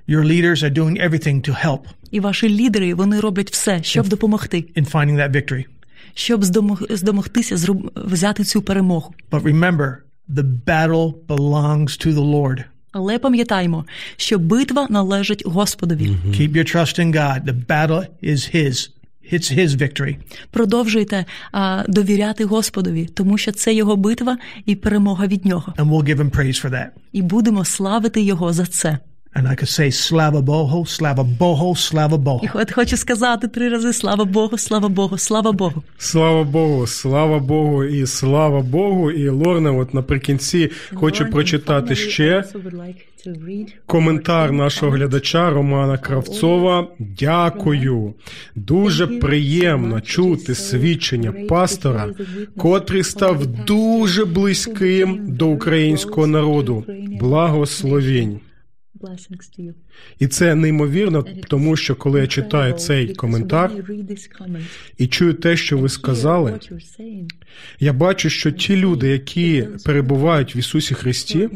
Your 0.09 0.23
leaders 0.23 0.63
are 0.63 0.73
doing 0.73 1.09
everything 1.09 1.49
to 1.49 1.65
help 1.65 1.79
І 2.11 2.19
ваші 2.19 2.49
лідери 2.49 2.93
вони 2.93 3.19
роблять 3.19 3.51
все, 3.51 3.83
щоб 3.83 4.07
допомогти, 4.07 4.57
in 4.77 4.91
finding 4.91 5.15
that 5.15 5.31
victory. 5.35 5.65
щоб 6.13 6.43
здомог- 6.43 6.95
здомогтися 6.95 7.55
зроб- 7.55 7.89
взяти 7.95 8.43
цю 8.43 8.61
перемогу. 8.61 9.13
But 9.31 9.41
remember, 9.43 9.93
the 10.29 10.43
battle 10.65 11.13
belongs 11.27 12.07
to 12.07 12.13
the 12.13 12.31
Lord. 12.31 12.63
Але 12.91 13.19
пам'ятаймо, 13.19 13.85
що 14.17 14.39
битва 14.39 14.87
належить 14.89 15.43
Господові. 15.45 16.07
Keep 16.27 16.51
your 16.51 16.75
trust 16.75 16.99
in 16.99 17.15
God. 17.15 17.45
The 17.45 17.65
battle 17.65 18.05
is 18.23 18.55
His. 18.55 18.89
It's 19.33 19.57
His 19.59 19.67
victory. 19.67 20.15
Продовжуйте 20.51 21.25
а, 21.51 21.83
довіряти 21.87 22.45
Господові, 22.45 23.05
тому 23.05 23.37
що 23.37 23.51
це 23.51 23.73
його 23.73 23.95
битва 23.95 24.37
і 24.65 24.75
перемога 24.75 25.27
від 25.27 25.45
нього. 25.45 25.73
And 25.77 25.89
we'll 25.89 26.03
give 26.03 26.17
Him 26.17 26.29
praise 26.29 26.65
for 26.65 26.71
that. 26.71 26.87
І 27.11 27.21
будемо 27.21 27.65
славити 27.65 28.21
його 28.21 28.53
за 28.53 28.65
це. 28.65 28.97
And 29.35 29.47
I 29.47 29.55
could 29.55 29.69
say, 29.69 29.89
Slava 29.91 30.41
Boho, 30.41 30.85
Slava 30.85 31.23
Boho, 31.23 31.75
Slava 31.75 32.39
І 32.43 32.49
от 32.53 32.71
хочу 32.71 32.97
сказати 32.97 33.47
три 33.47 33.69
рази: 33.69 33.93
слава 33.93 34.25
Богу, 34.25 34.57
слава 34.57 34.89
Богу, 34.89 35.17
слава 35.17 35.51
Богу. 35.51 35.83
Слава 35.97 36.43
Богу, 36.43 36.87
слава 36.87 37.39
Богу 37.39 37.83
і 37.83 38.07
слава 38.07 38.59
Богу. 38.59 39.11
І 39.11 39.29
Лорна, 39.29 39.71
от 39.71 39.93
наприкінці 39.93 40.71
хочу 40.93 41.25
прочитати 41.25 41.95
ще 41.95 42.43
коментар 43.85 44.51
нашого 44.51 44.91
глядача 44.91 45.49
Романа 45.49 45.97
Кравцова. 45.97 46.87
Дякую. 46.99 48.13
Дуже 48.55 49.07
приємно 49.07 50.01
чути 50.01 50.55
свідчення 50.55 51.31
пастора, 51.31 52.09
котрий 52.57 53.03
став 53.03 53.45
дуже 53.47 54.25
близьким 54.25 55.19
до 55.27 55.47
українського 55.47 56.27
народу. 56.27 56.83
Благословінь. 57.19 58.39
І 60.19 60.27
це 60.27 60.55
неймовірно, 60.55 61.25
тому 61.47 61.75
що 61.75 61.95
коли 61.95 62.19
я 62.19 62.27
читаю 62.27 62.73
цей 62.73 63.13
коментар 63.13 63.71
і 64.97 65.07
чую 65.07 65.33
те, 65.33 65.57
що 65.57 65.77
ви 65.77 65.89
сказали, 65.89 66.59
я 67.79 67.93
бачу, 67.93 68.29
що 68.29 68.51
ті 68.51 68.75
люди, 68.75 69.07
які 69.07 69.67
перебувають 69.85 70.55
в 70.55 70.57
Ісусі 70.57 70.93
Христі, 70.93 71.49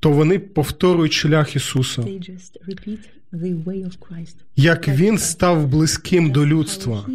то 0.00 0.10
вони 0.10 0.38
повторюють 0.38 1.12
шлях 1.12 1.56
Ісуса. 1.56 2.04
Як 4.56 4.88
він 4.88 5.18
став 5.18 5.68
близьким 5.68 6.32
до 6.32 6.46
людства, 6.46 7.06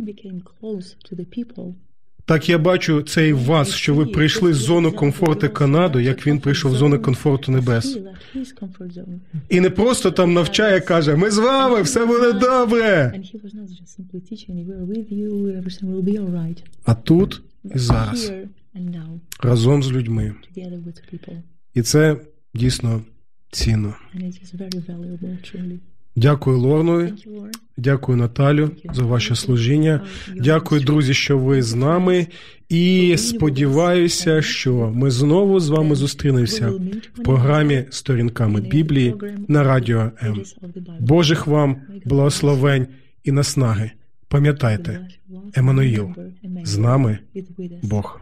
так 2.25 2.49
я 2.49 2.57
бачу 2.57 3.01
це 3.01 3.27
і 3.27 3.33
в 3.33 3.39
вас, 3.39 3.69
що 3.73 3.95
ви 3.95 4.05
прийшли 4.05 4.53
з 4.53 4.57
зони 4.57 4.91
комфорту 4.91 5.49
Канаду, 5.49 5.99
як 5.99 6.27
він 6.27 6.39
прийшов 6.39 6.75
з 6.75 6.77
зони 6.77 6.97
комфорту 6.97 7.51
небес. 7.51 7.97
І 9.49 9.59
не 9.59 9.69
просто 9.69 10.11
там 10.11 10.33
навчає, 10.33 10.79
каже: 10.79 11.15
ми 11.15 11.31
з 11.31 11.37
вами, 11.37 11.81
все 11.81 12.05
буде 12.05 12.33
добре. 12.33 13.11
А 16.85 16.93
тут 16.93 17.41
і 17.75 17.79
зараз 17.79 18.31
разом 19.43 19.83
з 19.83 19.91
людьми. 19.91 20.33
І 21.73 21.81
це 21.81 22.17
дійсно 22.53 23.01
цінно. 23.51 23.95
Дякую 26.15 26.59
Лорнові, 26.59 27.13
дякую 27.77 28.17
Наталю 28.17 28.71
за 28.93 29.03
ваше 29.03 29.35
служіння. 29.35 30.01
Дякую, 30.35 30.81
друзі, 30.81 31.13
що 31.13 31.37
ви 31.37 31.61
з 31.61 31.75
нами. 31.75 32.27
І 32.69 33.15
сподіваюся, 33.17 34.41
що 34.41 34.91
ми 34.95 35.11
знову 35.11 35.59
з 35.59 35.69
вами 35.69 35.95
зустрінемося 35.95 36.69
в 37.13 37.23
програмі 37.23 37.85
Сторінками 37.89 38.61
Біблії 38.61 39.15
на 39.47 39.63
радіо 39.63 40.11
М. 40.23 40.43
Божих 40.99 41.47
вам 41.47 41.77
благословень 42.05 42.87
і 43.23 43.31
наснаги. 43.31 43.91
Пам'ятайте, 44.27 45.07
Еммануїл, 45.53 46.09
з 46.63 46.77
нами 46.77 47.17
Бог. 47.83 48.21